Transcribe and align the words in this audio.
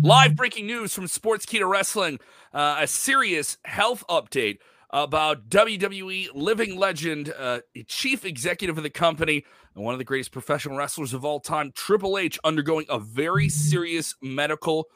Live 0.00 0.34
breaking 0.34 0.66
news 0.66 0.92
from 0.92 1.06
Sports 1.06 1.46
Sportskeeda 1.46 1.68
Wrestling, 1.68 2.18
uh, 2.52 2.78
a 2.80 2.86
serious 2.86 3.58
health 3.64 4.02
update 4.10 4.58
about 4.90 5.48
WWE 5.48 6.30
living 6.34 6.76
legend, 6.76 7.32
uh, 7.38 7.60
chief 7.86 8.24
executive 8.24 8.76
of 8.76 8.82
the 8.82 8.90
company, 8.90 9.44
and 9.74 9.84
one 9.84 9.94
of 9.94 9.98
the 9.98 10.04
greatest 10.04 10.32
professional 10.32 10.76
wrestlers 10.76 11.14
of 11.14 11.24
all 11.24 11.38
time, 11.38 11.70
Triple 11.76 12.18
H, 12.18 12.40
undergoing 12.42 12.86
a 12.88 12.98
very 12.98 13.48
serious 13.48 14.16
medical 14.20 14.86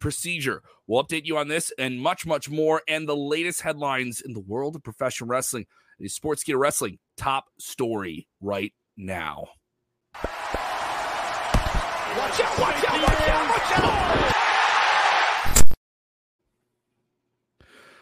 procedure. 0.00 0.62
We'll 0.88 1.04
update 1.04 1.24
you 1.24 1.38
on 1.38 1.46
this 1.46 1.72
and 1.78 2.00
much, 2.00 2.26
much 2.26 2.50
more, 2.50 2.82
and 2.88 3.08
the 3.08 3.16
latest 3.16 3.60
headlines 3.60 4.20
in 4.20 4.32
the 4.32 4.40
world 4.40 4.74
of 4.74 4.82
professional 4.82 5.28
wrestling. 5.28 5.66
It 6.00 6.06
is 6.06 6.18
Sportskeeda 6.18 6.58
Wrestling 6.58 6.98
top 7.16 7.44
story 7.60 8.26
right 8.40 8.72
now. 8.96 9.46
Watch 10.14 10.24
out, 12.40 12.58
watch 12.58 12.84
out, 12.84 13.02
watch 13.02 13.28
out, 13.28 13.50
watch 13.50 13.78
out! 13.78 14.37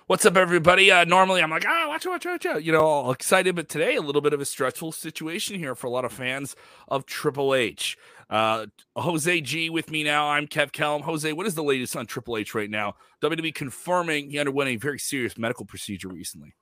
What's 0.08 0.24
up, 0.24 0.36
everybody? 0.36 0.92
Uh, 0.92 1.04
normally, 1.04 1.42
I'm 1.42 1.50
like, 1.50 1.64
ah, 1.66 1.86
watch 1.88 2.06
out, 2.06 2.10
watch 2.10 2.26
out, 2.26 2.32
watch 2.34 2.46
out. 2.46 2.62
You 2.62 2.70
know, 2.70 2.82
all 2.82 3.10
excited, 3.10 3.56
but 3.56 3.68
today, 3.68 3.96
a 3.96 4.00
little 4.00 4.20
bit 4.20 4.32
of 4.32 4.40
a 4.40 4.44
stressful 4.44 4.92
situation 4.92 5.58
here 5.58 5.74
for 5.74 5.88
a 5.88 5.90
lot 5.90 6.04
of 6.04 6.12
fans 6.12 6.54
of 6.86 7.06
Triple 7.06 7.56
H. 7.56 7.98
Uh, 8.30 8.66
Jose 8.94 9.40
G 9.40 9.68
with 9.68 9.90
me 9.90 10.04
now. 10.04 10.28
I'm 10.28 10.46
Kev 10.46 10.70
Kelm. 10.70 11.00
Jose, 11.00 11.32
what 11.32 11.44
is 11.44 11.56
the 11.56 11.64
latest 11.64 11.96
on 11.96 12.06
Triple 12.06 12.36
H 12.36 12.54
right 12.54 12.70
now? 12.70 12.94
WWE 13.20 13.52
confirming 13.52 14.30
he 14.30 14.38
underwent 14.38 14.70
a 14.70 14.76
very 14.76 15.00
serious 15.00 15.36
medical 15.36 15.66
procedure 15.66 16.08
recently. 16.08 16.54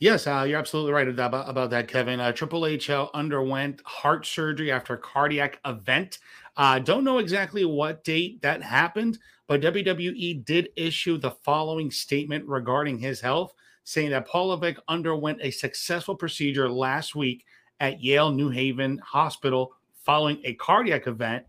Yes, 0.00 0.26
uh, 0.26 0.44
you're 0.44 0.58
absolutely 0.58 0.90
right 0.90 1.08
about, 1.08 1.48
about 1.48 1.70
that, 1.70 1.86
Kevin. 1.86 2.18
Uh, 2.18 2.32
Triple 2.32 2.66
H 2.66 2.90
uh, 2.90 3.06
underwent 3.14 3.82
heart 3.84 4.26
surgery 4.26 4.72
after 4.72 4.94
a 4.94 4.98
cardiac 4.98 5.60
event. 5.64 6.18
Uh, 6.56 6.80
don't 6.80 7.04
know 7.04 7.18
exactly 7.18 7.64
what 7.64 8.02
date 8.02 8.42
that 8.42 8.64
happened, 8.64 9.16
but 9.48 9.62
WWE 9.62 10.44
did 10.44 10.68
issue 10.76 11.16
the 11.16 11.30
following 11.30 11.90
statement 11.90 12.46
regarding 12.46 12.98
his 12.98 13.20
health, 13.20 13.54
saying 13.84 14.10
that 14.10 14.28
Paul 14.28 14.48
Levesque 14.48 14.80
underwent 14.88 15.40
a 15.40 15.50
successful 15.50 16.14
procedure 16.14 16.68
last 16.68 17.16
week 17.16 17.46
at 17.80 18.02
Yale 18.02 18.30
New 18.30 18.50
Haven 18.50 18.98
Hospital 18.98 19.72
following 20.04 20.40
a 20.44 20.54
cardiac 20.54 21.06
event. 21.06 21.46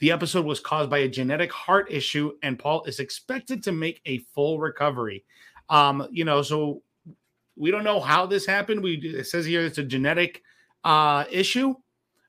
The 0.00 0.10
episode 0.10 0.44
was 0.44 0.58
caused 0.58 0.90
by 0.90 0.98
a 0.98 1.08
genetic 1.08 1.52
heart 1.52 1.86
issue, 1.90 2.32
and 2.42 2.58
Paul 2.58 2.82
is 2.84 2.98
expected 2.98 3.62
to 3.62 3.72
make 3.72 4.00
a 4.06 4.18
full 4.34 4.58
recovery. 4.58 5.24
Um, 5.68 6.08
you 6.10 6.24
know, 6.24 6.42
so 6.42 6.82
we 7.54 7.70
don't 7.70 7.84
know 7.84 8.00
how 8.00 8.26
this 8.26 8.44
happened. 8.44 8.82
We 8.82 8.94
it 8.96 9.26
says 9.26 9.46
here 9.46 9.60
it's 9.60 9.78
a 9.78 9.84
genetic 9.84 10.42
uh, 10.82 11.26
issue, 11.30 11.74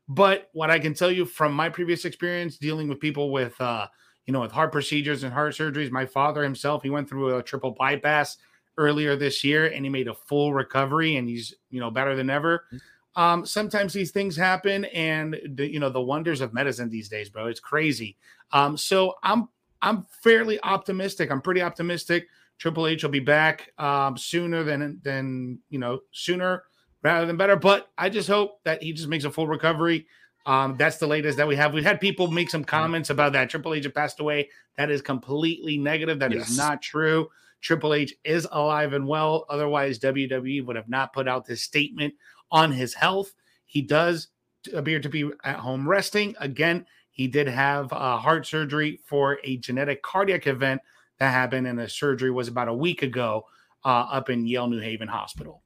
but 0.07 0.49
what 0.53 0.69
I 0.69 0.77
can 0.77 0.93
tell 0.93 1.11
you 1.11 1.25
from 1.25 1.53
my 1.53 1.69
previous 1.69 2.05
experience 2.05 2.57
dealing 2.57 2.87
with 2.87 2.99
people 2.99 3.31
with 3.31 3.59
uh, 3.59 3.87
you 4.25 4.33
know, 4.33 4.41
with 4.41 4.51
heart 4.51 4.71
procedures 4.71 5.23
and 5.23 5.33
heart 5.33 5.53
surgeries. 5.53 5.91
My 5.91 6.05
father 6.05 6.43
himself, 6.43 6.83
he 6.83 6.89
went 6.89 7.09
through 7.09 7.37
a 7.37 7.43
triple 7.43 7.71
bypass 7.71 8.37
earlier 8.77 9.15
this 9.15 9.43
year 9.43 9.67
and 9.67 9.85
he 9.85 9.89
made 9.89 10.07
a 10.07 10.13
full 10.13 10.53
recovery 10.53 11.17
and 11.17 11.27
he's, 11.27 11.53
you 11.69 11.79
know, 11.79 11.91
better 11.91 12.15
than 12.15 12.29
ever. 12.29 12.65
Mm-hmm. 12.67 13.21
Um, 13.21 13.45
sometimes 13.45 13.91
these 13.91 14.11
things 14.11 14.37
happen 14.37 14.85
and 14.85 15.37
the, 15.55 15.69
you 15.69 15.79
know, 15.79 15.89
the 15.89 16.01
wonders 16.01 16.39
of 16.39 16.53
medicine 16.53 16.89
these 16.89 17.09
days, 17.09 17.29
bro. 17.29 17.47
It's 17.47 17.59
crazy. 17.59 18.17
Um, 18.53 18.77
so 18.77 19.15
I'm 19.23 19.49
I'm 19.81 20.05
fairly 20.23 20.61
optimistic. 20.63 21.31
I'm 21.31 21.41
pretty 21.41 21.61
optimistic. 21.61 22.27
Triple 22.57 22.87
H 22.87 23.03
will 23.03 23.09
be 23.09 23.19
back 23.19 23.71
um, 23.79 24.17
sooner 24.17 24.63
than 24.63 24.99
than 25.03 25.59
you 25.69 25.79
know 25.79 25.99
sooner 26.11 26.63
rather 27.01 27.25
than 27.25 27.37
better. 27.37 27.55
But 27.55 27.89
I 27.97 28.09
just 28.09 28.29
hope 28.29 28.63
that 28.63 28.83
he 28.83 28.93
just 28.93 29.09
makes 29.09 29.23
a 29.23 29.31
full 29.31 29.47
recovery. 29.47 30.05
Um, 30.45 30.75
that's 30.77 30.97
the 30.97 31.07
latest 31.07 31.37
that 31.37 31.47
we 31.47 31.55
have. 31.55 31.73
We've 31.73 31.83
had 31.83 32.01
people 32.01 32.29
make 32.29 32.49
some 32.49 32.63
comments 32.63 33.09
about 33.09 33.33
that. 33.33 33.49
Triple 33.49 33.73
H 33.73 33.87
passed 33.93 34.19
away. 34.19 34.49
That 34.77 34.89
is 34.89 35.01
completely 35.01 35.77
negative. 35.77 36.19
That 36.19 36.31
yes. 36.31 36.49
is 36.49 36.57
not 36.57 36.81
true. 36.81 37.29
Triple 37.61 37.93
H 37.93 38.15
is 38.23 38.47
alive 38.51 38.93
and 38.93 39.07
well. 39.07 39.45
Otherwise, 39.49 39.99
WWE 39.99 40.65
would 40.65 40.75
have 40.75 40.89
not 40.89 41.13
put 41.13 41.27
out 41.27 41.45
this 41.45 41.61
statement 41.61 42.15
on 42.51 42.71
his 42.71 42.93
health. 42.93 43.33
He 43.65 43.81
does 43.81 44.29
appear 44.73 44.99
to 44.99 45.09
be 45.09 45.29
at 45.43 45.57
home 45.57 45.87
resting. 45.87 46.35
Again, 46.39 46.85
he 47.11 47.27
did 47.27 47.47
have 47.47 47.91
uh, 47.93 48.17
heart 48.17 48.47
surgery 48.47 48.99
for 49.05 49.39
a 49.43 49.57
genetic 49.57 50.01
cardiac 50.01 50.47
event 50.47 50.81
that 51.19 51.31
happened, 51.31 51.67
and 51.67 51.77
the 51.77 51.87
surgery 51.87 52.31
was 52.31 52.47
about 52.47 52.67
a 52.67 52.73
week 52.73 53.03
ago 53.03 53.45
uh, 53.85 54.07
up 54.11 54.29
in 54.29 54.47
Yale 54.47 54.67
New 54.67 54.79
Haven 54.79 55.07
Hospital. 55.07 55.61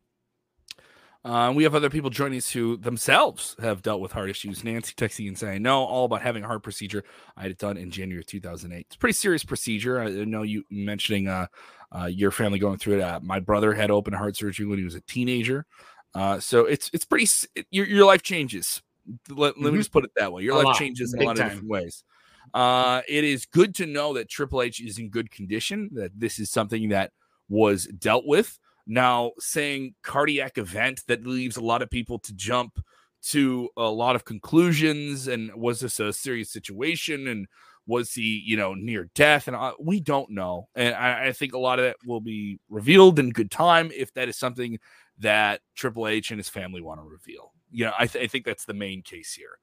Uh, 1.25 1.51
we 1.51 1.63
have 1.63 1.73
other 1.73 1.89
people 1.89 2.11
joining 2.11 2.37
us 2.37 2.51
who 2.51 2.77
themselves 2.77 3.55
have 3.59 3.81
dealt 3.81 3.99
with 3.99 4.11
heart 4.11 4.29
issues. 4.29 4.63
Nancy 4.63 4.93
texting 4.93 5.27
and 5.27 5.35
saying, 5.35 5.63
"No, 5.63 5.83
all 5.83 6.05
about 6.05 6.21
having 6.21 6.43
a 6.43 6.47
heart 6.47 6.61
procedure. 6.61 7.03
I 7.35 7.41
had 7.41 7.51
it 7.51 7.57
done 7.57 7.77
in 7.77 7.89
January 7.89 8.21
of 8.21 8.27
2008. 8.27 8.85
It's 8.85 8.95
a 8.95 8.99
pretty 8.99 9.13
serious 9.13 9.43
procedure. 9.43 9.99
I 9.99 10.09
know 10.09 10.43
you 10.43 10.63
mentioning 10.69 11.27
uh, 11.27 11.47
uh, 11.91 12.05
your 12.05 12.29
family 12.29 12.59
going 12.59 12.77
through 12.77 12.99
it. 12.99 13.01
Uh, 13.01 13.19
my 13.23 13.39
brother 13.39 13.73
had 13.73 13.89
open 13.89 14.13
heart 14.13 14.37
surgery 14.37 14.67
when 14.67 14.77
he 14.77 14.85
was 14.85 14.93
a 14.93 15.01
teenager. 15.01 15.65
Uh, 16.13 16.39
so 16.39 16.65
it's 16.65 16.91
it's 16.93 17.05
pretty. 17.05 17.27
It, 17.55 17.65
your 17.71 17.87
your 17.87 18.05
life 18.05 18.21
changes. 18.21 18.83
Let, 19.27 19.53
mm-hmm. 19.55 19.63
let 19.63 19.73
me 19.73 19.79
just 19.79 19.91
put 19.91 20.03
it 20.03 20.11
that 20.17 20.31
way. 20.31 20.43
Your 20.43 20.53
a 20.53 20.57
life 20.57 20.65
lot. 20.65 20.75
changes 20.77 21.11
in 21.11 21.19
Big 21.19 21.25
a 21.25 21.27
lot 21.27 21.37
time. 21.37 21.47
of 21.47 21.51
different 21.53 21.71
ways. 21.71 22.03
Uh, 22.53 23.01
it 23.07 23.23
is 23.23 23.47
good 23.47 23.73
to 23.75 23.87
know 23.87 24.13
that 24.13 24.29
Triple 24.29 24.61
H 24.61 24.79
is 24.79 24.99
in 24.99 25.09
good 25.09 25.31
condition. 25.31 25.89
That 25.93 26.11
this 26.15 26.37
is 26.37 26.51
something 26.51 26.89
that 26.89 27.13
was 27.49 27.87
dealt 27.87 28.27
with. 28.27 28.59
Now, 28.88 29.31
saying 29.40 29.96
cardiac 30.03 30.57
event 30.57 31.01
that 31.07 31.25
leaves 31.25 31.57
a 31.57 31.63
lot 31.63 31.81
of 31.81 31.90
people 31.90 32.19
to 32.19 32.34
jump 32.34 32.79
to 33.29 33.69
a 33.75 33.90
lot 33.90 34.16
of 34.16 34.25
conclusions. 34.25 35.28
And 35.28 35.53
was 35.56 35.79
this 35.79 36.00
a 36.00 36.13
serious 36.13 36.51
situation? 36.51 37.28
And 37.28 37.47
was 37.88 38.13
he, 38.13 38.44
you 38.46 38.57
know, 38.57 38.73
near 38.73 39.09
death? 39.16 39.47
And 39.47 39.56
uh, 39.56 39.73
we 39.79 40.00
don't 40.00 40.29
know. 40.29 40.69
And 40.75 40.94
I, 40.96 41.28
I, 41.28 41.31
think 41.31 41.53
a 41.53 41.59
lot 41.59 41.79
of 41.79 41.85
that 41.85 41.97
will 42.06 42.22
be 42.22 42.59
revealed 42.69 43.19
in 43.19 43.29
good 43.31 43.51
time 43.51 43.91
if 43.96 44.13
that 44.13 44.29
is 44.29 44.38
something 44.38 44.79
that 45.19 45.62
Triple 45.75 46.07
H 46.07 46.31
and 46.31 46.40
his 46.40 46.50
family 46.50 46.81
want 46.81 47.00
to 47.00 47.06
reveal. 47.06 47.53
You 47.72 47.85
know, 47.85 47.94
I, 47.97 48.07
th- 48.07 48.23
I 48.23 48.28
think 48.28 48.46
that's 48.46 48.66
the 48.66 48.73
main 48.73 49.02
case 49.02 49.34
here. 49.34 49.57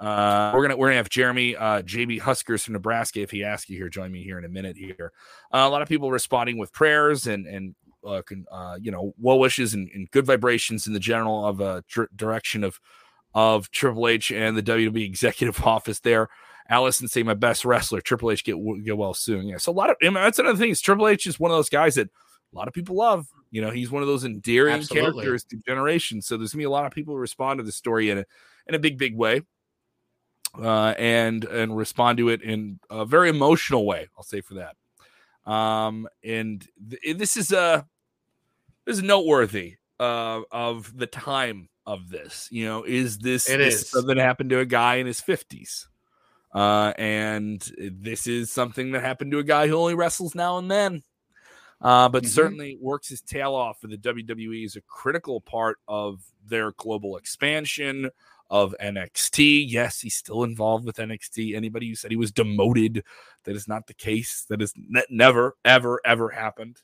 Uh, 0.00 0.52
we're 0.54 0.62
gonna 0.62 0.76
we're 0.76 0.86
gonna 0.86 0.96
have 0.96 1.08
Jeremy 1.08 1.56
uh, 1.56 1.82
JB 1.82 2.20
Huskers 2.20 2.64
from 2.64 2.74
Nebraska 2.74 3.20
if 3.20 3.32
he 3.32 3.42
asks 3.42 3.68
you 3.68 3.76
here. 3.76 3.88
Join 3.88 4.12
me 4.12 4.22
here 4.22 4.38
in 4.38 4.44
a 4.44 4.48
minute 4.48 4.76
here. 4.76 5.12
Uh, 5.52 5.66
a 5.66 5.68
lot 5.68 5.82
of 5.82 5.88
people 5.88 6.12
responding 6.12 6.56
with 6.56 6.72
prayers 6.72 7.26
and 7.26 7.46
and 7.46 7.74
uh, 8.08 8.22
can, 8.22 8.46
uh, 8.50 8.78
you 8.80 8.90
know, 8.90 9.14
well 9.18 9.38
wishes 9.38 9.74
and, 9.74 9.88
and, 9.94 10.10
good 10.10 10.26
vibrations 10.26 10.86
in 10.86 10.92
the 10.92 11.00
general 11.00 11.46
of 11.46 11.60
uh, 11.60 11.82
direction 12.16 12.64
of 12.64 12.80
of 13.34 13.70
Triple 13.70 14.08
H 14.08 14.32
and 14.32 14.56
the 14.56 14.62
WWE 14.62 15.04
executive 15.04 15.62
office 15.66 16.00
there. 16.00 16.28
Allison 16.70 17.08
say 17.08 17.22
my 17.22 17.34
best 17.34 17.64
wrestler. 17.64 18.00
Triple 18.00 18.30
H 18.30 18.44
get 18.44 18.56
get 18.84 18.96
well 18.96 19.14
soon. 19.14 19.46
Yeah, 19.46 19.58
so 19.58 19.72
a 19.72 19.74
lot 19.74 19.90
of 19.90 19.96
I 20.02 20.06
mean, 20.06 20.14
that's 20.14 20.38
another 20.38 20.58
thing. 20.58 20.70
Is 20.70 20.80
Triple 20.80 21.08
H 21.08 21.26
is 21.26 21.40
one 21.40 21.50
of 21.50 21.56
those 21.56 21.70
guys 21.70 21.94
that 21.94 22.08
a 22.52 22.56
lot 22.56 22.68
of 22.68 22.74
people 22.74 22.96
love. 22.96 23.26
You 23.50 23.62
know, 23.62 23.70
he's 23.70 23.90
one 23.90 24.02
of 24.02 24.08
those 24.08 24.24
endearing 24.24 24.74
Absolutely. 24.74 25.22
characters 25.22 25.44
to 25.44 25.56
generations. 25.66 26.26
So 26.26 26.36
there's 26.36 26.52
gonna 26.52 26.60
be 26.60 26.66
a 26.66 26.70
lot 26.70 26.84
of 26.84 26.92
people 26.92 27.14
who 27.14 27.20
respond 27.20 27.58
to 27.58 27.64
the 27.64 27.72
story 27.72 28.10
in 28.10 28.18
a 28.18 28.24
in 28.66 28.74
a 28.74 28.78
big 28.78 28.98
big 28.98 29.16
way, 29.16 29.42
uh, 30.60 30.94
and 30.98 31.44
and 31.44 31.76
respond 31.76 32.18
to 32.18 32.28
it 32.28 32.42
in 32.42 32.80
a 32.90 33.06
very 33.06 33.30
emotional 33.30 33.86
way. 33.86 34.08
I'll 34.16 34.24
say 34.24 34.42
for 34.42 34.54
that. 34.54 34.76
Um, 35.50 36.06
and 36.22 36.66
th- 36.90 37.16
this 37.16 37.38
is 37.38 37.52
a 37.52 37.78
this 37.78 37.86
is 38.88 39.02
noteworthy 39.02 39.76
uh, 40.00 40.40
of 40.50 40.96
the 40.96 41.06
time 41.06 41.68
of 41.86 42.08
this. 42.08 42.48
You 42.50 42.66
know, 42.66 42.84
is 42.84 43.18
this, 43.18 43.48
it 43.48 43.58
this 43.58 43.82
is. 43.82 43.88
something 43.88 44.16
that 44.16 44.24
happened 44.24 44.50
to 44.50 44.60
a 44.60 44.66
guy 44.66 44.96
in 44.96 45.06
his 45.06 45.20
fifties? 45.20 45.88
Uh, 46.54 46.92
and 46.96 47.60
this 47.78 48.26
is 48.26 48.50
something 48.50 48.92
that 48.92 49.02
happened 49.02 49.32
to 49.32 49.38
a 49.38 49.44
guy 49.44 49.68
who 49.68 49.76
only 49.76 49.94
wrestles 49.94 50.34
now 50.34 50.58
and 50.58 50.70
then. 50.70 51.02
Uh, 51.80 52.08
but 52.08 52.24
mm-hmm. 52.24 52.30
certainly 52.30 52.78
works 52.80 53.08
his 53.08 53.20
tail 53.20 53.54
off 53.54 53.80
for 53.80 53.86
the 53.86 53.98
WWE 53.98 54.64
is 54.64 54.74
a 54.74 54.80
critical 54.82 55.40
part 55.40 55.78
of 55.86 56.20
their 56.44 56.72
global 56.72 57.16
expansion 57.16 58.10
of 58.50 58.74
NXT. 58.80 59.64
Yes, 59.68 60.00
he's 60.00 60.16
still 60.16 60.42
involved 60.42 60.84
with 60.84 60.96
NXT. 60.96 61.54
Anybody 61.54 61.88
who 61.88 61.94
said 61.94 62.10
he 62.10 62.16
was 62.16 62.32
demoted, 62.32 63.04
that 63.44 63.54
is 63.54 63.68
not 63.68 63.86
the 63.86 63.94
case. 63.94 64.44
That 64.48 64.60
is 64.60 64.72
ne- 64.76 65.04
never, 65.10 65.56
ever, 65.64 66.00
ever 66.04 66.30
happened. 66.30 66.80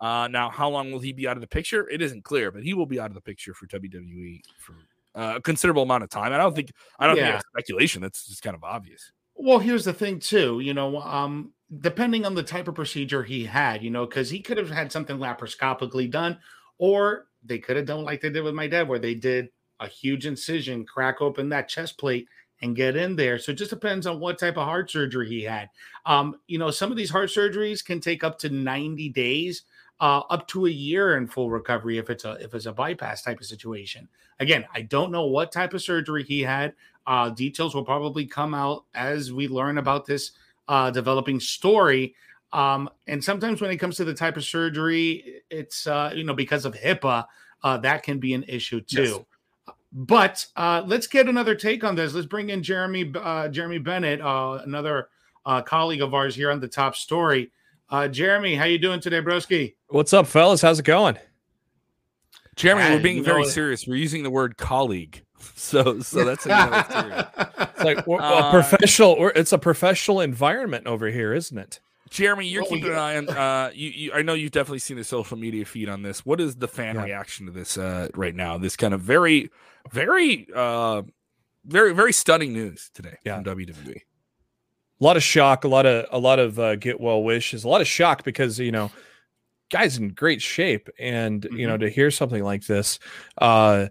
Uh, 0.00 0.28
now, 0.28 0.48
how 0.48 0.68
long 0.68 0.90
will 0.90 0.98
he 0.98 1.12
be 1.12 1.28
out 1.28 1.36
of 1.36 1.40
the 1.42 1.46
picture? 1.46 1.88
It 1.88 2.00
isn't 2.00 2.24
clear, 2.24 2.50
but 2.50 2.62
he 2.62 2.72
will 2.72 2.86
be 2.86 2.98
out 2.98 3.10
of 3.10 3.14
the 3.14 3.20
picture 3.20 3.52
for 3.52 3.66
WWE 3.66 4.40
for 4.58 4.74
uh, 5.14 5.34
a 5.36 5.40
considerable 5.40 5.82
amount 5.82 6.04
of 6.04 6.10
time. 6.10 6.32
I 6.32 6.38
don't 6.38 6.54
think 6.54 6.72
I 6.98 7.06
don't 7.06 7.16
yeah. 7.16 7.32
think 7.32 7.44
speculation. 7.52 8.00
That's 8.00 8.26
just 8.26 8.42
kind 8.42 8.56
of 8.56 8.64
obvious. 8.64 9.12
Well, 9.34 9.58
here's 9.58 9.84
the 9.84 9.92
thing, 9.92 10.18
too. 10.18 10.60
You 10.60 10.74
know, 10.74 11.00
um, 11.00 11.52
depending 11.80 12.24
on 12.24 12.34
the 12.34 12.42
type 12.42 12.68
of 12.68 12.74
procedure 12.74 13.22
he 13.22 13.44
had, 13.44 13.82
you 13.82 13.90
know, 13.90 14.06
because 14.06 14.30
he 14.30 14.40
could 14.40 14.58
have 14.58 14.70
had 14.70 14.90
something 14.90 15.18
laparoscopically 15.18 16.10
done, 16.10 16.38
or 16.78 17.26
they 17.44 17.58
could 17.58 17.76
have 17.76 17.86
done 17.86 18.04
like 18.04 18.20
they 18.20 18.30
did 18.30 18.42
with 18.42 18.54
my 18.54 18.66
dad, 18.66 18.88
where 18.88 18.98
they 18.98 19.14
did 19.14 19.48
a 19.80 19.86
huge 19.86 20.26
incision, 20.26 20.84
crack 20.84 21.20
open 21.20 21.48
that 21.48 21.68
chest 21.68 21.98
plate, 21.98 22.26
and 22.62 22.76
get 22.76 22.96
in 22.96 23.16
there. 23.16 23.38
So 23.38 23.52
it 23.52 23.56
just 23.56 23.70
depends 23.70 24.06
on 24.06 24.20
what 24.20 24.38
type 24.38 24.56
of 24.56 24.64
heart 24.64 24.90
surgery 24.90 25.28
he 25.28 25.42
had. 25.42 25.70
Um, 26.06 26.36
you 26.46 26.58
know, 26.58 26.70
some 26.70 26.90
of 26.90 26.96
these 26.96 27.10
heart 27.10 27.30
surgeries 27.30 27.84
can 27.84 28.00
take 28.00 28.22
up 28.22 28.38
to 28.40 28.50
90 28.50 29.08
days, 29.10 29.62
uh, 30.00 30.20
up 30.30 30.46
to 30.48 30.66
a 30.66 30.70
year 30.70 31.16
in 31.16 31.26
full 31.26 31.50
recovery 31.50 31.98
if 31.98 32.10
it's 32.10 32.24
a 32.24 32.32
if 32.32 32.54
it's 32.54 32.66
a 32.66 32.72
bypass 32.72 33.22
type 33.22 33.40
of 33.40 33.46
situation. 33.46 34.08
Again, 34.38 34.64
I 34.74 34.82
don't 34.82 35.12
know 35.12 35.26
what 35.26 35.52
type 35.52 35.74
of 35.74 35.82
surgery 35.82 36.22
he 36.22 36.40
had. 36.40 36.74
Uh, 37.06 37.30
details 37.30 37.74
will 37.74 37.84
probably 37.84 38.26
come 38.26 38.54
out 38.54 38.84
as 38.94 39.32
we 39.32 39.48
learn 39.48 39.78
about 39.78 40.06
this 40.06 40.32
uh, 40.68 40.90
developing 40.90 41.40
story. 41.40 42.14
Um, 42.52 42.88
and 43.06 43.22
sometimes 43.22 43.60
when 43.60 43.70
it 43.70 43.76
comes 43.76 43.96
to 43.96 44.04
the 44.04 44.14
type 44.14 44.36
of 44.36 44.44
surgery, 44.44 45.42
it's 45.50 45.86
uh, 45.86 46.12
you 46.14 46.24
know 46.24 46.34
because 46.34 46.64
of 46.64 46.74
HIPAA, 46.74 47.26
uh, 47.62 47.76
that 47.78 48.02
can 48.02 48.18
be 48.18 48.34
an 48.34 48.44
issue 48.44 48.80
too. 48.80 49.02
Yes. 49.02 49.18
But 49.92 50.46
uh, 50.56 50.82
let's 50.86 51.06
get 51.06 51.28
another 51.28 51.54
take 51.54 51.82
on 51.82 51.96
this. 51.96 52.14
Let's 52.14 52.26
bring 52.26 52.50
in 52.50 52.62
Jeremy 52.62 53.12
uh, 53.14 53.48
Jeremy 53.48 53.78
Bennett, 53.78 54.20
uh, 54.20 54.60
another 54.64 55.08
uh, 55.44 55.62
colleague 55.62 56.02
of 56.02 56.14
ours 56.14 56.34
here 56.34 56.50
on 56.50 56.60
the 56.60 56.68
top 56.68 56.94
story. 56.94 57.50
Uh, 57.88 58.06
Jeremy, 58.06 58.54
how 58.54 58.64
you 58.64 58.78
doing 58.78 59.00
today, 59.00 59.20
Broski? 59.20 59.74
What's 59.88 60.12
up, 60.12 60.28
fellas? 60.28 60.62
How's 60.62 60.78
it 60.78 60.84
going? 60.84 61.18
Jeremy, 62.54 62.94
we're 62.94 63.02
being 63.02 63.24
very 63.24 63.44
serious. 63.46 63.86
We're 63.86 63.96
using 63.96 64.22
the 64.22 64.30
word 64.30 64.56
colleague, 64.56 65.24
so 65.56 66.00
so 66.00 66.24
that's 66.24 66.46
it's 66.46 67.84
like 67.84 68.06
a 68.06 68.12
uh, 68.12 68.50
professional. 68.50 69.30
It's 69.34 69.52
a 69.52 69.58
professional 69.58 70.20
environment 70.20 70.86
over 70.86 71.08
here, 71.08 71.32
isn't 71.34 71.58
it? 71.58 71.80
Jeremy, 72.10 72.48
you're 72.48 72.64
keeping 72.64 72.90
an 72.90 72.98
eye 72.98 73.16
on. 73.16 73.28
Uh, 73.28 73.70
you, 73.72 73.88
you, 73.90 74.12
I 74.12 74.22
know 74.22 74.34
you've 74.34 74.50
definitely 74.50 74.80
seen 74.80 74.96
the 74.96 75.04
social 75.04 75.36
media 75.36 75.64
feed 75.64 75.88
on 75.88 76.02
this. 76.02 76.26
What 76.26 76.40
is 76.40 76.56
the 76.56 76.66
fan 76.66 76.96
yeah. 76.96 77.04
reaction 77.04 77.46
to 77.46 77.52
this 77.52 77.78
uh, 77.78 78.08
right 78.14 78.34
now? 78.34 78.58
This 78.58 78.76
kind 78.76 78.92
of 78.92 79.00
very, 79.00 79.50
very, 79.92 80.48
uh, 80.54 81.02
very, 81.64 81.94
very 81.94 82.12
stunning 82.12 82.52
news 82.52 82.90
today 82.92 83.16
yeah. 83.24 83.36
from 83.36 83.44
WWE. 83.44 83.96
A 83.96 85.04
lot 85.04 85.16
of 85.16 85.22
shock, 85.22 85.62
a 85.62 85.68
lot 85.68 85.86
of 85.86 86.06
a 86.10 86.18
lot 86.18 86.40
of 86.40 86.58
uh, 86.58 86.76
get 86.76 87.00
well 87.00 87.22
wishes, 87.22 87.62
a 87.62 87.68
lot 87.68 87.80
of 87.80 87.86
shock 87.86 88.24
because 88.24 88.58
you 88.58 88.72
know, 88.72 88.90
guys 89.70 89.96
in 89.96 90.08
great 90.08 90.42
shape, 90.42 90.90
and 90.98 91.42
mm-hmm. 91.42 91.56
you 91.56 91.66
know 91.66 91.74
mm-hmm. 91.74 91.84
to 91.84 91.90
hear 91.90 92.10
something 92.10 92.42
like 92.42 92.66
this, 92.66 92.98
uh, 93.38 93.86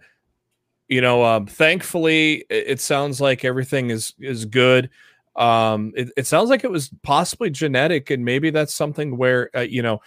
you 0.90 1.00
know, 1.00 1.24
um, 1.24 1.48
thankfully 1.48 2.46
it, 2.50 2.66
it 2.68 2.82
sounds 2.82 3.22
like 3.22 3.46
everything 3.46 3.90
is 3.90 4.14
is 4.20 4.44
good 4.46 4.90
um 5.36 5.94
it, 5.96 6.12
it 6.18 6.28
sounds 6.28 6.50
like 6.50 6.64
it 6.64 6.72
was 6.72 6.90
possibly 7.04 7.50
genetic 7.50 8.10
and 8.10 8.26
maybe 8.26 8.50
that's 8.50 8.74
something 8.74 9.18
where 9.18 9.50
uh, 9.56 9.62
you 9.62 9.82
know 9.82 10.02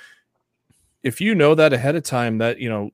if 1.03 1.21
you 1.21 1.35
know 1.35 1.55
that 1.55 1.73
ahead 1.73 1.97
of 1.97 2.03
time 2.03 2.39
that 2.39 2.59
you 2.59 2.69
know 2.69 2.91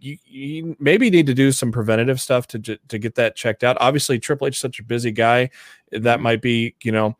you, 0.00 0.18
you 0.24 0.76
maybe 0.78 1.08
need 1.08 1.26
to 1.26 1.34
do 1.34 1.50
some 1.50 1.72
preventative 1.72 2.20
stuff 2.20 2.46
to 2.46 2.58
to 2.58 2.98
get 2.98 3.14
that 3.14 3.34
checked 3.34 3.64
out 3.64 3.76
obviously 3.80 4.18
triple 4.18 4.46
h 4.46 4.54
is 4.54 4.60
such 4.60 4.78
a 4.78 4.84
busy 4.84 5.10
guy 5.10 5.48
that 5.90 6.02
mm-hmm. 6.02 6.22
might 6.22 6.42
be 6.42 6.74
you 6.82 6.92
know 6.92 7.16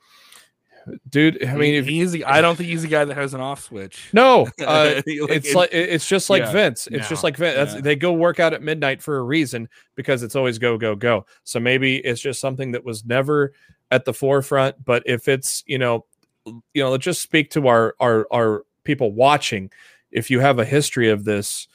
dude 1.08 1.44
i 1.46 1.54
mean 1.54 1.74
if, 1.74 1.86
he's 1.86 2.12
the, 2.12 2.24
i 2.24 2.40
don't 2.40 2.56
think 2.56 2.68
he's 2.68 2.82
the 2.82 2.88
guy 2.88 3.04
that 3.04 3.16
has 3.16 3.34
an 3.34 3.40
off 3.40 3.62
switch 3.62 4.08
no 4.12 4.48
uh, 4.60 4.94
like, 4.96 5.04
it's 5.06 5.54
like 5.54 5.70
it's 5.72 6.08
just 6.08 6.28
like 6.28 6.42
yeah, 6.42 6.52
vince 6.52 6.86
it's 6.88 7.02
no, 7.02 7.08
just 7.08 7.22
like 7.22 7.36
vince 7.36 7.74
yeah. 7.74 7.80
they 7.80 7.94
go 7.94 8.12
work 8.12 8.40
out 8.40 8.52
at 8.52 8.62
midnight 8.62 9.02
for 9.02 9.18
a 9.18 9.22
reason 9.22 9.68
because 9.94 10.22
it's 10.22 10.34
always 10.34 10.58
go 10.58 10.76
go 10.76 10.94
go 10.94 11.24
so 11.44 11.60
maybe 11.60 11.96
it's 11.98 12.20
just 12.20 12.40
something 12.40 12.72
that 12.72 12.84
was 12.84 13.04
never 13.04 13.52
at 13.92 14.06
the 14.06 14.14
forefront. 14.14 14.84
But 14.84 15.04
if 15.06 15.28
it's, 15.28 15.62
you 15.66 15.78
know, 15.78 16.06
you 16.46 16.82
know, 16.82 16.90
let's 16.90 17.04
just 17.04 17.22
speak 17.22 17.50
to 17.50 17.68
our 17.68 17.94
our 18.00 18.26
our 18.32 18.64
people 18.82 19.12
watching. 19.12 19.70
If 20.10 20.30
you 20.30 20.40
have 20.40 20.58
a 20.58 20.64
history 20.64 21.08
of 21.10 21.24
this, 21.24 21.68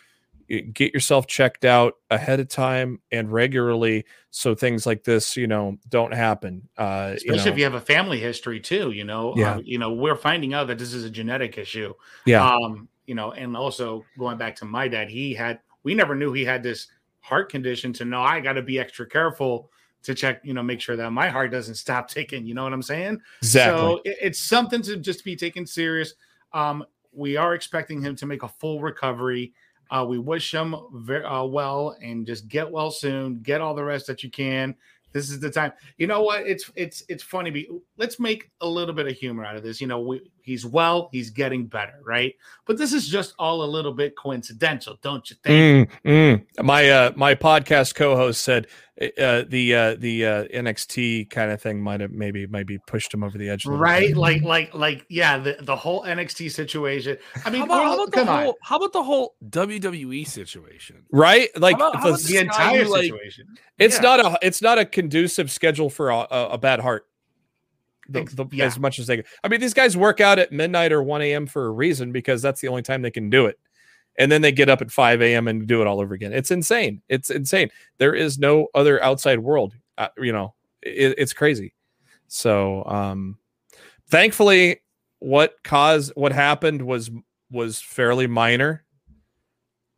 get 0.73 0.93
yourself 0.93 1.27
checked 1.27 1.65
out 1.65 1.95
ahead 2.09 2.39
of 2.39 2.47
time 2.47 2.99
and 3.11 3.31
regularly 3.31 4.05
so 4.29 4.55
things 4.55 4.85
like 4.85 5.03
this 5.03 5.35
you 5.35 5.47
know 5.47 5.77
don't 5.89 6.13
happen 6.13 6.67
uh 6.77 7.13
especially 7.15 7.37
you 7.37 7.45
know. 7.45 7.51
if 7.51 7.57
you 7.57 7.63
have 7.63 7.73
a 7.73 7.81
family 7.81 8.19
history 8.19 8.59
too 8.59 8.91
you 8.91 9.03
know 9.03 9.33
yeah. 9.35 9.55
Uh, 9.55 9.61
you 9.63 9.77
know 9.77 9.91
we're 9.91 10.15
finding 10.15 10.53
out 10.53 10.67
that 10.67 10.77
this 10.77 10.93
is 10.93 11.03
a 11.03 11.09
genetic 11.09 11.57
issue 11.57 11.93
yeah 12.25 12.47
um 12.47 12.87
you 13.05 13.15
know 13.15 13.31
and 13.33 13.55
also 13.57 14.05
going 14.17 14.37
back 14.37 14.55
to 14.55 14.65
my 14.65 14.87
dad 14.87 15.09
he 15.09 15.33
had 15.33 15.59
we 15.83 15.93
never 15.93 16.15
knew 16.15 16.31
he 16.33 16.45
had 16.45 16.63
this 16.63 16.87
heart 17.19 17.49
condition 17.49 17.91
to 17.91 18.05
know 18.05 18.21
i 18.21 18.39
got 18.39 18.53
to 18.53 18.61
be 18.61 18.79
extra 18.79 19.05
careful 19.05 19.69
to 20.07 20.15
check, 20.15 20.41
you 20.43 20.53
know, 20.53 20.63
make 20.63 20.79
sure 20.79 20.95
that 20.95 21.11
my 21.11 21.27
heart 21.27 21.51
doesn't 21.51 21.75
stop 21.75 22.07
ticking. 22.09 22.45
You 22.45 22.53
know 22.53 22.63
what 22.63 22.73
I'm 22.73 22.81
saying? 22.81 23.19
Exactly. 23.41 23.79
So 23.79 24.01
it, 24.05 24.17
it's 24.21 24.39
something 24.39 24.81
to 24.83 24.97
just 24.97 25.23
be 25.23 25.35
taken 25.35 25.65
serious. 25.65 26.13
Um, 26.53 26.85
we 27.11 27.35
are 27.35 27.53
expecting 27.53 28.01
him 28.01 28.15
to 28.17 28.25
make 28.25 28.43
a 28.43 28.47
full 28.47 28.79
recovery. 28.79 29.53
Uh, 29.89 30.05
we 30.07 30.19
wish 30.19 30.53
him 30.53 30.75
very 30.93 31.23
uh, 31.23 31.43
well 31.43 31.95
and 32.01 32.25
just 32.25 32.47
get 32.47 32.69
well 32.69 32.91
soon. 32.91 33.39
Get 33.39 33.61
all 33.61 33.73
the 33.73 33.83
rest 33.83 34.07
that 34.07 34.23
you 34.23 34.29
can. 34.29 34.75
This 35.13 35.29
is 35.29 35.39
the 35.39 35.49
time. 35.49 35.71
You 35.97 36.07
know 36.07 36.21
what? 36.21 36.45
It's 36.45 36.69
it's 36.75 37.03
it's 37.07 37.23
funny. 37.23 37.67
Let's 37.97 38.19
make 38.19 38.51
a 38.61 38.67
little 38.67 38.93
bit 38.93 39.07
of 39.07 39.15
humor 39.15 39.45
out 39.45 39.55
of 39.55 39.63
this. 39.63 39.79
You 39.79 39.87
know, 39.87 39.99
we, 39.99 40.21
he's 40.47 40.65
well. 40.65 41.09
He's 41.11 41.29
getting 41.29 41.67
better, 41.67 41.99
right? 42.03 42.33
But 42.65 42.77
this 42.77 42.93
is 42.93 43.07
just 43.07 43.35
all 43.37 43.63
a 43.63 43.69
little 43.69 43.93
bit 43.93 44.15
coincidental, 44.15 44.97
don't 45.01 45.29
you 45.29 45.35
think? 45.43 45.91
Mm, 46.03 46.41
mm. 46.57 46.63
My 46.63 46.89
uh, 46.89 47.11
my 47.15 47.35
podcast 47.35 47.93
co-host 47.95 48.43
said 48.43 48.67
uh, 48.99 49.43
the 49.47 49.75
uh, 49.75 49.95
the 49.99 50.25
uh, 50.25 50.43
NXT 50.45 51.29
kind 51.29 51.51
of 51.51 51.61
thing 51.61 51.81
might 51.81 51.99
have 51.99 52.11
maybe 52.11 52.47
maybe 52.47 52.79
pushed 52.87 53.13
him 53.13 53.23
over 53.23 53.37
the 53.37 53.49
edge. 53.49 53.65
right? 53.65 54.07
Bit. 54.07 54.17
Like 54.17 54.41
like 54.41 54.73
like 54.73 55.05
yeah, 55.09 55.37
the, 55.37 55.57
the 55.61 55.75
whole 55.75 56.03
NXT 56.03 56.49
situation. 56.49 57.17
I 57.45 57.49
mean, 57.49 57.59
how 57.59 57.65
about, 57.65 57.83
how 57.83 58.03
about 58.03 58.11
the 58.13 58.25
whole 58.25 58.47
on. 58.47 58.53
how 58.63 58.77
about 58.77 58.93
the 58.93 59.03
whole 59.03 59.35
WWE 59.49 60.25
situation? 60.25 61.03
Right? 61.11 61.49
Like 61.59 61.77
how 61.77 61.89
about, 61.89 62.01
how 62.01 62.11
the, 62.13 62.23
the 62.23 62.37
entire 62.37 62.85
situation. 62.85 63.47
it's 63.77 63.97
yeah. 63.97 64.01
not 64.01 64.19
a 64.19 64.39
it's 64.41 64.61
not 64.61 64.79
a 64.79 64.85
conducive 64.85 65.51
schedule 65.51 65.89
for 65.89 66.09
a, 66.09 66.25
a, 66.31 66.49
a 66.51 66.57
bad 66.57 66.79
heart. 66.79 67.05
The, 68.09 68.23
the, 68.23 68.45
yeah. 68.55 68.65
As 68.65 68.79
much 68.79 68.99
as 68.99 69.07
they, 69.07 69.23
I 69.43 69.47
mean, 69.47 69.59
these 69.59 69.73
guys 69.73 69.97
work 69.97 70.21
out 70.21 70.39
at 70.39 70.51
midnight 70.51 70.91
or 70.91 71.03
one 71.03 71.21
a.m. 71.21 71.45
for 71.47 71.65
a 71.65 71.71
reason 71.71 72.11
because 72.11 72.41
that's 72.41 72.61
the 72.61 72.67
only 72.67 72.81
time 72.81 73.01
they 73.01 73.11
can 73.11 73.29
do 73.29 73.45
it 73.45 73.59
and 74.17 74.31
then 74.31 74.41
they 74.41 74.51
get 74.51 74.69
up 74.69 74.81
at 74.81 74.91
5 74.91 75.21
a.m. 75.21 75.47
and 75.47 75.67
do 75.67 75.81
it 75.81 75.87
all 75.87 76.01
over 76.01 76.13
again. 76.13 76.33
It's 76.33 76.51
insane. 76.51 77.01
It's 77.07 77.29
insane. 77.29 77.69
There 77.97 78.15
is 78.15 78.39
no 78.39 78.67
other 78.73 79.03
outside 79.03 79.39
world. 79.39 79.75
Uh, 79.97 80.07
you 80.17 80.31
know, 80.31 80.53
it, 80.81 81.15
it's 81.17 81.33
crazy. 81.33 81.73
So, 82.27 82.83
um, 82.85 83.37
thankfully, 84.09 84.81
what 85.19 85.55
caused 85.63 86.13
what 86.15 86.31
happened 86.31 86.81
was 86.81 87.11
was 87.51 87.79
fairly 87.79 88.27
minor. 88.27 88.83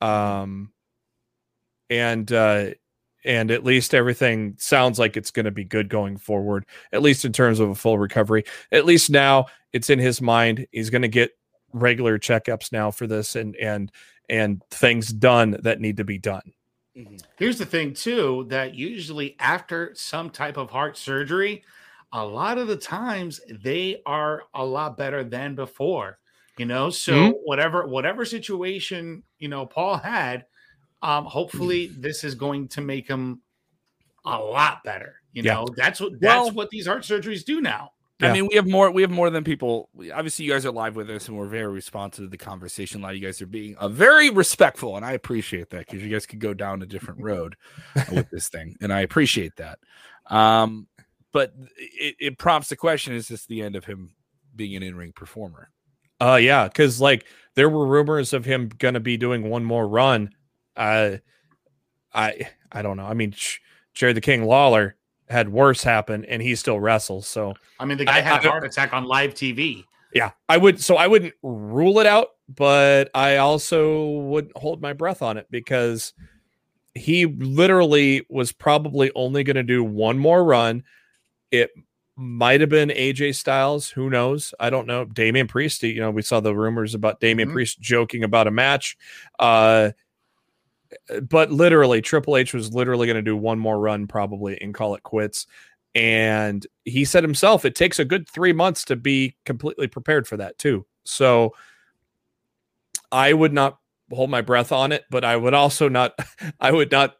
Um, 0.02 0.72
and 1.90 2.32
uh, 2.32 2.72
and 3.26 3.52
at 3.52 3.64
least 3.64 3.94
everything 3.94 4.56
sounds 4.58 5.00
like 5.00 5.18
it's 5.18 5.32
going 5.32 5.46
to 5.46 5.52
be 5.52 5.64
good 5.64 5.90
going 5.90 6.18
forward. 6.18 6.66
At 6.92 7.02
least 7.02 7.26
in 7.26 7.34
terms 7.34 7.60
of 7.60 7.70
a 7.70 7.76
full 7.76 7.98
recovery. 7.98 8.44
At 8.72 8.86
least 8.86 9.10
now 9.10 9.46
it's 9.74 9.90
in 9.90 10.00
his 10.00 10.22
mind. 10.22 10.68
He's 10.72 10.90
going 10.90 11.02
to 11.02 11.08
get 11.08 11.32
regular 11.74 12.18
checkups 12.18 12.72
now 12.72 12.92
for 12.92 13.08
this 13.08 13.36
and 13.36 13.56
and 13.58 13.92
and 14.30 14.64
things 14.72 15.12
done 15.12 15.58
that 15.64 15.80
need 15.80 15.98
to 15.98 16.04
be 16.04 16.18
done. 16.18 16.54
Mm-hmm. 16.96 17.16
Here's 17.38 17.58
the 17.58 17.66
thing 17.66 17.94
too 17.94 18.46
that 18.50 18.76
usually 18.76 19.36
after 19.40 19.92
some 19.96 20.30
type 20.30 20.58
of 20.58 20.70
heart 20.70 20.98
surgery, 20.98 21.64
a 22.12 22.26
lot 22.26 22.58
of 22.58 22.68
the 22.68 22.76
times 22.76 23.40
they 23.50 24.02
are 24.06 24.44
a 24.54 24.66
lot 24.66 24.98
better 24.98 25.24
than 25.24 25.56
before. 25.56 26.20
You 26.58 26.66
know, 26.66 26.90
so 26.90 27.14
mm-hmm. 27.14 27.32
whatever 27.46 27.88
whatever 27.88 28.26
situation 28.26 29.24
you 29.38 29.48
know 29.48 29.66
Paul 29.66 29.98
had, 29.98 30.46
um, 31.02 31.26
hopefully 31.26 31.88
mm-hmm. 31.88 32.02
this 32.02 32.24
is 32.24 32.36
going 32.36 32.68
to 32.70 32.82
make 32.82 33.08
him 33.08 33.42
a 34.26 34.38
lot 34.38 34.84
better. 34.84 35.16
You 35.34 35.44
know, 35.44 35.66
yeah. 35.68 35.74
that's 35.84 36.00
what 36.00 36.20
that's 36.20 36.46
well, 36.46 36.52
what 36.52 36.70
these 36.70 36.88
heart 36.88 37.04
surgeries 37.04 37.44
do 37.46 37.62
now. 37.62 37.92
Yeah. 38.20 38.30
I 38.30 38.34
mean, 38.34 38.48
we 38.48 38.56
have 38.56 38.68
more. 38.68 38.92
We 38.92 39.02
have 39.02 39.12
more 39.12 39.30
than 39.30 39.46
people. 39.46 39.90
Obviously, 40.14 40.44
you 40.44 40.52
guys 40.52 40.66
are 40.66 40.72
live 40.72 40.98
with 40.98 41.10
us, 41.10 41.30
and 41.30 41.38
we're 41.38 41.48
very 41.48 41.72
responsive 41.72 42.26
to 42.26 42.30
the 42.30 42.38
conversation. 42.38 43.00
A 43.00 43.04
lot 43.04 43.12
of 43.12 43.18
you 43.18 43.26
guys 43.26 43.42
are 43.42 43.48
being 43.48 43.78
uh, 43.78 43.88
very 43.88 44.30
respectful, 44.30 44.98
and 44.98 45.06
I 45.06 45.14
appreciate 45.14 45.70
that 45.70 45.88
because 45.88 46.04
you 46.04 46.10
guys 46.10 46.26
could 46.26 46.40
go 46.40 46.54
down 46.54 46.82
a 46.82 46.86
different 46.86 47.22
road 47.24 47.56
with 48.12 48.30
this 48.30 48.50
thing, 48.50 48.76
and 48.82 48.92
I 48.92 49.02
appreciate 49.02 49.56
that. 49.56 49.80
Um, 50.26 50.88
but 51.32 51.54
it, 51.78 52.16
it 52.20 52.38
prompts 52.38 52.68
the 52.70 52.76
question: 52.76 53.14
Is 53.14 53.30
this 53.30 53.46
the 53.46 53.62
end 53.62 53.78
of 53.78 53.86
him 53.86 54.14
being 54.54 54.76
an 54.76 54.84
in-ring 54.84 55.14
performer? 55.14 55.70
Uh, 56.20 56.40
yeah, 56.42 56.68
because 56.68 57.00
like 57.00 57.26
there 57.56 57.70
were 57.70 57.88
rumors 57.88 58.34
of 58.34 58.44
him 58.44 58.70
gonna 58.80 59.00
be 59.00 59.16
doing 59.16 59.50
one 59.50 59.64
more 59.64 59.88
run. 59.88 60.32
Uh, 60.76 61.18
I 62.14 62.50
I 62.72 62.82
don't 62.82 62.98
know. 62.98 63.06
I 63.06 63.14
mean, 63.14 63.34
Jerry 63.94 64.14
the 64.14 64.22
King 64.22 64.46
Lawler 64.46 64.96
had 65.30 65.50
worse 65.50 65.84
happen 65.84 66.26
and 66.26 66.42
he 66.42 66.56
still 66.56 66.80
wrestles. 66.80 67.28
So 67.28 67.54
I 67.80 67.86
mean 67.86 67.98
the 67.98 68.06
guy 68.06 68.18
I, 68.18 68.22
had 68.22 68.44
a 68.44 68.50
heart 68.50 68.64
attack 68.64 68.94
on 68.94 69.06
live 69.06 69.34
TV. 69.34 69.86
Yeah. 70.14 70.32
I 70.48 70.58
would 70.58 70.82
so 70.82 70.96
I 70.96 71.08
wouldn't 71.08 71.34
rule 71.44 72.00
it 72.00 72.08
out, 72.08 72.30
but 72.48 73.10
I 73.14 73.38
also 73.38 74.10
wouldn't 74.10 74.58
hold 74.58 74.82
my 74.82 74.94
breath 74.94 75.22
on 75.22 75.38
it 75.38 75.48
because 75.52 76.14
he 76.96 77.26
literally 77.26 78.26
was 78.30 78.52
probably 78.52 79.12
only 79.14 79.44
going 79.44 79.56
to 79.56 79.64
do 79.64 79.84
one 79.84 80.18
more 80.18 80.44
run. 80.44 80.84
It 81.52 81.70
might 82.16 82.60
have 82.62 82.70
been 82.70 82.90
AJ 82.90 83.36
Styles, 83.36 83.90
who 83.90 84.10
knows? 84.10 84.54
I 84.60 84.70
don't 84.70 84.88
know. 84.88 85.06
Damian 85.06 85.48
Priest, 85.48 85.84
you 85.84 86.02
know, 86.02 86.12
we 86.12 86.24
saw 86.24 86.40
the 86.40 86.56
rumors 86.56 86.96
about 86.96 87.20
Damian 87.20 87.50
mm-hmm. 87.50 87.56
Priest 87.56 87.80
joking 87.80 88.24
about 88.24 88.48
a 88.48 88.52
match. 88.52 88.98
Uh 89.38 89.92
but 91.30 91.52
literally 91.52 92.02
Triple 92.02 92.38
H 92.38 92.54
was 92.54 92.74
literally 92.74 93.08
going 93.08 93.16
to 93.16 93.22
do 93.22 93.36
one 93.36 93.60
more 93.60 93.80
run 93.80 94.08
probably 94.08 94.60
and 94.62 94.74
call 94.74 94.96
it 94.96 95.04
quits. 95.04 95.48
And 95.96 96.66
he 96.86 97.06
said 97.06 97.24
himself, 97.24 97.66
it 97.66 97.76
takes 97.76 98.00
a 98.00 98.06
good 98.06 98.30
three 98.30 98.54
months 98.54 98.86
to 98.86 98.96
be 98.96 99.36
completely 99.46 99.88
prepared 99.88 100.28
for 100.28 100.38
that 100.38 100.58
too. 100.58 100.86
So 101.04 101.56
I 103.12 103.34
would 103.34 103.54
not 103.54 103.80
hold 104.12 104.30
my 104.30 104.42
breath 104.42 104.72
on 104.72 104.92
it, 104.92 105.06
but 105.10 105.24
I 105.24 105.36
would 105.36 105.54
also 105.54 105.90
not, 105.90 106.14
I 106.60 106.72
would 106.72 106.92
not 106.92 107.16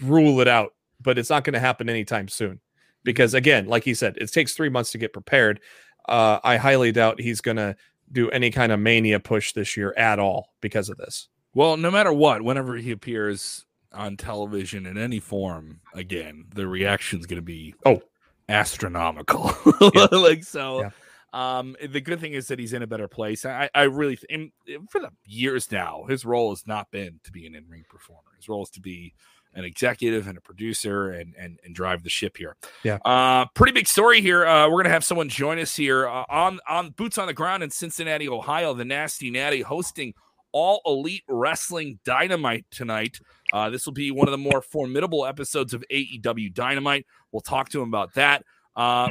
rule 0.00 0.40
it 0.40 0.48
out. 0.48 0.72
But 1.00 1.18
it's 1.18 1.28
not 1.28 1.44
going 1.44 1.52
to 1.54 1.60
happen 1.60 1.90
anytime 1.90 2.28
soon 2.28 2.60
because 3.02 3.34
again, 3.34 3.66
like 3.66 3.84
he 3.84 3.92
said, 3.92 4.16
it 4.16 4.32
takes 4.32 4.54
three 4.54 4.70
months 4.70 4.92
to 4.92 4.98
get 4.98 5.12
prepared. 5.12 5.60
uh, 6.08 6.40
I 6.42 6.56
highly 6.56 6.92
doubt 6.92 7.20
he's 7.20 7.42
going 7.42 7.58
to 7.58 7.76
do 8.10 8.30
any 8.30 8.50
kind 8.50 8.72
of 8.72 8.80
mania 8.80 9.20
push 9.20 9.52
this 9.52 9.76
year 9.76 9.92
at 9.96 10.18
all 10.18 10.54
because 10.60 10.88
of 10.88 10.96
this. 10.96 11.28
Well, 11.54 11.76
no 11.76 11.90
matter 11.90 12.12
what, 12.12 12.42
whenever 12.42 12.76
he 12.76 12.90
appears 12.90 13.64
on 13.92 14.16
television 14.16 14.86
in 14.86 14.98
any 14.98 15.20
form 15.20 15.80
again, 15.94 16.46
the 16.54 16.66
reaction's 16.66 17.26
going 17.26 17.38
to 17.38 17.42
be 17.42 17.74
oh 17.86 18.02
astronomical. 18.48 19.52
Yeah. 19.94 20.06
like 20.12 20.44
so. 20.44 20.80
Yeah. 20.80 20.90
Um, 21.32 21.74
the 21.84 22.00
good 22.00 22.20
thing 22.20 22.34
is 22.34 22.46
that 22.48 22.60
he's 22.60 22.72
in 22.72 22.82
a 22.82 22.86
better 22.86 23.08
place. 23.08 23.44
I, 23.44 23.68
I 23.74 23.82
really, 23.84 24.16
th- 24.16 24.52
for 24.88 25.00
the 25.00 25.10
years 25.24 25.72
now, 25.72 26.04
his 26.08 26.24
role 26.24 26.50
has 26.50 26.64
not 26.64 26.92
been 26.92 27.18
to 27.24 27.32
be 27.32 27.44
an 27.44 27.56
in-ring 27.56 27.84
performer. 27.88 28.30
His 28.36 28.48
role 28.48 28.62
is 28.62 28.70
to 28.70 28.80
be 28.80 29.14
an 29.56 29.64
executive 29.64 30.26
and 30.28 30.36
a 30.36 30.40
producer 30.40 31.10
and 31.10 31.34
and 31.36 31.58
and 31.64 31.74
drive 31.74 32.02
the 32.02 32.10
ship 32.10 32.36
here. 32.36 32.56
Yeah. 32.82 32.98
Uh, 33.04 33.46
pretty 33.54 33.72
big 33.72 33.86
story 33.86 34.20
here. 34.20 34.46
Uh, 34.46 34.68
we're 34.68 34.82
gonna 34.82 34.92
have 34.94 35.04
someone 35.04 35.28
join 35.28 35.58
us 35.58 35.76
here 35.76 36.08
uh, 36.08 36.24
on 36.28 36.60
on 36.68 36.90
boots 36.90 37.18
on 37.18 37.26
the 37.26 37.34
ground 37.34 37.62
in 37.62 37.70
Cincinnati, 37.70 38.28
Ohio. 38.28 38.74
The 38.74 38.84
Nasty 38.84 39.30
Natty 39.30 39.62
hosting 39.62 40.14
all 40.54 40.80
elite 40.86 41.24
wrestling 41.28 41.98
dynamite 42.04 42.64
tonight. 42.70 43.18
Uh, 43.52 43.68
this 43.68 43.84
will 43.84 43.92
be 43.92 44.10
one 44.10 44.28
of 44.28 44.32
the 44.32 44.38
more 44.38 44.62
formidable 44.62 45.26
episodes 45.26 45.74
of 45.74 45.84
AEW 45.92 46.54
Dynamite. 46.54 47.04
We'll 47.32 47.42
talk 47.42 47.68
to 47.70 47.82
him 47.82 47.88
about 47.88 48.14
that. 48.14 48.44
Uh, 48.76 49.08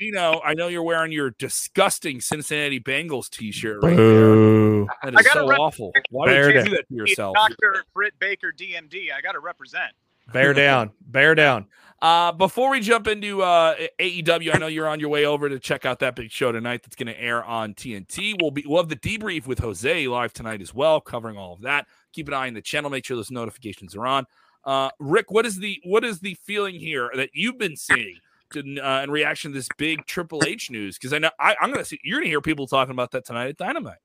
know, 0.00 0.40
I 0.44 0.54
know 0.54 0.68
you're 0.68 0.82
wearing 0.82 1.12
your 1.12 1.30
disgusting 1.30 2.20
Cincinnati 2.20 2.80
Bengals 2.80 3.30
T-shirt 3.30 3.82
right 3.82 3.96
Boo. 3.96 4.86
there. 5.02 5.12
That 5.12 5.20
is 5.20 5.32
so 5.32 5.46
awful. 5.52 5.92
Why 6.10 6.26
would 6.26 6.54
you 6.54 6.64
do 6.64 6.70
that 6.70 6.88
to 6.88 6.94
yourself? 6.94 7.36
Dr. 7.36 7.84
Britt 7.94 8.18
Baker, 8.18 8.52
DMD. 8.56 9.12
I 9.16 9.20
got 9.22 9.32
to 9.32 9.40
represent. 9.40 9.92
Bear 10.32 10.52
down. 10.52 10.92
Bear 11.00 11.34
down. 11.34 11.66
Uh, 12.00 12.30
before 12.30 12.70
we 12.70 12.80
jump 12.80 13.08
into 13.08 13.42
uh, 13.42 13.74
AEW, 13.98 14.54
I 14.54 14.58
know 14.58 14.68
you're 14.68 14.86
on 14.86 15.00
your 15.00 15.08
way 15.08 15.24
over 15.24 15.48
to 15.48 15.58
check 15.58 15.84
out 15.84 15.98
that 15.98 16.14
big 16.14 16.30
show 16.30 16.52
tonight. 16.52 16.82
That's 16.84 16.94
going 16.94 17.08
to 17.08 17.20
air 17.20 17.42
on 17.42 17.74
TNT. 17.74 18.34
We'll 18.40 18.52
be 18.52 18.64
we'll 18.64 18.80
have 18.80 18.88
the 18.88 18.96
debrief 18.96 19.48
with 19.48 19.58
Jose 19.58 20.06
live 20.06 20.32
tonight 20.32 20.62
as 20.62 20.72
well, 20.72 21.00
covering 21.00 21.36
all 21.36 21.54
of 21.54 21.62
that. 21.62 21.86
Keep 22.12 22.28
an 22.28 22.34
eye 22.34 22.46
on 22.46 22.54
the 22.54 22.62
channel. 22.62 22.88
Make 22.88 23.04
sure 23.04 23.16
those 23.16 23.32
notifications 23.32 23.96
are 23.96 24.06
on. 24.06 24.26
Uh, 24.64 24.90
Rick, 25.00 25.30
what 25.30 25.44
is 25.44 25.58
the 25.58 25.80
what 25.84 26.04
is 26.04 26.20
the 26.20 26.34
feeling 26.34 26.76
here 26.76 27.10
that 27.16 27.30
you've 27.32 27.58
been 27.58 27.76
seeing 27.76 28.18
to, 28.52 28.78
uh, 28.78 29.02
in 29.02 29.10
reaction 29.10 29.50
to 29.50 29.58
this 29.58 29.68
big 29.76 30.06
Triple 30.06 30.42
H 30.46 30.70
news? 30.70 30.98
Because 30.98 31.12
I 31.12 31.18
know 31.18 31.30
I, 31.40 31.56
am 31.60 31.70
going 31.70 31.82
to 31.82 31.84
see 31.84 31.98
you're 32.04 32.18
going 32.18 32.26
to 32.26 32.30
hear 32.30 32.40
people 32.40 32.68
talking 32.68 32.92
about 32.92 33.10
that 33.10 33.24
tonight 33.24 33.48
at 33.48 33.56
Dynamite. 33.56 33.98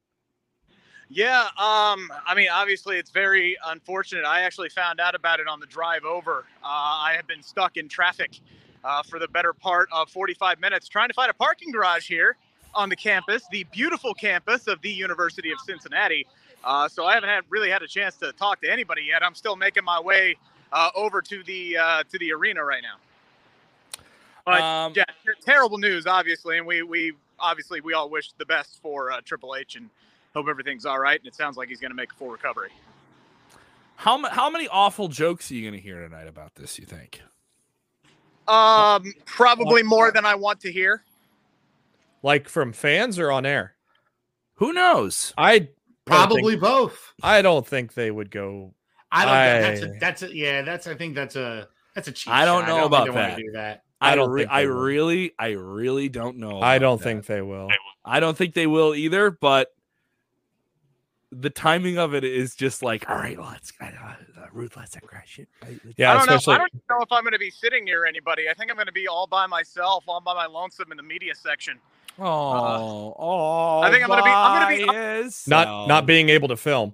Yeah, 1.14 1.44
um, 1.58 2.12
I 2.26 2.34
mean, 2.36 2.48
obviously, 2.52 2.98
it's 2.98 3.12
very 3.12 3.56
unfortunate. 3.68 4.26
I 4.26 4.42
actually 4.42 4.70
found 4.70 5.00
out 5.00 5.14
about 5.14 5.40
it 5.40 5.48
on 5.48 5.60
the 5.60 5.68
drive 5.68 6.06
over. 6.06 6.40
Uh, 6.64 6.66
I 6.66 7.14
have 7.16 7.28
been 7.28 7.44
stuck 7.44 7.78
in 7.78 7.88
traffic 7.88 8.40
uh, 8.84 9.04
for 9.04 9.20
the 9.20 9.28
better 9.28 9.54
part 9.54 9.90
of 9.92 10.10
45 10.10 10.60
minutes 10.60 10.88
trying 10.88 11.10
to 11.10 11.14
find 11.14 11.30
a 11.30 11.34
parking 11.36 11.72
garage 11.72 12.08
here 12.08 12.36
on 12.74 12.90
the 12.90 12.96
campus, 12.96 13.44
the 13.52 13.64
beautiful 13.66 14.16
campus 14.16 14.66
of 14.68 14.82
the 14.82 14.90
University 14.90 15.52
of 15.52 15.60
Cincinnati. 15.60 16.26
Uh, 16.64 16.88
so 16.88 17.06
I 17.06 17.14
haven't 17.14 17.30
had 17.30 17.44
really 17.48 17.70
had 17.70 17.84
a 17.84 17.88
chance 17.88 18.16
to 18.16 18.32
talk 18.32 18.60
to 18.62 18.72
anybody 18.72 19.04
yet. 19.04 19.22
I'm 19.22 19.36
still 19.36 19.56
making 19.56 19.84
my 19.84 20.00
way 20.00 20.36
uh, 20.72 20.90
over 20.96 21.22
to 21.22 21.44
the 21.44 21.78
uh, 21.78 22.04
to 22.12 22.18
the 22.18 22.34
arena 22.34 22.64
right 22.64 22.82
now. 22.82 24.02
But 24.46 24.62
um, 24.62 24.94
yeah, 24.96 25.04
terrible 25.46 25.78
news, 25.78 26.08
obviously, 26.08 26.58
and 26.58 26.66
we 26.66 26.82
we 26.82 27.14
obviously 27.40 27.82
we 27.82 27.94
all 27.94 28.10
wish 28.10 28.32
the 28.40 28.48
best 28.48 28.82
for 28.82 29.12
uh, 29.12 29.22
Triple 29.24 29.56
H 29.56 29.76
and 29.76 29.92
hope 30.34 30.48
everything's 30.48 30.86
all 30.86 31.00
right. 31.00 31.20
And 31.20 31.28
it 31.28 31.36
sounds 31.36 31.58
like 31.58 31.70
he's 31.70 31.80
going 31.80 31.92
to 31.92 31.96
make 31.96 32.12
a 32.12 32.16
full 32.16 32.30
recovery. 32.30 32.70
How 33.96 34.28
how 34.30 34.50
many 34.50 34.68
awful 34.68 35.08
jokes 35.08 35.50
are 35.52 35.56
you 35.56 35.62
going 35.62 35.80
to 35.80 35.80
hear 35.80 36.02
tonight 36.02 36.28
about 36.28 36.56
this? 36.56 36.80
You 36.80 36.86
think? 36.86 37.22
Um, 38.48 39.14
probably 39.26 39.84
more 39.84 40.12
than 40.12 40.26
I 40.26 40.36
want 40.36 40.60
to 40.62 40.72
hear. 40.72 41.04
Like 42.22 42.50
from 42.50 42.74
fans 42.74 43.20
or 43.20 43.32
on 43.32 43.46
air? 43.46 43.76
Who 44.56 44.74
knows? 44.74 45.34
I 45.38 45.70
probably 46.06 46.54
think, 46.54 46.62
both. 46.62 47.14
I 47.22 47.42
don't 47.42 47.66
think 47.66 47.94
they 47.94 48.12
would 48.12 48.32
go. 48.32 48.74
I 49.12 49.26
don't. 49.26 49.34
I, 49.34 49.60
that's 49.62 49.82
a, 49.82 49.88
that's 50.00 50.24
a, 50.24 50.36
yeah. 50.36 50.62
That's 50.64 50.88
I 50.88 50.96
think 50.96 51.16
that's 51.16 51.36
a 51.36 51.68
that's 51.96 52.08
a 52.08 52.12
cheap. 52.12 52.34
I 52.34 52.46
don't 52.46 52.64
shot. 52.64 52.68
know 52.68 52.76
I 52.76 52.80
don't 52.80 52.88
about 52.88 53.14
that. 53.14 53.38
Do 53.38 53.52
that. 53.54 53.84
I 54.02 54.16
don't. 54.16 54.30
Re- 54.30 54.46
I 54.46 54.62
really, 54.62 55.34
I 55.38 55.50
really 55.50 56.10
don't 56.10 56.38
know. 56.38 56.62
I 56.62 56.80
don't 56.80 56.98
that. 56.98 57.04
think 57.04 57.26
they 57.26 57.42
will. 57.42 57.70
I 58.04 58.20
don't 58.20 58.38
think 58.38 58.54
they 58.54 58.68
will 58.68 58.96
either. 58.96 59.32
But 59.32 59.70
the 61.40 61.50
timing 61.50 61.98
of 61.98 62.14
it 62.14 62.24
is 62.24 62.56
just 62.56 62.84
like, 62.84 63.10
all 63.10 63.16
right, 63.16 63.38
well, 63.38 63.50
let's 63.52 63.74
uh, 63.82 63.86
uh, 63.86 64.46
ruthless 64.52 64.96
aggression. 64.96 65.48
Yeah, 65.98 66.12
I 66.12 66.26
don't 66.26 66.28
know. 66.28 66.54
I 66.54 66.58
don't 66.58 66.74
know 66.90 67.02
if 67.02 67.12
I'm 67.12 67.24
going 67.24 67.34
to 67.34 67.40
be 67.40 67.50
sitting 67.50 67.86
near 67.86 68.06
anybody. 68.06 68.50
I 68.50 68.54
think 68.54 68.70
I'm 68.72 68.78
going 68.78 68.88
to 68.88 68.94
be 68.94 69.08
all 69.08 69.28
by 69.28 69.46
myself, 69.48 70.04
all 70.08 70.22
by 70.22 70.34
my 70.34 70.46
lonesome 70.46 70.92
in 70.92 70.98
the 70.98 71.04
media 71.04 71.36
section. 71.36 71.80
Oh, 72.20 72.26
uh, 72.26 73.14
oh! 73.18 73.82
I 73.82 73.92
think 73.92 74.04
I'm 74.04 74.10
going 74.10 74.20
to 74.20 74.24
be. 74.24 74.32
I'm 74.32 74.70
going 74.70 74.88
to 74.88 75.24
be 75.24 75.50
not 75.50 75.88
not 75.88 76.06
being 76.06 76.30
able 76.30 76.48
to 76.50 76.58
film. 76.58 76.94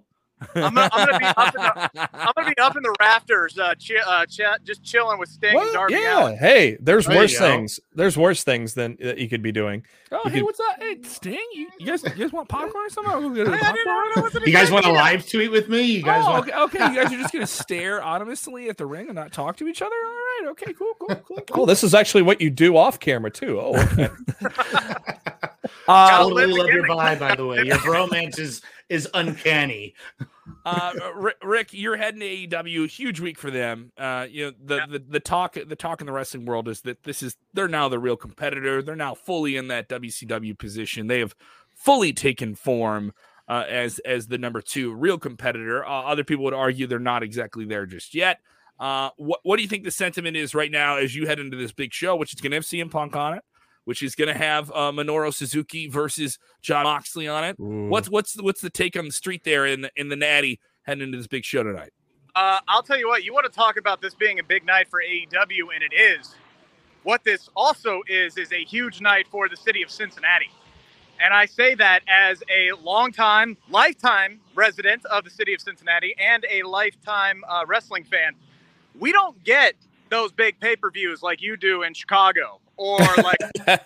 I'm 0.56 0.74
gonna, 0.74 0.90
I'm 0.94 1.06
gonna, 1.06 1.20
be 1.20 1.26
up 1.26 1.56
in 1.56 1.62
the, 1.62 2.10
I'm 2.14 2.32
gonna 2.36 2.50
be 2.50 2.58
up 2.58 2.76
in 2.78 2.84
the 2.84 2.96
rafters, 3.00 3.58
uh, 3.58 3.74
chi- 3.76 3.96
uh 4.06 4.26
ch- 4.26 4.64
just 4.64 4.84
chilling 4.84 5.20
with 5.20 5.30
Sting 5.30 5.54
well, 5.54 5.64
and 5.64 5.74
Darby 5.74 5.94
Yeah, 5.96 6.24
Allin. 6.24 6.38
hey, 6.38 6.78
there's 6.80 7.06
there 7.06 7.18
worse 7.18 7.38
things. 7.38 7.80
There's 7.94 8.18
worse 8.18 8.44
things 8.44 8.74
than 8.74 8.98
that 9.02 9.18
you 9.18 9.28
could 9.28 9.42
be 9.42 9.52
doing. 9.52 9.84
Oh, 10.12 10.22
you 10.26 10.32
hey, 10.32 10.38
could... 10.38 10.46
what's 10.46 10.60
up? 10.60 10.76
Hey, 10.80 10.98
Sting, 11.04 11.46
you, 11.54 11.68
you, 11.80 11.86
guys, 11.86 12.04
you 12.04 12.10
guys 12.12 12.32
want 12.32 12.48
popcorn 12.48 12.86
or 12.86 12.90
something? 12.90 13.46
popcorn? 13.46 14.44
you 14.46 14.54
guys 14.54 14.72
want 14.72 14.86
to 14.86 14.92
live 14.92 15.30
tweet 15.30 15.52
with 15.52 15.68
me? 15.68 15.82
You 15.82 16.04
guys? 16.04 16.24
Oh, 16.26 16.32
want... 16.32 16.50
okay, 16.50 16.58
okay. 16.62 16.94
You 16.94 17.04
guys 17.04 17.14
are 17.14 17.18
just 17.18 17.34
gonna 17.34 17.48
stare 17.48 18.02
ominously 18.02 18.70
at 18.70 18.78
the 18.78 18.86
ring 18.86 19.08
and 19.08 19.16
not 19.16 19.32
talk 19.34 19.58
to 19.58 19.68
each 19.68 19.82
other. 19.82 19.96
All 19.96 20.12
right, 20.12 20.48
okay, 20.52 20.74
cool, 20.74 20.94
cool, 21.00 21.16
cool. 21.16 21.38
cool. 21.38 21.64
Oh, 21.64 21.66
this 21.66 21.84
is 21.84 21.94
actually 21.94 22.24
what 22.24 22.40
you 22.40 22.50
do 22.50 22.78
off 22.78 23.00
camera 23.00 23.30
too. 23.30 23.60
Oh, 23.60 23.78
okay. 23.78 24.10
uh, 25.88 26.18
totally 26.18 26.46
love 26.46 26.68
your 26.68 26.88
vibe, 26.88 27.20
by 27.20 27.36
the 27.36 27.46
way. 27.46 27.64
Your 27.64 27.78
bromance 27.78 28.40
is 28.40 28.62
is 28.90 29.08
uncanny. 29.14 29.94
uh, 30.66 30.94
Rick, 31.44 31.70
you're 31.72 31.98
heading 31.98 32.20
to 32.20 32.48
AEW. 32.48 32.90
Huge 32.90 33.20
week 33.20 33.38
for 33.38 33.52
them. 33.52 33.92
Uh, 33.98 34.28
you 34.30 34.46
know 34.46 34.52
the, 34.64 34.76
yeah. 34.76 34.86
the 34.90 35.00
the 35.00 35.20
talk 35.20 35.54
the 35.54 35.76
talk 35.76 36.02
in 36.02 36.08
the 36.08 36.14
wrestling 36.14 36.46
world 36.46 36.68
is 36.68 36.82
that 36.82 37.04
this 37.04 37.22
is 37.24 37.38
they're 37.54 37.68
now 37.68 37.88
the 37.88 38.00
real 38.00 38.18
competitor. 38.18 38.82
They're 38.82 38.96
now 38.96 39.14
fully 39.14 39.56
in 39.56 39.68
that 39.68 39.88
WCW 39.90 40.58
position. 40.58 41.08
They 41.08 41.20
have 41.20 41.36
fully 41.76 42.12
taken 42.12 42.56
form 42.56 43.14
uh, 43.48 43.66
as 43.68 44.00
as 44.00 44.28
the 44.28 44.38
number 44.38 44.62
two 44.62 44.94
real 44.94 45.18
competitor. 45.18 45.86
Uh, 45.86 46.04
other 46.04 46.24
people 46.24 46.44
would 46.46 46.54
argue 46.54 46.88
they're 46.88 47.00
not 47.00 47.24
exactly 47.24 47.66
there 47.66 47.86
just 47.86 48.14
yet. 48.16 48.40
Uh, 48.80 49.10
what 49.18 49.40
what 49.44 49.58
do 49.58 49.62
you 49.62 49.68
think 49.68 49.84
the 49.84 49.92
sentiment 49.92 50.38
is 50.38 50.56
right 50.56 50.72
now 50.72 50.98
as 50.98 51.16
you 51.16 51.28
head 51.28 51.40
into 51.40 51.58
this 51.58 51.72
big 51.72 51.94
show, 51.94 52.16
which 52.16 52.34
is 52.34 52.42
going 52.42 52.52
to 52.52 52.58
have 52.58 52.64
CM 52.64 52.90
Punk 52.90 53.16
on 53.16 53.36
it? 53.36 53.44
Which 53.90 54.04
is 54.04 54.14
going 54.14 54.28
to 54.28 54.38
have 54.38 54.70
uh, 54.70 54.92
Minoru 54.92 55.34
Suzuki 55.34 55.88
versus 55.88 56.38
Jon 56.62 56.84
Moxley 56.84 57.28
on 57.28 57.44
it. 57.44 57.56
Ooh. 57.60 57.88
What's 57.88 58.08
what's 58.08 58.40
what's 58.40 58.62
the 58.62 58.70
take 58.70 58.96
on 58.96 59.06
the 59.06 59.12
street 59.12 59.44
there 59.44 59.66
in 59.66 59.82
the, 59.82 59.92
in 59.96 60.10
the 60.10 60.16
Natty 60.16 60.60
heading 60.84 61.06
into 61.06 61.18
this 61.18 61.26
big 61.26 61.44
show 61.44 61.64
tonight? 61.64 61.92
Uh, 62.36 62.60
I'll 62.68 62.84
tell 62.84 63.00
you 63.00 63.08
what. 63.08 63.24
You 63.24 63.34
want 63.34 63.48
to 63.48 63.52
talk 63.52 63.78
about 63.78 64.00
this 64.00 64.14
being 64.14 64.38
a 64.38 64.44
big 64.44 64.64
night 64.64 64.88
for 64.92 65.02
AEW, 65.02 65.74
and 65.74 65.82
it 65.82 65.92
is. 65.92 66.36
What 67.02 67.24
this 67.24 67.50
also 67.56 68.04
is 68.08 68.38
is 68.38 68.52
a 68.52 68.64
huge 68.64 69.02
night 69.02 69.26
for 69.28 69.50
the 69.50 69.58
city 69.58 69.82
of 69.82 69.90
Cincinnati, 69.90 70.52
and 71.20 71.34
I 71.34 71.48
say 71.48 71.74
that 71.74 72.02
as 72.08 72.44
a 72.48 72.74
longtime, 72.84 73.58
lifetime 73.72 74.40
resident 74.54 75.04
of 75.08 75.24
the 75.24 75.32
city 75.32 75.56
of 75.56 75.62
Cincinnati 75.62 76.16
and 76.20 76.46
a 76.48 76.62
lifetime 76.62 77.44
uh, 77.50 77.64
wrestling 77.68 78.04
fan. 78.04 78.34
We 79.00 79.12
don't 79.12 79.44
get 79.44 79.74
those 80.10 80.32
big 80.32 80.60
pay 80.60 80.76
per 80.76 80.92
views 80.92 81.24
like 81.24 81.42
you 81.42 81.58
do 81.58 81.82
in 81.82 81.96
Chicago 81.96 82.60
or 82.80 83.00
like 83.22 83.82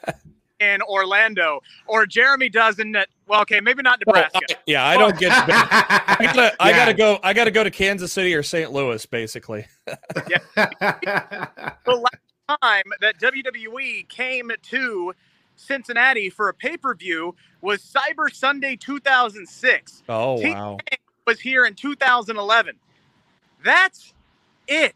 in 0.59 0.81
Orlando, 0.83 1.61
or 1.87 2.05
Jeremy 2.05 2.49
does 2.49 2.79
in 2.79 2.93
that. 2.93 3.09
Well, 3.27 3.41
okay, 3.41 3.59
maybe 3.59 3.81
not 3.81 3.99
Nebraska. 3.99 4.39
Well, 4.47 4.57
I, 4.57 4.61
yeah, 4.65 4.85
I 4.85 4.97
don't 4.97 5.17
get. 5.17 5.31
I 5.31 6.25
gotta, 6.25 6.41
yeah. 6.41 6.55
I 6.59 6.71
gotta 6.71 6.93
go. 6.93 7.19
I 7.23 7.33
gotta 7.33 7.51
go 7.51 7.63
to 7.63 7.71
Kansas 7.71 8.11
City 8.13 8.33
or 8.33 8.43
St. 8.43 8.71
Louis, 8.71 9.05
basically. 9.05 9.65
yeah. 10.29 10.39
the 10.55 11.75
last 11.85 12.61
time 12.61 12.83
that 13.01 13.19
WWE 13.19 14.07
came 14.09 14.51
to 14.61 15.13
Cincinnati 15.55 16.29
for 16.29 16.49
a 16.49 16.53
pay 16.53 16.77
per 16.77 16.93
view 16.93 17.35
was 17.61 17.81
Cyber 17.81 18.33
Sunday 18.33 18.75
2006. 18.75 20.03
Oh 20.07 20.39
wow! 20.41 20.77
Was 21.25 21.39
here 21.39 21.65
in 21.65 21.73
2011. 21.73 22.75
That's 23.63 24.13
it. 24.67 24.95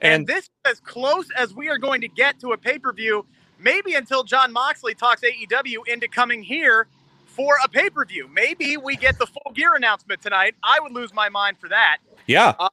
And, 0.00 0.14
and 0.14 0.26
this 0.26 0.44
is 0.44 0.50
as 0.64 0.80
close 0.80 1.28
as 1.36 1.54
we 1.54 1.68
are 1.68 1.78
going 1.78 2.00
to 2.02 2.08
get 2.08 2.38
to 2.40 2.52
a 2.52 2.56
pay 2.56 2.78
per 2.78 2.92
view 2.92 3.24
maybe 3.58 3.94
until 3.94 4.22
Jon 4.22 4.52
Moxley 4.52 4.94
talks 4.94 5.22
AEW 5.22 5.86
into 5.88 6.08
coming 6.08 6.42
here 6.42 6.86
for 7.26 7.56
a 7.64 7.68
pay 7.68 7.90
per 7.90 8.04
view. 8.04 8.28
Maybe 8.32 8.76
we 8.76 8.96
get 8.96 9.18
the 9.18 9.26
full 9.26 9.52
gear 9.54 9.74
announcement 9.74 10.22
tonight. 10.22 10.54
I 10.62 10.80
would 10.80 10.92
lose 10.92 11.12
my 11.12 11.28
mind 11.28 11.58
for 11.58 11.68
that. 11.68 11.98
Yeah. 12.26 12.54
Uh, 12.58 12.68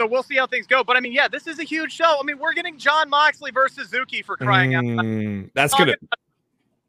so 0.00 0.06
we'll 0.06 0.22
see 0.22 0.36
how 0.36 0.46
things 0.46 0.66
go. 0.66 0.82
But 0.82 0.96
I 0.96 1.00
mean, 1.00 1.12
yeah, 1.12 1.28
this 1.28 1.46
is 1.46 1.58
a 1.58 1.64
huge 1.64 1.92
show. 1.92 2.18
I 2.20 2.22
mean, 2.24 2.38
we're 2.38 2.54
getting 2.54 2.78
Jon 2.78 3.08
Moxley 3.08 3.50
versus 3.50 3.88
Suzuki 3.88 4.22
for 4.22 4.36
crying 4.36 4.74
out 4.74 4.84
loud. 4.84 5.04
Mm, 5.04 5.50
that's 5.54 5.74
good. 5.74 5.96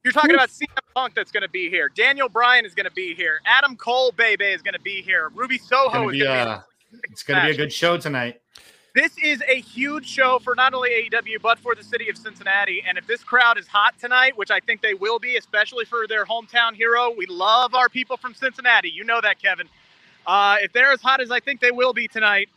You're 0.04 0.14
talking 0.14 0.34
about 0.34 0.50
CM 0.50 0.68
Punk 0.94 1.16
that's 1.16 1.32
going 1.32 1.44
to 1.44 1.50
be 1.50 1.70
here. 1.70 1.90
Daniel 1.90 2.28
Bryan 2.28 2.66
is 2.66 2.74
going 2.74 2.86
to 2.86 2.92
be 2.92 3.16
here. 3.16 3.40
Adam 3.46 3.78
Cole, 3.78 4.12
baby, 4.12 4.46
is 4.46 4.62
going 4.62 4.74
to 4.74 4.82
be 4.82 5.02
here. 5.02 5.30
Ruby 5.34 5.58
Soho 5.58 5.88
is 5.88 5.94
going 5.94 6.08
to 6.08 6.20
be. 6.20 6.28
Uh, 6.28 6.60
it's 7.04 7.24
going 7.24 7.40
to 7.40 7.46
be 7.48 7.54
a 7.54 7.58
good 7.58 7.72
show 7.72 7.98
tonight. 7.98 8.42
This 8.96 9.18
is 9.18 9.42
a 9.48 9.62
huge 9.62 10.08
show 10.08 10.40
for 10.40 10.56
not 10.56 10.74
only 10.74 10.90
AEW 10.92 11.42
but 11.42 11.60
for 11.60 11.76
the 11.76 11.84
city 11.84 12.10
of 12.10 12.18
Cincinnati. 12.18 12.84
And 12.88 12.98
if 12.98 13.08
this 13.08 13.24
crowd 13.24 13.58
is 13.58 13.68
hot 13.68 13.98
tonight, 14.00 14.38
which 14.38 14.52
I 14.52 14.60
think 14.60 14.82
they 14.82 14.94
will 14.94 15.20
be, 15.20 15.38
especially 15.38 15.86
for 15.86 16.08
their 16.08 16.26
hometown 16.26 16.76
hero, 16.76 17.14
we 17.16 17.26
love 17.26 17.74
our 17.74 17.90
people 17.90 18.18
from 18.18 18.34
Cincinnati. 18.34 18.90
You 18.90 19.04
know 19.04 19.20
that, 19.22 19.42
Kevin. 19.42 19.68
Uh, 20.26 20.58
if 20.62 20.72
they're 20.74 20.92
as 20.92 21.02
hot 21.02 21.22
as 21.22 21.32
I 21.32 21.40
think 21.40 21.60
they 21.60 21.72
will 21.72 21.94
be 21.94 22.08
tonight, 22.08 22.50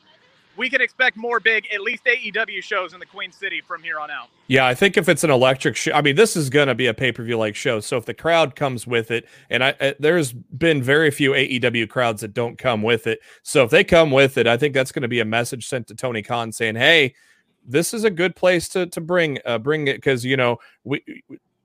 we 0.57 0.71
can 0.71 0.81
expect 0.81 1.17
more 1.17 1.41
big, 1.41 1.67
at 1.73 1.81
least 1.81 2.05
AEW 2.05 2.63
shows 2.63 2.93
in 2.95 3.01
the 3.01 3.07
Queen 3.07 3.33
City 3.33 3.61
from 3.61 3.83
here 3.83 3.99
on 3.99 4.11
out. 4.11 4.29
Yeah, 4.49 4.67
I 4.67 4.75
think 4.75 4.97
if 4.97 5.09
it's 5.09 5.25
an 5.25 5.31
electric 5.31 5.77
show, 5.77 5.93
I 5.93 6.03
mean, 6.03 6.17
this 6.17 6.37
is 6.37 6.51
going 6.51 6.69
to 6.69 6.75
be 6.75 6.87
a 6.87 6.95
pay 6.95 7.13
per 7.13 7.23
view 7.23 7.37
like 7.37 7.57
show. 7.57 7.81
So 7.81 7.97
if 7.97 8.07
the 8.07 8.15
crowd 8.15 8.57
comes 8.57 8.87
with 8.87 9.11
it, 9.11 9.27
and 9.51 9.65
I, 9.65 9.75
I, 9.81 9.95
there's 9.99 10.33
been 10.33 10.83
very 10.83 11.11
few 11.11 11.33
AEW 11.33 11.89
crowds 11.89 12.21
that 12.23 12.35
don't 12.35 12.57
come 12.57 12.83
with 12.83 13.07
it. 13.07 13.21
So 13.43 13.65
if 13.65 13.71
they 13.71 13.85
come 13.85 14.11
with 14.11 14.39
it, 14.39 14.47
I 14.47 14.57
think 14.57 14.75
that's 14.75 14.93
going 14.93 15.03
to 15.03 15.09
be 15.09 15.21
a 15.21 15.25
message 15.25 15.69
sent 15.69 15.87
to 15.89 15.95
Tony 15.95 16.23
Khan 16.23 16.53
saying, 16.53 16.77
"Hey, 16.77 17.15
this 17.67 17.93
is 17.93 18.05
a 18.05 18.11
good 18.11 18.37
place 18.37 18.69
to 18.71 18.87
to 18.87 19.01
bring 19.01 19.39
uh, 19.45 19.59
bring 19.59 19.89
it 19.89 19.97
because 19.97 20.25
you 20.25 20.37
know 20.37 20.59
we." 20.85 21.03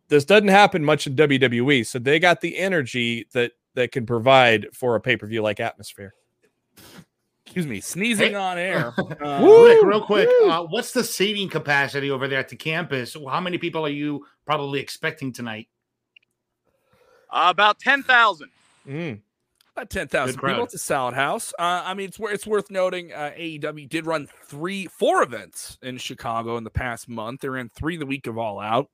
This 0.07 0.25
doesn't 0.25 0.49
happen 0.49 0.83
much 0.83 1.07
in 1.07 1.15
WWE, 1.15 1.85
so 1.87 1.97
they 1.97 2.19
got 2.19 2.41
the 2.41 2.57
energy 2.57 3.27
that 3.31 3.53
that 3.75 3.93
can 3.93 4.05
provide 4.05 4.67
for 4.73 4.95
a 4.95 4.99
pay 4.99 5.15
per 5.15 5.25
view 5.25 5.41
like 5.41 5.61
atmosphere 5.61 6.13
excuse 7.51 7.67
me, 7.67 7.81
sneezing 7.81 8.31
hey. 8.31 8.35
on 8.35 8.57
air. 8.57 8.93
Uh, 9.21 9.39
Rick, 9.43 9.83
real 9.83 10.01
quick, 10.01 10.29
uh, 10.45 10.63
what's 10.63 10.93
the 10.93 11.03
seating 11.03 11.49
capacity 11.49 12.09
over 12.09 12.27
there 12.27 12.39
at 12.39 12.49
the 12.49 12.55
campus? 12.55 13.15
How 13.29 13.39
many 13.39 13.57
people 13.57 13.85
are 13.85 13.89
you 13.89 14.25
probably 14.45 14.79
expecting 14.79 15.31
tonight? 15.31 15.67
Uh, 17.29 17.47
about 17.49 17.77
ten 17.79 18.01
thousand. 18.01 18.49
Mm. 18.87 19.19
About 19.75 19.89
ten 19.89 20.07
thousand 20.07 20.39
people. 20.39 20.63
It's 20.63 20.73
a 20.73 20.79
solid 20.79 21.13
house. 21.13 21.53
Uh, 21.59 21.83
I 21.85 21.93
mean, 21.93 22.07
it's 22.07 22.17
it's 22.19 22.47
worth 22.47 22.71
noting. 22.71 23.11
Uh, 23.13 23.31
AEW 23.37 23.89
did 23.89 24.05
run 24.05 24.27
three, 24.45 24.87
four 24.87 25.21
events 25.21 25.77
in 25.81 25.97
Chicago 25.97 26.57
in 26.57 26.63
the 26.63 26.71
past 26.71 27.07
month. 27.07 27.41
They 27.41 27.49
ran 27.49 27.69
three 27.69 27.97
the 27.97 28.05
week 28.05 28.27
of 28.27 28.37
All 28.37 28.59
Out. 28.59 28.89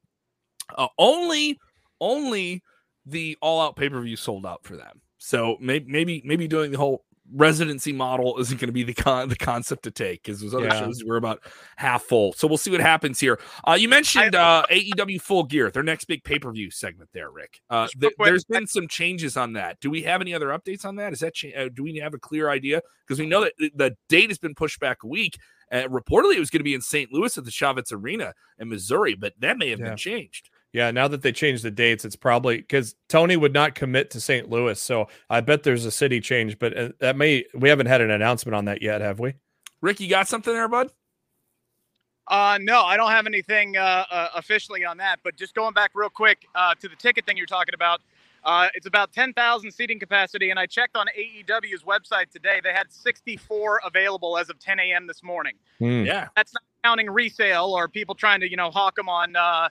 Uh, 0.75 0.87
only, 0.97 1.57
only 2.01 2.63
the 3.05 3.37
All 3.41 3.61
Out 3.61 3.75
pay 3.75 3.89
per 3.89 4.01
view 4.01 4.17
sold 4.17 4.45
out 4.45 4.63
for 4.63 4.75
them. 4.75 5.01
So 5.19 5.57
maybe, 5.61 5.89
maybe, 5.89 6.21
maybe 6.25 6.47
doing 6.47 6.71
the 6.71 6.77
whole 6.77 7.05
residency 7.33 7.91
model 7.91 8.37
isn't 8.39 8.59
going 8.59 8.67
to 8.67 8.73
be 8.73 8.83
the 8.83 8.93
con- 8.93 9.29
the 9.29 9.35
concept 9.35 9.83
to 9.83 9.91
take 9.91 10.23
because 10.23 10.41
those 10.41 10.53
other 10.53 10.67
yeah. 10.67 10.79
shows 10.79 11.03
were 11.03 11.17
about 11.17 11.41
half 11.75 12.03
full. 12.03 12.33
So 12.33 12.47
we'll 12.47 12.57
see 12.57 12.71
what 12.71 12.79
happens 12.79 13.19
here. 13.19 13.39
Uh, 13.67 13.73
you 13.73 13.89
mentioned 13.89 14.35
uh, 14.35 14.63
AEW 14.71 15.21
Full 15.21 15.43
Gear, 15.43 15.71
their 15.71 15.83
next 15.83 16.05
big 16.05 16.23
pay 16.23 16.39
per 16.39 16.51
view 16.51 16.71
segment 16.71 17.09
there, 17.13 17.29
Rick. 17.29 17.61
Uh, 17.69 17.87
th- 17.99 18.13
there's 18.19 18.45
been 18.45 18.67
some 18.67 18.87
changes 18.87 19.37
on 19.37 19.53
that. 19.53 19.79
Do 19.79 19.89
we 19.89 20.03
have 20.03 20.21
any 20.21 20.33
other 20.33 20.47
updates 20.47 20.85
on 20.85 20.95
that? 20.97 21.13
Is 21.13 21.19
that 21.19 21.33
cha- 21.33 21.55
uh, 21.57 21.69
do 21.73 21.83
we 21.83 21.97
have 21.97 22.13
a 22.13 22.19
clear 22.19 22.49
idea? 22.49 22.81
Because 23.05 23.19
we 23.19 23.25
know 23.25 23.41
that 23.41 23.53
the 23.75 23.95
date 24.09 24.29
has 24.29 24.37
been 24.37 24.55
pushed 24.55 24.79
back 24.79 25.03
a 25.03 25.07
week. 25.07 25.37
Uh, 25.71 25.83
reportedly, 25.83 26.35
it 26.35 26.39
was 26.39 26.49
going 26.49 26.59
to 26.59 26.63
be 26.63 26.73
in 26.73 26.81
St. 26.81 27.11
Louis 27.11 27.37
at 27.37 27.43
the 27.43 27.51
Chaifetz 27.51 27.91
Arena 27.91 28.33
in 28.57 28.69
Missouri, 28.69 29.15
but 29.15 29.33
that 29.39 29.57
may 29.57 29.69
have 29.69 29.79
yeah. 29.79 29.89
been 29.89 29.97
changed. 29.97 30.49
Yeah, 30.73 30.91
now 30.91 31.07
that 31.07 31.21
they 31.21 31.31
changed 31.31 31.63
the 31.63 31.71
dates, 31.71 32.05
it's 32.05 32.15
probably 32.15 32.57
because 32.57 32.95
Tony 33.07 33.37
would 33.37 33.53
not 33.53 33.73
commit 33.73 34.11
to 34.11 34.21
St. 34.21 34.49
Louis. 34.49 34.79
So 34.79 35.07
I 35.29 35.41
bet 35.41 35.63
there's 35.63 35.85
a 35.85 35.91
city 35.91 36.19
change, 36.19 36.59
but 36.59 36.77
uh, 36.77 36.89
that 36.99 37.15
may, 37.15 37.45
we 37.55 37.69
haven't 37.69 37.87
had 37.87 38.01
an 38.01 38.11
announcement 38.11 38.55
on 38.55 38.65
that 38.65 38.81
yet, 38.81 39.01
have 39.01 39.19
we? 39.19 39.35
Rick, 39.81 39.99
you 39.99 40.09
got 40.09 40.27
something 40.27 40.53
there, 40.53 40.67
bud? 40.67 40.91
Uh, 42.27 42.59
no, 42.61 42.81
I 42.81 42.97
don't 42.97 43.11
have 43.11 43.25
anything 43.25 43.77
uh, 43.77 44.03
uh, 44.11 44.27
officially 44.35 44.83
on 44.83 44.97
that. 44.97 45.19
But 45.23 45.37
just 45.37 45.55
going 45.55 45.73
back 45.73 45.91
real 45.93 46.09
quick 46.09 46.45
uh, 46.55 46.75
to 46.75 46.89
the 46.89 46.95
ticket 46.95 47.25
thing 47.25 47.37
you're 47.37 47.45
talking 47.45 47.73
about, 47.73 48.01
uh, 48.43 48.67
it's 48.75 48.85
about 48.85 49.13
10,000 49.13 49.71
seating 49.71 49.99
capacity. 49.99 50.49
And 50.49 50.59
I 50.59 50.65
checked 50.65 50.95
on 50.97 51.07
AEW's 51.17 51.83
website 51.83 52.29
today. 52.31 52.59
They 52.63 52.73
had 52.73 52.91
64 52.91 53.81
available 53.85 54.37
as 54.37 54.49
of 54.49 54.59
10 54.59 54.79
a.m. 54.79 55.07
this 55.07 55.23
morning. 55.23 55.55
Mm. 55.79 56.05
Yeah. 56.05 56.27
That's 56.35 56.53
not 56.53 56.63
counting 56.83 57.09
resale 57.09 57.73
or 57.73 57.87
people 57.87 58.15
trying 58.15 58.41
to, 58.41 58.49
you 58.49 58.57
know, 58.57 58.71
hawk 58.71 58.95
them 58.95 59.09
on 59.09 59.35
uh, 59.35 59.69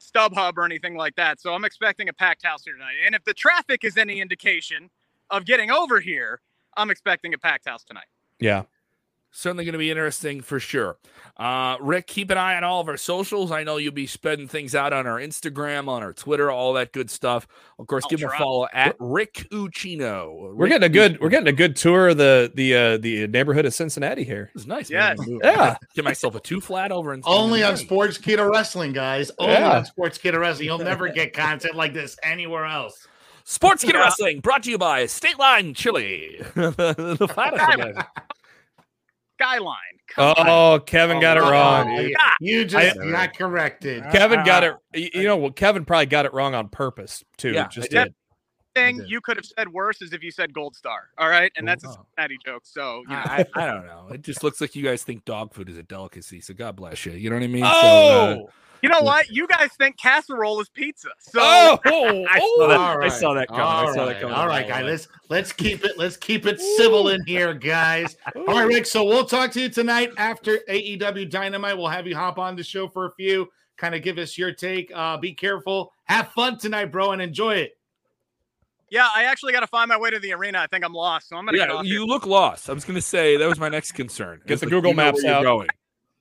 StubHub 0.00 0.56
or 0.56 0.64
anything 0.64 0.96
like 0.96 1.16
that. 1.16 1.40
So 1.40 1.54
I'm 1.54 1.64
expecting 1.64 2.08
a 2.08 2.12
packed 2.12 2.44
house 2.44 2.62
here 2.64 2.74
tonight. 2.74 2.96
And 3.04 3.14
if 3.14 3.24
the 3.24 3.34
traffic 3.34 3.84
is 3.84 3.96
any 3.96 4.20
indication 4.20 4.90
of 5.30 5.44
getting 5.44 5.70
over 5.70 6.00
here, 6.00 6.40
I'm 6.76 6.90
expecting 6.90 7.34
a 7.34 7.38
packed 7.38 7.68
house 7.68 7.84
tonight. 7.84 8.06
Yeah 8.38 8.64
certainly 9.36 9.64
going 9.64 9.74
to 9.74 9.78
be 9.78 9.90
interesting 9.90 10.40
for 10.40 10.58
sure. 10.58 10.96
Uh, 11.36 11.76
Rick, 11.80 12.06
keep 12.06 12.30
an 12.30 12.38
eye 12.38 12.56
on 12.56 12.64
all 12.64 12.80
of 12.80 12.88
our 12.88 12.96
socials. 12.96 13.52
I 13.52 13.62
know 13.62 13.76
you'll 13.76 13.92
be 13.92 14.06
spreading 14.06 14.48
things 14.48 14.74
out 14.74 14.94
on 14.94 15.06
our 15.06 15.18
Instagram, 15.20 15.88
on 15.88 16.02
our 16.02 16.14
Twitter, 16.14 16.50
all 16.50 16.72
that 16.72 16.92
good 16.92 17.10
stuff. 17.10 17.46
Of 17.78 17.86
course, 17.86 18.04
I'll 18.04 18.10
give 18.10 18.20
him 18.20 18.30
a 18.30 18.38
follow 18.38 18.66
at 18.72 18.96
Rick 18.98 19.48
Ucchino. 19.50 20.48
Rick 20.48 20.58
we're 20.58 20.68
getting 20.68 20.86
a 20.86 20.88
good 20.88 21.20
we're 21.20 21.28
getting 21.28 21.48
a 21.48 21.52
good 21.52 21.76
tour 21.76 22.08
of 22.08 22.16
the 22.16 22.50
the 22.54 22.74
uh, 22.74 22.96
the 22.96 23.26
neighborhood 23.26 23.66
of 23.66 23.74
Cincinnati 23.74 24.24
here. 24.24 24.50
It's 24.54 24.66
nice. 24.66 24.88
Yeah, 24.88 25.14
yeah. 25.26 25.76
Get 25.94 26.04
myself 26.04 26.34
a 26.34 26.40
two 26.40 26.60
flat 26.60 26.90
over 26.90 27.12
in 27.12 27.20
only 27.26 27.62
on 27.62 27.74
Sportskeeda 27.74 28.50
Wrestling, 28.50 28.92
guys. 28.92 29.30
Only 29.38 29.54
yeah. 29.54 29.78
on 29.78 29.84
Sportskeeda 29.84 30.40
Wrestling. 30.40 30.66
You'll 30.66 30.78
never 30.78 31.08
get 31.08 31.34
content 31.34 31.74
like 31.74 31.92
this 31.92 32.16
anywhere 32.22 32.64
else. 32.64 33.06
Sportskeeda 33.44 33.92
yeah. 33.92 34.00
Wrestling 34.00 34.40
brought 34.40 34.64
to 34.64 34.70
you 34.70 34.78
by 34.78 35.06
State 35.06 35.38
Line 35.38 35.74
Chili. 35.74 36.38
the 36.54 37.30
fattest 39.38 39.56
skyline. 39.56 39.76
Come 40.08 40.34
oh, 40.38 40.72
on. 40.74 40.80
Kevin 40.80 41.20
got 41.20 41.38
oh, 41.38 41.46
it 41.46 41.50
wrong. 41.50 41.98
Oh, 41.98 42.34
you 42.40 42.64
just 42.64 42.98
I, 42.98 43.10
got 43.10 43.36
corrected. 43.36 44.04
Kevin 44.12 44.44
got 44.44 44.64
uh, 44.64 44.76
it. 44.92 45.14
You 45.14 45.24
know, 45.24 45.36
well, 45.36 45.50
Kevin 45.50 45.84
probably 45.84 46.06
got 46.06 46.26
it 46.26 46.32
wrong 46.32 46.54
on 46.54 46.68
purpose 46.68 47.24
too. 47.36 47.52
Yeah, 47.52 47.68
just 47.68 47.90
did. 47.90 48.14
Thing 48.76 49.02
you 49.06 49.20
could 49.20 49.36
have 49.36 49.46
said 49.46 49.72
worse 49.72 50.02
is 50.02 50.12
if 50.12 50.22
you 50.22 50.30
said 50.30 50.52
Gold 50.52 50.76
Star. 50.76 51.08
All 51.18 51.28
right, 51.28 51.50
and 51.56 51.66
that's 51.66 51.84
a 51.84 51.88
Cincinnati 51.88 52.38
joke. 52.44 52.62
So 52.64 53.02
you 53.08 53.14
know. 53.14 53.22
I, 53.24 53.44
I, 53.54 53.66
don't 53.66 53.86
know. 53.86 54.08
It 54.12 54.22
just 54.22 54.44
looks 54.44 54.60
like 54.60 54.76
you 54.76 54.82
guys 54.82 55.02
think 55.02 55.24
dog 55.24 55.54
food 55.54 55.68
is 55.68 55.78
a 55.78 55.82
delicacy. 55.82 56.40
So 56.40 56.52
God 56.52 56.76
bless 56.76 57.06
you. 57.06 57.12
You 57.12 57.30
know 57.30 57.36
what 57.36 57.42
I 57.42 57.48
mean? 57.48 57.64
Oh. 57.64 57.70
So, 57.70 58.46
uh, 58.48 58.50
you 58.82 58.90
know 58.90 59.00
what? 59.00 59.30
You 59.30 59.46
guys 59.46 59.70
think 59.78 59.96
casserole 59.96 60.60
is 60.60 60.68
pizza. 60.68 61.08
So 61.18 61.40
oh, 61.42 61.78
I, 61.84 62.38
saw 62.38 62.68
that, 62.68 62.96
right. 62.98 63.06
I 63.06 63.08
saw 63.08 63.34
that 63.34 63.48
coming. 63.48 63.62
All 63.62 63.88
I 63.88 63.94
saw 63.94 64.00
right. 64.04 64.12
that 64.12 64.20
coming. 64.20 64.34
All 64.36 64.46
right, 64.46 64.68
guys. 64.68 64.84
Let's 64.84 65.08
let's 65.28 65.52
keep 65.52 65.84
it 65.84 65.98
let's 65.98 66.16
keep 66.16 66.46
it 66.46 66.60
civil 66.60 67.08
in 67.08 67.24
here, 67.26 67.54
guys. 67.54 68.16
All 68.34 68.44
right, 68.46 68.66
Rick. 68.66 68.86
So 68.86 69.04
we'll 69.04 69.24
talk 69.24 69.50
to 69.52 69.60
you 69.60 69.68
tonight 69.68 70.10
after 70.18 70.58
AEW 70.68 71.30
Dynamite. 71.30 71.76
We'll 71.76 71.88
have 71.88 72.06
you 72.06 72.14
hop 72.14 72.38
on 72.38 72.56
the 72.56 72.62
show 72.62 72.86
for 72.86 73.06
a 73.06 73.12
few, 73.12 73.48
kind 73.76 73.94
of 73.94 74.02
give 74.02 74.18
us 74.18 74.36
your 74.36 74.52
take. 74.52 74.92
Uh, 74.94 75.16
be 75.16 75.32
careful. 75.32 75.92
Have 76.04 76.28
fun 76.28 76.58
tonight, 76.58 76.92
bro, 76.92 77.12
and 77.12 77.22
enjoy 77.22 77.54
it. 77.56 77.76
Yeah, 78.90 79.08
I 79.14 79.24
actually 79.24 79.52
got 79.52 79.60
to 79.60 79.66
find 79.66 79.88
my 79.88 79.98
way 79.98 80.10
to 80.10 80.18
the 80.18 80.32
arena. 80.32 80.58
I 80.58 80.66
think 80.68 80.84
I'm 80.84 80.92
lost, 80.92 81.28
so 81.28 81.36
I'm 81.36 81.44
gonna. 81.44 81.58
Yeah, 81.58 81.82
you 81.82 82.00
here. 82.00 82.00
look 82.02 82.24
lost. 82.24 82.70
I 82.70 82.72
was 82.72 82.84
gonna 82.84 83.00
say 83.00 83.36
that 83.36 83.48
was 83.48 83.58
my 83.58 83.68
next 83.68 83.92
concern. 83.92 84.40
Get 84.46 84.60
the 84.60 84.66
like, 84.66 84.70
Google 84.70 84.94
Maps 84.94 85.24
out. 85.24 85.42
Going 85.42 85.68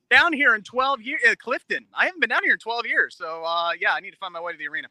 down 0.09 0.33
here 0.33 0.55
in 0.55 0.61
12 0.61 1.01
years, 1.01 1.21
uh, 1.29 1.35
Clifton. 1.39 1.85
I 1.93 2.05
haven't 2.05 2.21
been 2.21 2.29
down 2.29 2.43
here 2.43 2.53
in 2.53 2.59
12 2.59 2.85
years. 2.85 3.15
So, 3.17 3.43
uh, 3.43 3.71
yeah, 3.79 3.93
I 3.93 3.99
need 3.99 4.11
to 4.11 4.17
find 4.17 4.33
my 4.33 4.41
way 4.41 4.51
to 4.51 4.57
the 4.57 4.67
arena. 4.67 4.87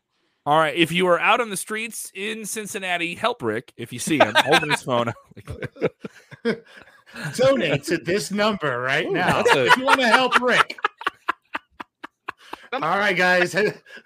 All 0.46 0.58
right. 0.58 0.74
If 0.74 0.92
you 0.92 1.06
are 1.06 1.18
out 1.18 1.40
on 1.40 1.50
the 1.50 1.56
streets 1.56 2.10
in 2.14 2.44
Cincinnati, 2.44 3.14
help 3.14 3.42
Rick 3.42 3.72
if 3.76 3.92
you 3.92 3.98
see 3.98 4.18
him 4.18 4.34
holding 4.36 4.70
his 4.70 4.82
phone. 4.82 5.12
Donate 7.36 7.84
to 7.84 7.96
this 7.98 8.30
number 8.30 8.80
right 8.80 9.06
Ooh, 9.06 9.12
now 9.12 9.40
a- 9.40 9.66
if 9.66 9.76
you 9.76 9.84
want 9.84 10.00
to 10.00 10.08
help 10.08 10.38
Rick. 10.40 10.78
All 12.72 12.80
right, 12.80 13.16
guys. 13.16 13.54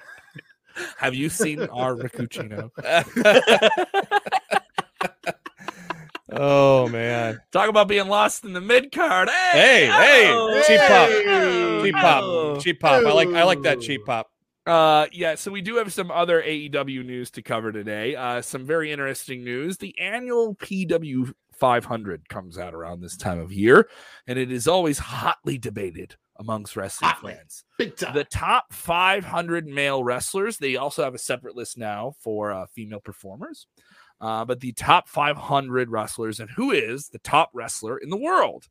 Have 0.97 1.15
you 1.15 1.29
seen 1.29 1.61
our 1.63 1.95
Riccuccino? 1.95 2.71
Oh 6.31 6.89
man! 6.89 7.41
Talk 7.53 7.71
about 7.71 7.89
being 7.89 8.07
lost 8.07 8.45
in 8.45 8.53
the 8.53 8.61
mid 8.61 8.93
card. 8.93 9.31
Hey, 9.31 9.87
hey, 9.87 10.29
oh, 10.31 10.63
cheap 10.67 10.81
pop, 10.81 11.83
cheap 11.83 11.95
pop, 11.95 12.63
cheap 12.63 12.81
pop. 12.81 13.07
I 13.07 13.13
like, 13.13 13.29
I 13.29 13.45
like 13.45 13.63
that 13.63 13.81
cheap 13.81 14.05
pop. 14.05 14.31
Uh, 14.67 15.07
yeah. 15.11 15.37
So 15.37 15.51
we 15.51 15.63
do 15.63 15.77
have 15.77 15.91
some 15.91 16.11
other 16.11 16.43
AEW 16.43 17.05
news 17.05 17.31
to 17.33 17.43
cover 17.43 17.73
today. 17.73 18.15
Uh, 18.15 18.43
some 18.43 18.67
very 18.67 18.93
interesting 18.93 19.43
news. 19.43 19.79
The 19.79 19.99
annual 19.99 20.55
PW 20.57 21.33
500 21.55 22.29
comes 22.29 22.59
out 22.59 22.75
around 22.75 23.01
this 23.01 23.17
time 23.17 23.41
of 23.41 23.51
year, 23.51 23.89
and 24.27 24.39
it 24.39 24.53
is 24.53 24.69
always 24.69 24.99
hotly 24.99 25.57
debated 25.57 26.17
amongst 26.39 26.77
wrestling 26.77 27.11
Hotly. 27.11 27.35
fans. 27.35 27.65
Big 27.79 27.97
time. 27.97 28.15
The 28.15 28.25
top 28.25 28.73
500 28.73 29.67
male 29.67 30.05
wrestlers. 30.05 30.59
They 30.59 30.77
also 30.77 31.03
have 31.03 31.15
a 31.15 31.19
separate 31.19 31.57
list 31.57 31.77
now 31.77 32.15
for 32.21 32.53
uh, 32.53 32.67
female 32.67 33.01
performers 33.01 33.67
uh, 34.21 34.45
but 34.45 34.61
the 34.61 34.73
top 34.73 35.09
500 35.09 35.91
wrestlers 35.91 36.41
and 36.41 36.51
who 36.51 36.71
is 36.73 37.09
the 37.09 37.19
top 37.21 37.51
wrestler 37.53 37.99
in 37.99 38.11
the 38.11 38.17
world. 38.17 38.69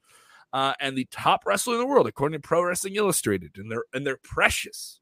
Uh, 0.53 0.73
and 0.80 0.97
the 0.97 1.08
top 1.12 1.45
wrestler 1.45 1.73
in 1.73 1.80
the 1.80 1.86
world, 1.86 2.08
according 2.08 2.39
to 2.39 2.47
Pro 2.47 2.63
Wrestling 2.63 2.95
Illustrated, 2.95 3.58
and 3.58 3.69
their 3.69 3.84
and 3.93 4.08
their 4.08 4.17
precious 4.23 5.01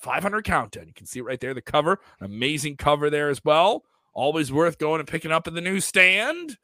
500 0.00 0.42
countdown. 0.42 0.86
You 0.86 0.94
can 0.94 1.06
see 1.06 1.18
it 1.18 1.24
right 1.24 1.38
there, 1.38 1.52
the 1.52 1.60
cover, 1.60 2.00
an 2.18 2.26
amazing 2.26 2.76
cover 2.76 3.10
there 3.10 3.28
as 3.28 3.44
well. 3.44 3.84
Always 4.14 4.50
worth 4.50 4.78
going 4.78 5.00
and 5.00 5.08
picking 5.08 5.32
up 5.32 5.46
in 5.46 5.54
the 5.54 5.60
newsstand. 5.60 6.56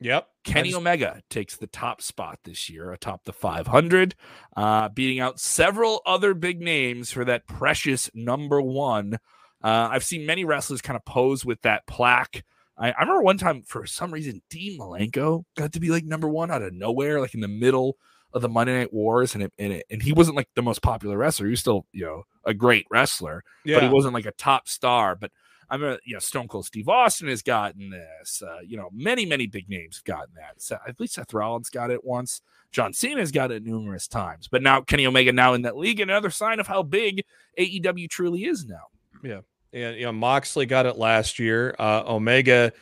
Yep. 0.00 0.28
Kenny 0.44 0.70
just... 0.70 0.78
Omega 0.78 1.22
takes 1.28 1.56
the 1.56 1.66
top 1.66 2.00
spot 2.02 2.38
this 2.44 2.70
year 2.70 2.92
atop 2.92 3.24
the 3.24 3.32
500, 3.32 4.14
uh, 4.56 4.88
beating 4.90 5.20
out 5.20 5.40
several 5.40 6.02
other 6.06 6.34
big 6.34 6.60
names 6.60 7.10
for 7.10 7.24
that 7.24 7.46
precious 7.46 8.10
number 8.14 8.60
one. 8.60 9.18
Uh, 9.62 9.88
I've 9.90 10.04
seen 10.04 10.24
many 10.24 10.44
wrestlers 10.44 10.80
kind 10.80 10.96
of 10.96 11.04
pose 11.04 11.44
with 11.44 11.62
that 11.62 11.86
plaque 11.86 12.44
I, 12.78 12.90
I 12.92 13.00
remember 13.00 13.22
one 13.22 13.38
time 13.38 13.62
for 13.62 13.86
some 13.86 14.12
reason 14.12 14.42
Dean 14.48 14.78
Malenko 14.78 15.44
got 15.56 15.72
to 15.72 15.80
be 15.80 15.90
like 15.90 16.04
number 16.04 16.28
one 16.28 16.50
out 16.50 16.62
of 16.62 16.72
nowhere, 16.72 17.20
like 17.20 17.34
in 17.34 17.40
the 17.40 17.48
middle 17.48 17.96
of 18.32 18.42
the 18.42 18.48
Monday 18.48 18.78
Night 18.78 18.92
Wars, 18.92 19.34
and 19.34 19.42
it, 19.42 19.52
and, 19.58 19.72
it, 19.72 19.86
and 19.90 20.02
he 20.02 20.12
wasn't 20.12 20.36
like 20.36 20.48
the 20.54 20.62
most 20.62 20.82
popular 20.82 21.18
wrestler. 21.18 21.46
He 21.46 21.50
was 21.50 21.60
still 21.60 21.86
you 21.92 22.04
know 22.04 22.22
a 22.44 22.54
great 22.54 22.86
wrestler, 22.90 23.42
yeah. 23.64 23.76
but 23.76 23.82
he 23.82 23.88
wasn't 23.88 24.14
like 24.14 24.26
a 24.26 24.32
top 24.32 24.68
star. 24.68 25.16
But 25.16 25.32
I'm 25.70 25.82
a 25.84 25.98
you 26.04 26.14
know 26.14 26.18
Stone 26.18 26.48
Cold 26.48 26.66
Steve 26.66 26.88
Austin 26.88 27.28
has 27.28 27.42
gotten 27.42 27.90
this. 27.90 28.42
Uh, 28.42 28.60
you 28.66 28.76
know 28.76 28.88
many 28.92 29.26
many 29.26 29.46
big 29.46 29.68
names 29.68 29.96
have 29.96 30.04
gotten 30.04 30.34
that. 30.36 30.60
So, 30.62 30.78
at 30.86 30.98
least 31.00 31.14
Seth 31.14 31.32
Rollins 31.32 31.70
got 31.70 31.90
it 31.90 32.04
once. 32.04 32.40
John 32.70 32.92
Cena's 32.92 33.32
got 33.32 33.50
it 33.50 33.64
numerous 33.64 34.08
times. 34.08 34.48
But 34.48 34.62
now 34.62 34.80
Kenny 34.80 35.06
Omega 35.06 35.32
now 35.32 35.54
in 35.54 35.62
that 35.62 35.76
league, 35.76 36.00
another 36.00 36.30
sign 36.30 36.60
of 36.60 36.66
how 36.66 36.82
big 36.82 37.24
AEW 37.58 38.08
truly 38.08 38.44
is 38.44 38.66
now. 38.66 38.86
Yeah, 39.22 39.40
and 39.72 39.96
you 39.96 40.04
know 40.04 40.12
Moxley 40.12 40.66
got 40.66 40.86
it 40.86 40.96
last 40.96 41.38
year. 41.38 41.74
Uh, 41.78 42.02
Omega 42.06 42.72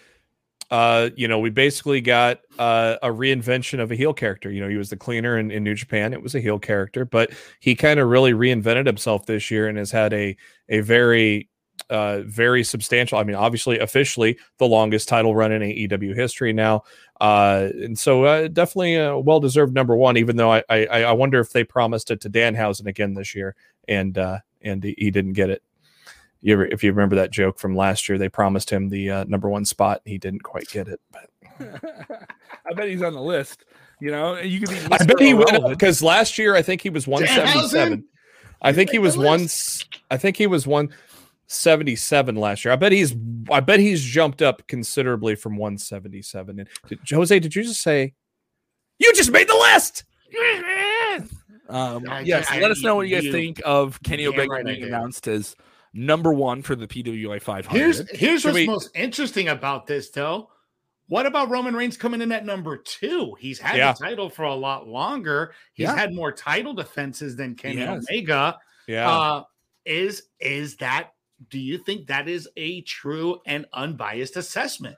uh, 0.70 1.11
you 1.14 1.29
know, 1.29 1.38
we 1.38 1.51
basically 1.51 2.01
got 2.01 2.40
uh, 2.59 2.96
a 3.03 3.09
reinvention 3.09 3.81
of 3.81 3.92
a 3.92 3.94
heel 3.94 4.12
character. 4.12 4.51
You 4.51 4.61
know, 4.61 4.68
he 4.68 4.77
was 4.77 4.90
the 4.90 4.96
cleaner 4.96 5.38
in, 5.38 5.51
in 5.51 5.62
New 5.62 5.75
Japan; 5.75 6.12
it 6.12 6.22
was 6.22 6.35
a 6.35 6.40
heel 6.40 6.59
character, 6.59 7.05
but 7.05 7.31
he 7.61 7.75
kind 7.75 8.01
of 8.01 8.09
really 8.09 8.33
reinvented 8.33 8.87
himself 8.87 9.27
this 9.27 9.51
year 9.51 9.68
and 9.68 9.79
has 9.79 9.90
had 9.90 10.12
a 10.12 10.37
a 10.68 10.81
very 10.81 11.49
uh, 11.90 12.20
very 12.22 12.64
substantial. 12.64 13.18
I 13.18 13.25
mean, 13.25 13.37
obviously, 13.37 13.79
officially 13.79 14.38
the 14.59 14.66
longest 14.66 15.09
title 15.09 15.35
run 15.35 15.53
in 15.53 15.62
AEW 15.62 16.14
history 16.14 16.53
now, 16.53 16.85
uh, 17.20 17.68
and 17.75 17.99
so 17.99 18.25
uh, 18.25 18.49
definitely 18.49 18.96
a 18.96 19.18
well 19.18 19.40
deserved 19.40 19.75
number 19.75 19.96
one. 19.96 20.16
Even 20.16 20.37
though 20.37 20.53
I, 20.53 20.62
I 20.68 20.87
I 20.87 21.12
wonder 21.12 21.40
if 21.40 21.53
they 21.53 21.64
promised 21.64 22.11
it 22.11 22.20
to 22.22 22.31
Danhausen 22.31 22.87
again 22.87 23.14
this 23.14 23.35
year, 23.35 23.55
and 23.88 24.16
uh, 24.18 24.38
and 24.62 24.83
he 24.83 25.11
didn't 25.11 25.35
get 25.35 25.51
it 25.51 25.62
you 26.46 26.53
ever, 26.53 26.66
if 26.66 26.85
you 26.85 26.92
remember 26.92 27.16
that 27.16 27.33
joke 27.33 27.59
from 27.59 27.75
last 27.75 28.09
year, 28.09 28.18
they 28.18 28.29
promised 28.29 28.70
him 28.70 28.88
the 28.88 29.11
uh, 29.11 29.25
number 29.25 29.49
one 29.49 29.64
spot. 29.64 30.01
and 30.05 30.12
He 30.12 30.18
didn't 30.18 30.44
quite 30.44 30.68
get 30.68 30.87
it, 30.87 31.01
but 31.11 31.29
I 32.70 32.72
bet 32.75 32.88
he's 32.88 33.03
on 33.03 33.14
the 33.14 33.20
list. 33.20 33.64
You 34.01 34.12
know, 34.12 34.38
you 34.38 34.61
could 34.61 34.70
be. 34.70 34.79
I 34.92 35.05
bet 35.05 35.18
he 35.18 35.35
will 35.35 35.70
because 35.70 36.03
last 36.03 36.38
year 36.38 36.55
I 36.55 36.62
think 36.62 36.83
he 36.83 36.90
was 36.90 37.09
one 37.09 37.27
seventy 37.27 37.66
seven. 37.66 38.05
I 38.62 38.72
think 38.72 38.90
he 38.90 38.99
was 38.99 39.16
one. 39.16 39.49
I 40.11 40.16
think 40.16 40.37
he 40.37 40.46
was 40.46 40.66
one 40.66 40.90
seventy 41.46 41.96
seven 41.96 42.37
last 42.37 42.64
year. 42.64 42.72
I 42.72 42.76
bet 42.76 42.92
he's. 42.92 43.14
I 43.50 43.61
bet 43.61 43.80
he's 43.80 44.02
jumped 44.02 44.42
up 44.42 44.66
considerably 44.66 45.35
from 45.35 45.56
one 45.56 45.78
seventy 45.78 46.22
seven. 46.22 46.61
And 46.61 46.68
did, 46.88 46.98
Jose, 47.11 47.38
did 47.38 47.54
you 47.54 47.62
just 47.62 47.82
say? 47.82 48.14
You 48.98 49.12
just 49.14 49.30
made 49.30 49.48
the 49.48 49.54
list. 49.72 50.04
Um, 51.68 52.04
yes, 52.22 52.46
I, 52.48 52.61
let 52.61 52.70
us 52.70 52.80
know 52.82 52.94
what 52.94 53.09
you 53.09 53.16
guys 53.16 53.24
you, 53.24 53.32
think 53.32 53.61
of 53.64 54.00
Kenny 54.02 54.26
Omega 54.26 54.48
right 54.48 54.64
being 54.64 54.85
announced 54.85 55.26
as 55.26 55.56
number 55.92 56.32
one 56.32 56.62
for 56.62 56.76
the 56.76 56.87
PWI 56.87 57.42
500. 57.42 57.76
Here's 57.76 58.11
here's 58.11 58.42
Should 58.42 58.48
what's 58.48 58.54
we... 58.54 58.66
most 58.66 58.90
interesting 58.94 59.48
about 59.48 59.87
this, 59.87 60.11
though. 60.11 60.50
What 61.09 61.26
about 61.26 61.50
Roman 61.50 61.74
Reigns 61.74 61.96
coming 61.96 62.20
in 62.20 62.32
at 62.32 62.44
number 62.44 62.76
two? 62.76 63.37
He's 63.38 63.61
had 63.61 63.76
yeah. 63.76 63.92
the 63.92 64.04
title 64.04 64.28
for 64.28 64.44
a 64.44 64.54
lot 64.54 64.88
longer. 64.88 65.54
He's 65.72 65.85
yeah. 65.85 65.96
had 65.96 66.12
more 66.12 66.32
title 66.32 66.74
defenses 66.74 67.37
than 67.37 67.54
Kenny 67.54 67.82
Omega. 67.82 68.59
Yeah. 68.88 69.09
Uh, 69.09 69.42
is 69.85 70.22
is 70.40 70.76
that? 70.76 71.11
Do 71.51 71.59
you 71.59 71.79
think 71.79 72.07
that 72.07 72.29
is 72.29 72.49
a 72.57 72.81
true 72.83 73.40
and 73.46 73.66
unbiased 73.72 74.37
assessment? 74.37 74.96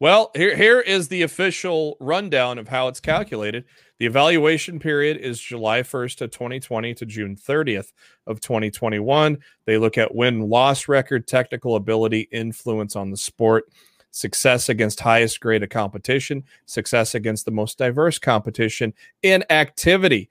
Well, 0.00 0.32
here 0.34 0.56
here 0.56 0.80
is 0.80 1.06
the 1.06 1.22
official 1.22 1.96
rundown 2.00 2.58
of 2.58 2.68
how 2.68 2.88
it's 2.88 2.98
calculated. 3.00 3.64
The 3.98 4.06
evaluation 4.06 4.80
period 4.80 5.18
is 5.18 5.40
July 5.40 5.82
1st 5.82 6.20
of 6.22 6.30
2020 6.32 6.94
to 6.94 7.06
June 7.06 7.36
30th 7.36 7.92
of 8.26 8.40
2021. 8.40 9.38
They 9.66 9.78
look 9.78 9.96
at 9.96 10.14
win 10.14 10.48
loss 10.48 10.88
record, 10.88 11.28
technical 11.28 11.76
ability, 11.76 12.28
influence 12.32 12.96
on 12.96 13.12
the 13.12 13.16
sport, 13.16 13.66
success 14.10 14.68
against 14.68 14.98
highest 14.98 15.38
grade 15.38 15.62
of 15.62 15.68
competition, 15.68 16.42
success 16.66 17.14
against 17.14 17.44
the 17.44 17.52
most 17.52 17.78
diverse 17.78 18.18
competition, 18.18 18.94
in 19.22 19.44
activity. 19.48 20.28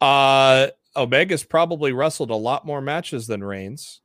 Uh, 0.00 0.68
Omega's 0.94 1.42
probably 1.42 1.92
wrestled 1.92 2.30
a 2.30 2.36
lot 2.36 2.64
more 2.64 2.80
matches 2.80 3.26
than 3.26 3.42
Reigns 3.42 4.01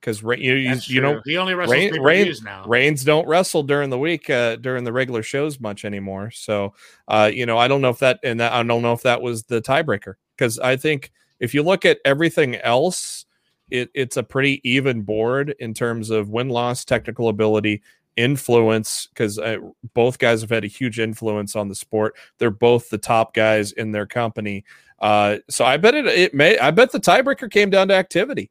because 0.00 0.22
you 0.22 0.54
you, 0.54 0.76
you 0.86 1.00
know 1.00 1.20
he 1.24 1.36
only 1.36 1.54
wrestles 1.54 1.74
Rain, 1.74 2.00
Rain, 2.00 2.32
now. 2.44 2.64
Reigns 2.66 3.04
don't 3.04 3.26
wrestle 3.26 3.62
during 3.62 3.90
the 3.90 3.98
week 3.98 4.30
uh, 4.30 4.56
during 4.56 4.84
the 4.84 4.92
regular 4.92 5.22
shows 5.22 5.60
much 5.60 5.84
anymore. 5.84 6.30
So 6.30 6.74
uh, 7.08 7.30
you 7.32 7.46
know 7.46 7.58
I 7.58 7.68
don't 7.68 7.80
know 7.80 7.90
if 7.90 7.98
that 7.98 8.20
and 8.22 8.40
that, 8.40 8.52
I 8.52 8.62
don't 8.62 8.82
know 8.82 8.92
if 8.92 9.02
that 9.02 9.22
was 9.22 9.44
the 9.44 9.60
tiebreaker 9.60 10.14
because 10.36 10.58
I 10.58 10.76
think 10.76 11.12
if 11.40 11.54
you 11.54 11.62
look 11.62 11.84
at 11.84 11.98
everything 12.04 12.56
else, 12.56 13.26
it, 13.70 13.90
it's 13.94 14.16
a 14.16 14.22
pretty 14.22 14.60
even 14.68 15.02
board 15.02 15.54
in 15.58 15.74
terms 15.74 16.10
of 16.10 16.30
win 16.30 16.48
loss, 16.48 16.84
technical 16.84 17.28
ability, 17.28 17.82
influence 18.16 19.06
because 19.06 19.38
uh, 19.38 19.58
both 19.94 20.18
guys 20.18 20.40
have 20.40 20.50
had 20.50 20.64
a 20.64 20.68
huge 20.68 20.98
influence 20.98 21.54
on 21.54 21.68
the 21.68 21.74
sport. 21.74 22.16
They're 22.38 22.50
both 22.50 22.90
the 22.90 22.98
top 22.98 23.32
guys 23.32 23.72
in 23.72 23.92
their 23.92 24.06
company. 24.06 24.64
Uh, 24.98 25.38
so 25.48 25.64
I 25.64 25.76
bet 25.76 25.94
it 25.94 26.06
it 26.06 26.34
may 26.34 26.58
I 26.58 26.72
bet 26.72 26.90
the 26.90 27.00
tiebreaker 27.00 27.50
came 27.50 27.70
down 27.70 27.88
to 27.88 27.94
activity. 27.94 28.50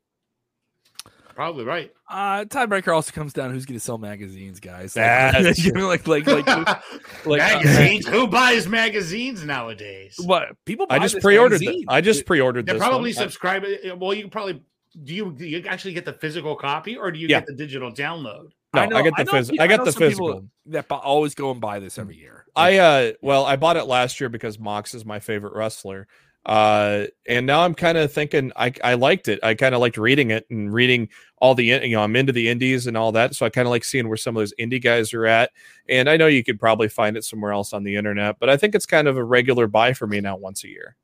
Probably 1.38 1.66
right. 1.66 1.94
Uh, 2.10 2.46
tiebreaker 2.46 2.96
also 2.96 3.12
comes 3.12 3.32
down 3.32 3.52
who's 3.52 3.68
going 3.68 3.78
to 3.78 3.80
sell 3.80 4.00
magazines, 4.00 4.60
guys. 4.60 4.96
Like, 4.96 5.36
like, 5.76 6.08
like, 6.08 6.26
like, 6.26 6.48
like, 6.48 6.48
like 7.28 7.42
uh, 7.44 7.60
magazines. 7.60 8.08
Uh, 8.08 8.10
Who 8.12 8.26
buys 8.26 8.68
magazines 8.68 9.44
nowadays? 9.44 10.16
What 10.18 10.58
people? 10.66 10.88
I 10.90 10.98
just 10.98 11.20
pre-ordered. 11.20 11.62
Them. 11.62 11.76
I 11.88 12.02
just 12.02 12.26
pre-ordered. 12.26 12.66
They 12.66 12.76
probably 12.76 13.12
one. 13.12 13.14
subscribe. 13.14 13.66
Uh, 13.66 13.96
well, 13.98 14.16
you 14.16 14.24
can 14.24 14.32
probably 14.32 14.64
do 15.04 15.14
you 15.14 15.32
do 15.32 15.46
you 15.46 15.64
actually 15.68 15.94
get 15.94 16.06
the 16.06 16.14
physical 16.14 16.56
copy 16.56 16.98
or 16.98 17.12
do 17.12 17.20
you 17.20 17.28
yeah. 17.28 17.42
get 17.42 17.46
the 17.46 17.54
digital 17.54 17.92
download? 17.92 18.50
No, 18.74 18.82
I, 18.82 18.86
know, 18.88 18.98
I 18.98 19.04
get 19.04 19.14
the 19.16 19.26
physical. 19.28 19.62
I, 19.62 19.68
get 19.68 19.86
the 19.86 19.94
physical. 19.94 20.50
That 20.66 20.90
always 20.90 21.36
go 21.36 21.52
and 21.52 21.62
buy 21.62 21.78
this 21.78 22.00
every 22.00 22.18
year. 22.18 22.46
I 22.56 22.78
uh, 22.80 23.12
well, 23.22 23.46
I 23.46 23.58
bought 23.58 23.78
it 23.78 23.84
last 23.84 24.20
year 24.20 24.30
because 24.30 24.58
Mox 24.58 24.96
is 24.96 25.06
my 25.06 25.20
favorite 25.20 25.54
wrestler. 25.54 26.08
Uh, 26.46 27.08
and 27.28 27.46
now 27.46 27.62
I'm 27.62 27.74
kind 27.76 27.98
of 27.98 28.12
thinking 28.12 28.54
I, 28.56 28.72
I 28.82 28.94
liked 28.94 29.28
it. 29.28 29.40
I 29.44 29.54
kind 29.54 29.76
of 29.76 29.82
liked 29.82 29.98
reading 29.98 30.32
it 30.32 30.46
and 30.50 30.74
reading 30.74 31.10
all 31.40 31.56
the, 31.56 31.66
you 31.66 31.90
know, 31.90 32.02
I'm 32.02 32.16
into 32.16 32.32
the 32.32 32.48
indies 32.48 32.88
and 32.88 32.96
all 32.96 33.12
that. 33.12 33.36
So 33.36 33.46
I 33.46 33.50
kind 33.50 33.68
of 33.68 33.70
like 33.70 33.84
seeing 33.84 34.08
where 34.08 34.18
some 34.18 34.38
of 34.38 34.42
those 34.42 34.54
indie 34.58 34.82
guys 34.82 35.14
are 35.14 35.26
at. 35.26 35.52
And 35.90 36.10
I 36.10 36.16
know 36.16 36.28
you 36.28 36.46
could 36.46 36.58
probably 36.58 36.88
find 36.88 37.18
it 37.18 37.26
somewhere 37.26 37.52
else 37.52 37.74
on 37.74 37.84
the 37.84 37.98
internet, 37.98 38.38
but 38.40 38.50
I 38.50 38.56
think 38.56 38.76
it's 38.76 38.86
kind 38.86 39.10
of 39.10 39.18
a 39.18 39.24
regular 39.24 39.68
buy 39.68 39.92
for 39.92 40.08
me 40.08 40.22
now 40.22 40.38
once 40.38 40.64
a 40.64 40.70
year. 40.70 40.96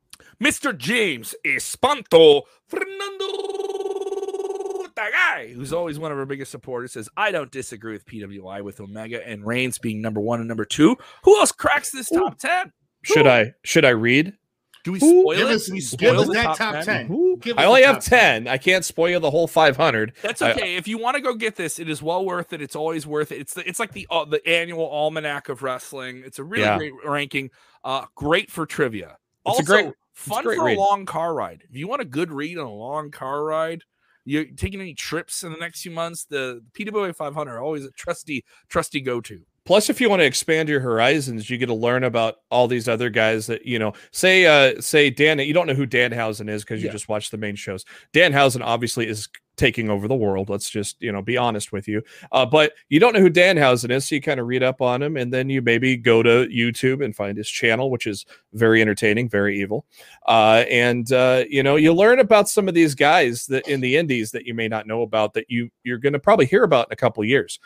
Mr. 0.41 0.75
James 0.75 1.35
Espanto 1.45 2.43
Fernando 2.67 3.25
Tagay, 4.95 5.53
who's 5.53 5.73
always 5.73 5.99
one 5.99 6.11
of 6.11 6.17
our 6.17 6.25
biggest 6.25 6.51
supporters, 6.51 6.93
says, 6.93 7.09
I 7.17 7.31
don't 7.31 7.51
disagree 7.51 7.93
with 7.93 8.05
PWI 8.05 8.61
with 8.61 8.79
Omega 8.79 9.25
and 9.27 9.45
Reigns 9.45 9.77
being 9.77 10.01
number 10.01 10.21
one 10.21 10.39
and 10.39 10.47
number 10.47 10.65
two. 10.65 10.95
Who 11.23 11.37
else 11.39 11.51
cracks 11.51 11.91
this 11.91 12.09
top 12.09 12.37
10? 12.39 12.71
Should 13.03 13.27
I 13.27 13.53
should 13.63 13.83
I 13.83 13.89
read? 13.89 14.33
Do 14.83 14.91
we 14.91 14.99
spoil 14.99 15.37
give 15.37 15.49
it? 15.49 15.55
Us, 15.55 15.71
we 15.71 15.79
spoil 15.79 16.25
the 16.25 16.33
that 16.33 16.43
top, 16.43 16.57
top 16.57 16.83
10? 16.83 17.07
10? 17.41 17.53
I 17.57 17.65
only 17.65 17.83
have 17.83 18.03
10. 18.03 18.43
10. 18.43 18.47
I 18.47 18.57
can't 18.57 18.83
spoil 18.83 19.21
the 19.21 19.31
whole 19.31 19.47
500. 19.47 20.13
That's 20.21 20.41
okay. 20.41 20.75
I, 20.75 20.77
if 20.77 20.89
you 20.89 20.97
want 20.97 21.15
to 21.15 21.21
go 21.21 21.35
get 21.35 21.55
this, 21.55 21.79
it 21.79 21.89
is 21.89 22.01
well 22.01 22.25
worth 22.25 22.51
it. 22.51 22.61
It's 22.61 22.75
always 22.75 23.07
worth 23.07 23.31
it. 23.31 23.39
It's 23.39 23.53
the, 23.53 23.67
it's 23.67 23.79
like 23.79 23.93
the 23.93 24.05
uh, 24.11 24.25
the 24.25 24.45
annual 24.47 24.89
almanac 24.89 25.47
of 25.47 25.63
wrestling. 25.63 26.23
It's 26.25 26.37
a 26.37 26.43
really 26.43 26.63
yeah. 26.63 26.77
great 26.77 26.93
ranking. 27.05 27.49
Uh, 27.83 28.05
great 28.15 28.51
for 28.51 28.65
trivia. 28.65 29.17
It's 29.45 29.59
also, 29.59 29.61
a 29.61 29.65
great, 29.65 29.93
fun 30.11 30.41
a 30.41 30.43
great 30.43 30.57
for 30.57 30.65
read. 30.65 30.77
a 30.77 30.81
long 30.81 31.05
car 31.05 31.33
ride. 31.33 31.63
If 31.69 31.77
you 31.77 31.87
want 31.87 32.01
a 32.01 32.05
good 32.05 32.31
read 32.31 32.57
on 32.57 32.65
a 32.65 32.73
long 32.73 33.09
car 33.09 33.43
ride, 33.45 33.83
you're 34.25 34.45
taking 34.45 34.81
any 34.81 34.93
trips 34.93 35.43
in 35.43 35.51
the 35.51 35.57
next 35.57 35.81
few 35.81 35.91
months, 35.91 36.25
the 36.25 36.61
PWI 36.73 37.15
500 37.15 37.59
always 37.59 37.85
a 37.85 37.91
trusty 37.91 38.43
trusty 38.67 38.99
go 38.99 39.21
to. 39.21 39.45
Plus, 39.65 39.89
if 39.89 40.01
you 40.01 40.09
want 40.09 40.19
to 40.19 40.25
expand 40.25 40.67
your 40.67 40.81
horizons, 40.81 41.49
you 41.49 41.57
get 41.57 41.67
to 41.67 41.73
learn 41.73 42.03
about 42.03 42.35
all 42.51 42.67
these 42.67 42.89
other 42.89 43.09
guys 43.09 43.47
that 43.47 43.65
you 43.65 43.79
know. 43.79 43.93
Say, 44.11 44.45
uh, 44.45 44.81
say 44.81 45.09
Dan. 45.09 45.39
You 45.39 45.53
don't 45.53 45.67
know 45.67 45.73
who 45.73 45.85
Dan 45.85 46.11
Danhausen 46.11 46.49
is 46.49 46.63
because 46.63 46.81
you 46.81 46.87
yeah. 46.87 46.93
just 46.93 47.07
watch 47.07 47.29
the 47.29 47.37
main 47.37 47.55
shows. 47.55 47.85
Dan 48.11 48.33
Danhausen 48.33 48.61
obviously 48.61 49.07
is 49.07 49.29
taking 49.55 49.89
over 49.89 50.07
the 50.07 50.15
world. 50.15 50.49
Let's 50.49 50.69
just 50.69 51.01
you 51.01 51.11
know 51.11 51.21
be 51.21 51.37
honest 51.37 51.71
with 51.71 51.87
you. 51.87 52.01
Uh, 52.31 52.45
but 52.45 52.73
you 52.89 52.99
don't 52.99 53.13
know 53.13 53.19
who 53.19 53.29
Danhausen 53.29 53.91
is, 53.91 54.07
so 54.07 54.15
you 54.15 54.21
kind 54.21 54.39
of 54.39 54.47
read 54.47 54.63
up 54.63 54.81
on 54.81 55.01
him, 55.01 55.17
and 55.17 55.31
then 55.31 55.49
you 55.49 55.61
maybe 55.61 55.95
go 55.97 56.23
to 56.23 56.47
YouTube 56.47 57.03
and 57.03 57.15
find 57.15 57.37
his 57.37 57.49
channel, 57.49 57.91
which 57.91 58.07
is 58.07 58.25
very 58.53 58.81
entertaining, 58.81 59.29
very 59.29 59.59
evil. 59.59 59.85
Uh, 60.27 60.63
and 60.69 61.11
uh, 61.11 61.43
you 61.49 61.63
know 61.63 61.75
you 61.75 61.93
learn 61.93 62.19
about 62.19 62.49
some 62.49 62.67
of 62.67 62.73
these 62.73 62.95
guys 62.95 63.45
that 63.47 63.67
in 63.67 63.81
the 63.81 63.95
indies 63.95 64.31
that 64.31 64.45
you 64.45 64.53
may 64.53 64.67
not 64.67 64.87
know 64.87 65.01
about 65.01 65.33
that 65.33 65.49
you 65.49 65.69
you're 65.83 65.97
going 65.97 66.13
to 66.13 66.19
probably 66.19 66.45
hear 66.45 66.63
about 66.63 66.87
in 66.87 66.93
a 66.93 66.97
couple 66.97 67.23
years. 67.23 67.59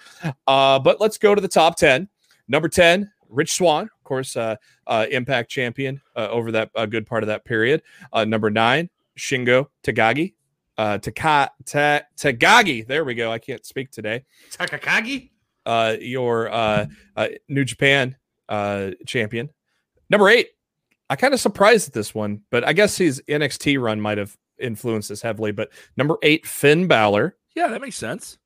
Uh, 0.47 0.79
but 0.79 0.99
let's 0.99 1.17
go 1.17 1.35
to 1.35 1.41
the 1.41 1.47
top 1.47 1.75
ten. 1.75 2.07
Number 2.47 2.69
ten, 2.69 3.11
Rich 3.29 3.53
Swann, 3.53 3.83
of 3.83 4.03
course, 4.03 4.35
uh, 4.35 4.55
uh, 4.87 5.05
Impact 5.11 5.49
champion 5.49 6.01
over 6.15 6.51
that 6.51 6.69
a 6.75 6.87
good 6.87 7.05
part 7.05 7.23
of 7.23 7.27
that 7.27 7.45
period. 7.45 7.81
Number 8.13 8.49
nine, 8.49 8.89
Shingo 9.17 9.67
Takagi, 9.83 10.33
uh, 10.77 10.97
Taka, 10.97 11.51
ta, 11.65 12.01
Tagagi. 12.17 12.85
There 12.87 13.03
we 13.03 13.15
go. 13.15 13.31
I 13.31 13.39
can't 13.39 13.65
speak 13.65 13.91
today. 13.91 14.25
Takakagi. 14.51 15.31
Uh, 15.65 15.97
your 15.99 16.49
uh, 16.49 16.85
uh, 17.15 17.27
New 17.49 17.65
Japan 17.65 18.15
uh, 18.47 18.91
champion. 19.05 19.49
Number 20.09 20.29
eight. 20.29 20.49
I 21.09 21.15
kind 21.15 21.33
of 21.33 21.39
surprised 21.39 21.87
at 21.87 21.93
this 21.93 22.13
one, 22.13 22.41
but 22.51 22.65
I 22.67 22.73
guess 22.73 22.97
his 22.97 23.21
NXT 23.29 23.81
run 23.81 24.01
might 24.01 24.17
have 24.17 24.35
influenced 24.59 25.09
this 25.09 25.21
heavily. 25.21 25.51
But 25.51 25.69
number 25.95 26.17
eight, 26.21 26.45
Finn 26.45 26.87
Balor. 26.87 27.37
Yeah, 27.55 27.67
that 27.67 27.81
makes 27.81 27.95
sense. 27.95 28.37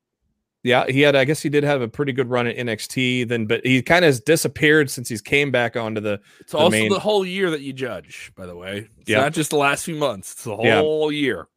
Yeah, 0.63 0.86
he 0.88 1.02
had. 1.02 1.15
I 1.15 1.26
guess 1.26 1.41
he 1.41 1.50
did 1.50 1.63
have 1.63 1.82
a 1.82 1.88
pretty 1.88 2.12
good 2.12 2.30
run 2.30 2.46
at 2.46 2.56
NXT. 2.56 3.28
Then, 3.28 3.48
but 3.48 3.65
he 3.65 3.82
kind 3.82 4.06
of 4.06 4.10
has 4.10 4.20
disappeared 4.20 4.91
since 4.91 5.10
he's 5.10 5.22
came 5.22 5.50
back 5.50 5.76
onto 5.76 6.00
the. 6.00 6.20
It's 6.39 6.52
the 6.52 6.60
also 6.60 6.70
main... 6.70 6.89
the 6.89 7.00
whole 7.00 7.26
year 7.26 7.50
that 7.50 7.62
you 7.62 7.74
judge. 7.74 8.32
By 8.36 8.46
the 8.46 8.56
way, 8.56 8.88
it's 9.00 9.10
yeah. 9.10 9.22
not 9.22 9.34
just 9.34 9.50
the 9.50 9.58
last 9.58 9.86
few 9.86 9.96
months. 9.96 10.34
It's 10.34 10.44
the 10.44 10.56
whole 10.56 11.12
yeah. 11.12 11.20
year. 11.20 11.48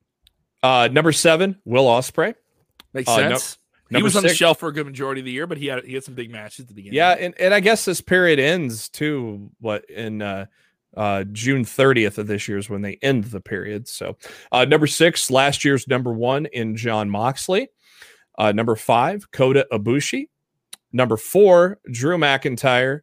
Uh, 0.65 0.89
number 0.91 1.13
seven, 1.13 1.61
Will 1.67 1.85
Ospreay. 1.85 2.35
Makes 2.95 3.11
uh, 3.11 3.17
sense. 3.17 3.59
No, 3.91 3.99
he 3.99 4.03
was 4.03 4.15
six. 4.15 4.25
on 4.25 4.29
the 4.29 4.35
shelf 4.35 4.59
for 4.59 4.71
a 4.71 4.73
good 4.73 4.87
majority 4.87 5.21
of 5.21 5.27
the 5.27 5.31
year, 5.31 5.47
but 5.47 5.59
he 5.59 5.67
had 5.67 5.85
he 5.85 5.93
had 5.93 6.03
some 6.03 6.15
big 6.15 6.31
matches 6.31 6.61
at 6.61 6.69
the 6.69 6.75
beginning. 6.75 6.97
Yeah, 6.97 7.11
and, 7.11 7.35
and 7.39 7.53
I 7.53 7.61
guess 7.61 7.85
this 7.85 8.01
period 8.01 8.39
ends 8.39 8.89
too. 8.89 9.51
What 9.61 9.85
in 9.91 10.23
uh, 10.23 10.47
uh, 10.97 11.25
June 11.25 11.67
30th 11.67 12.17
of 12.17 12.29
this 12.29 12.49
year 12.49 12.57
is 12.57 12.71
when 12.71 12.81
they 12.81 12.99
end 13.03 13.25
the 13.25 13.43
period. 13.43 13.89
So, 13.89 14.17
uh, 14.53 14.65
number 14.65 14.87
six, 14.87 15.31
last 15.31 15.67
year's 15.67 15.87
number 15.87 16.15
one 16.15 16.47
in 16.47 16.77
Jon 16.77 17.11
Moxley. 17.11 17.69
Uh, 18.39 18.53
number 18.53 18.75
five, 18.75 19.31
Kota 19.31 19.67
Ibushi. 19.71 20.29
Number 20.95 21.19
four, 21.19 21.79
Drew 21.91 22.17
McIntyre. 22.17 23.01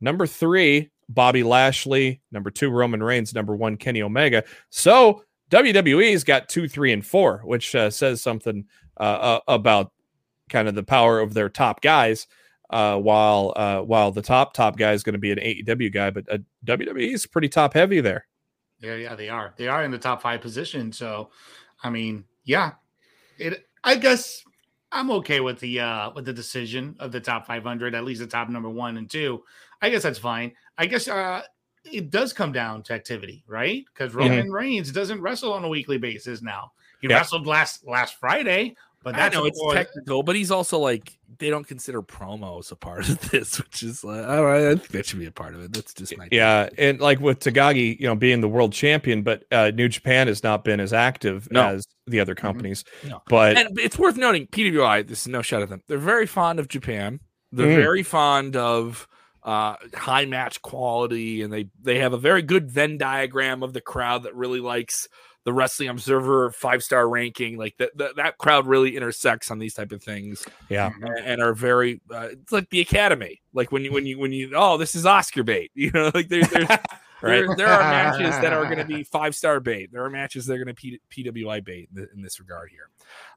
Number 0.00 0.28
three, 0.28 0.90
Bobby 1.08 1.42
Lashley. 1.42 2.20
Number 2.30 2.52
two, 2.52 2.70
Roman 2.70 3.02
Reigns. 3.02 3.34
Number 3.34 3.56
one, 3.56 3.76
Kenny 3.76 4.02
Omega. 4.02 4.44
So 4.70 5.24
WWE's 5.52 6.24
got 6.24 6.48
two, 6.48 6.66
three, 6.66 6.92
and 6.92 7.04
four, 7.04 7.42
which 7.44 7.74
uh, 7.74 7.90
says 7.90 8.22
something 8.22 8.64
uh, 8.98 9.02
uh, 9.02 9.40
about 9.48 9.92
kind 10.48 10.66
of 10.66 10.74
the 10.74 10.82
power 10.82 11.20
of 11.20 11.34
their 11.34 11.48
top 11.48 11.80
guys. 11.82 12.26
Uh, 12.70 12.96
while 12.96 13.52
uh, 13.56 13.80
while 13.80 14.10
the 14.10 14.22
top 14.22 14.54
top 14.54 14.78
guy 14.78 14.92
is 14.92 15.02
going 15.02 15.12
to 15.12 15.18
be 15.18 15.30
an 15.30 15.36
AEW 15.38 15.92
guy, 15.92 16.08
but 16.08 16.24
uh, 16.32 16.38
WWE 16.64 17.12
is 17.12 17.26
pretty 17.26 17.48
top 17.48 17.74
heavy 17.74 18.00
there. 18.00 18.26
Yeah, 18.80 18.94
yeah, 18.96 19.14
they 19.14 19.28
are. 19.28 19.52
They 19.58 19.68
are 19.68 19.84
in 19.84 19.90
the 19.90 19.98
top 19.98 20.22
five 20.22 20.40
position. 20.40 20.90
So, 20.90 21.28
I 21.82 21.90
mean, 21.90 22.24
yeah, 22.44 22.72
it. 23.36 23.66
I 23.84 23.96
guess 23.96 24.42
I'm 24.90 25.10
okay 25.10 25.40
with 25.40 25.58
the 25.60 25.80
uh 25.80 26.10
with 26.14 26.24
the 26.24 26.32
decision 26.32 26.96
of 26.98 27.12
the 27.12 27.20
top 27.20 27.46
500, 27.46 27.94
at 27.94 28.04
least 28.04 28.20
the 28.20 28.26
top 28.26 28.48
number 28.48 28.70
one 28.70 28.96
and 28.96 29.10
two. 29.10 29.42
I 29.80 29.90
guess 29.90 30.02
that's 30.02 30.18
fine. 30.18 30.52
I 30.78 30.86
guess 30.86 31.08
uh 31.08 31.42
it 31.84 32.10
does 32.10 32.32
come 32.32 32.52
down 32.52 32.82
to 32.84 32.92
activity, 32.92 33.44
right? 33.46 33.84
Because 33.92 34.14
Roman 34.14 34.44
mm-hmm. 34.46 34.52
Reigns 34.52 34.92
doesn't 34.92 35.20
wrestle 35.20 35.52
on 35.52 35.64
a 35.64 35.68
weekly 35.68 35.98
basis 35.98 36.42
now. 36.42 36.72
He 37.00 37.08
yep. 37.08 37.18
wrestled 37.18 37.46
last 37.46 37.86
last 37.86 38.14
Friday, 38.20 38.76
but 39.02 39.16
that's 39.16 39.34
I 39.34 39.38
know 39.38 39.46
it's 39.46 39.60
technical, 39.72 40.22
but 40.22 40.36
he's 40.36 40.50
also 40.50 40.78
like 40.78 41.18
they 41.38 41.50
don't 41.50 41.66
consider 41.66 42.02
promos 42.02 42.70
a 42.70 42.76
part 42.76 43.08
of 43.08 43.30
this, 43.30 43.58
which 43.58 43.82
is 43.82 44.04
like 44.04 44.26
all 44.26 44.44
right. 44.44 44.66
I 44.66 44.76
think 44.76 44.88
that 44.88 45.06
should 45.06 45.18
be 45.18 45.26
a 45.26 45.32
part 45.32 45.54
of 45.54 45.62
it. 45.64 45.72
That's 45.72 45.92
just 45.92 46.16
my 46.16 46.28
yeah. 46.30 46.68
And 46.78 47.00
like 47.00 47.20
with 47.20 47.40
Takagi, 47.40 47.98
you 47.98 48.06
know, 48.06 48.14
being 48.14 48.40
the 48.40 48.48
world 48.48 48.72
champion, 48.72 49.22
but 49.22 49.44
uh, 49.50 49.72
New 49.74 49.88
Japan 49.88 50.28
has 50.28 50.42
not 50.42 50.64
been 50.64 50.78
as 50.78 50.92
active 50.92 51.50
no. 51.50 51.66
as 51.66 51.86
the 52.06 52.20
other 52.20 52.34
mm-hmm. 52.34 52.46
companies. 52.46 52.84
Mm-hmm. 53.00 53.08
No. 53.08 53.22
But 53.28 53.58
and 53.58 53.78
it's 53.78 53.98
worth 53.98 54.16
noting, 54.16 54.46
PWI. 54.46 55.06
This 55.06 55.22
is 55.22 55.28
no 55.28 55.42
shot 55.42 55.62
at 55.62 55.68
them. 55.68 55.82
They're 55.88 55.98
very 55.98 56.26
fond 56.26 56.60
of 56.60 56.68
Japan. 56.68 57.20
They're 57.50 57.66
mm. 57.66 57.82
very 57.82 58.02
fond 58.02 58.56
of 58.56 59.06
uh, 59.42 59.76
high 59.94 60.24
match 60.24 60.62
quality, 60.62 61.42
and 61.42 61.52
they 61.52 61.68
they 61.82 61.98
have 61.98 62.12
a 62.12 62.18
very 62.18 62.42
good 62.42 62.70
Venn 62.70 62.98
diagram 62.98 63.62
of 63.62 63.72
the 63.72 63.80
crowd 63.80 64.24
that 64.24 64.34
really 64.34 64.60
likes 64.60 65.08
the 65.44 65.52
Wrestling 65.52 65.88
Observer 65.88 66.50
five 66.52 66.82
star 66.82 67.08
ranking. 67.08 67.58
Like 67.58 67.76
that, 67.78 68.14
that, 68.16 68.38
crowd 68.38 68.66
really 68.66 68.96
intersects 68.96 69.50
on 69.50 69.58
these 69.58 69.74
type 69.74 69.92
of 69.92 70.02
things. 70.02 70.44
Yeah, 70.68 70.90
and, 71.00 71.18
and 71.24 71.42
are 71.42 71.54
very. 71.54 72.00
Uh, 72.10 72.28
it's 72.32 72.52
like 72.52 72.70
the 72.70 72.80
Academy. 72.80 73.42
Like 73.52 73.72
when 73.72 73.84
you 73.84 73.92
when 73.92 74.06
you 74.06 74.18
when 74.18 74.32
you 74.32 74.52
oh 74.54 74.76
this 74.76 74.94
is 74.94 75.06
Oscar 75.06 75.42
bait. 75.42 75.70
You 75.82 75.90
know, 75.90 76.10
like 76.14 76.28
there's 76.28 76.48
there's. 76.48 76.68
right? 77.22 77.46
there, 77.46 77.56
there 77.56 77.68
are 77.68 77.80
matches 77.80 78.30
that 78.40 78.52
are 78.52 78.64
going 78.64 78.78
to 78.78 78.84
be 78.84 79.02
five 79.02 79.34
star 79.34 79.60
bait. 79.60 79.90
There 79.92 80.04
are 80.04 80.10
matches 80.10 80.46
that 80.46 80.54
are 80.54 80.64
going 80.64 80.74
to 80.74 80.82
be 80.82 81.00
PWI 81.10 81.64
bait 81.64 81.88
in, 81.94 82.08
in, 82.14 82.22
this 82.22 82.40
regard 82.40 82.70
here. 82.70 82.88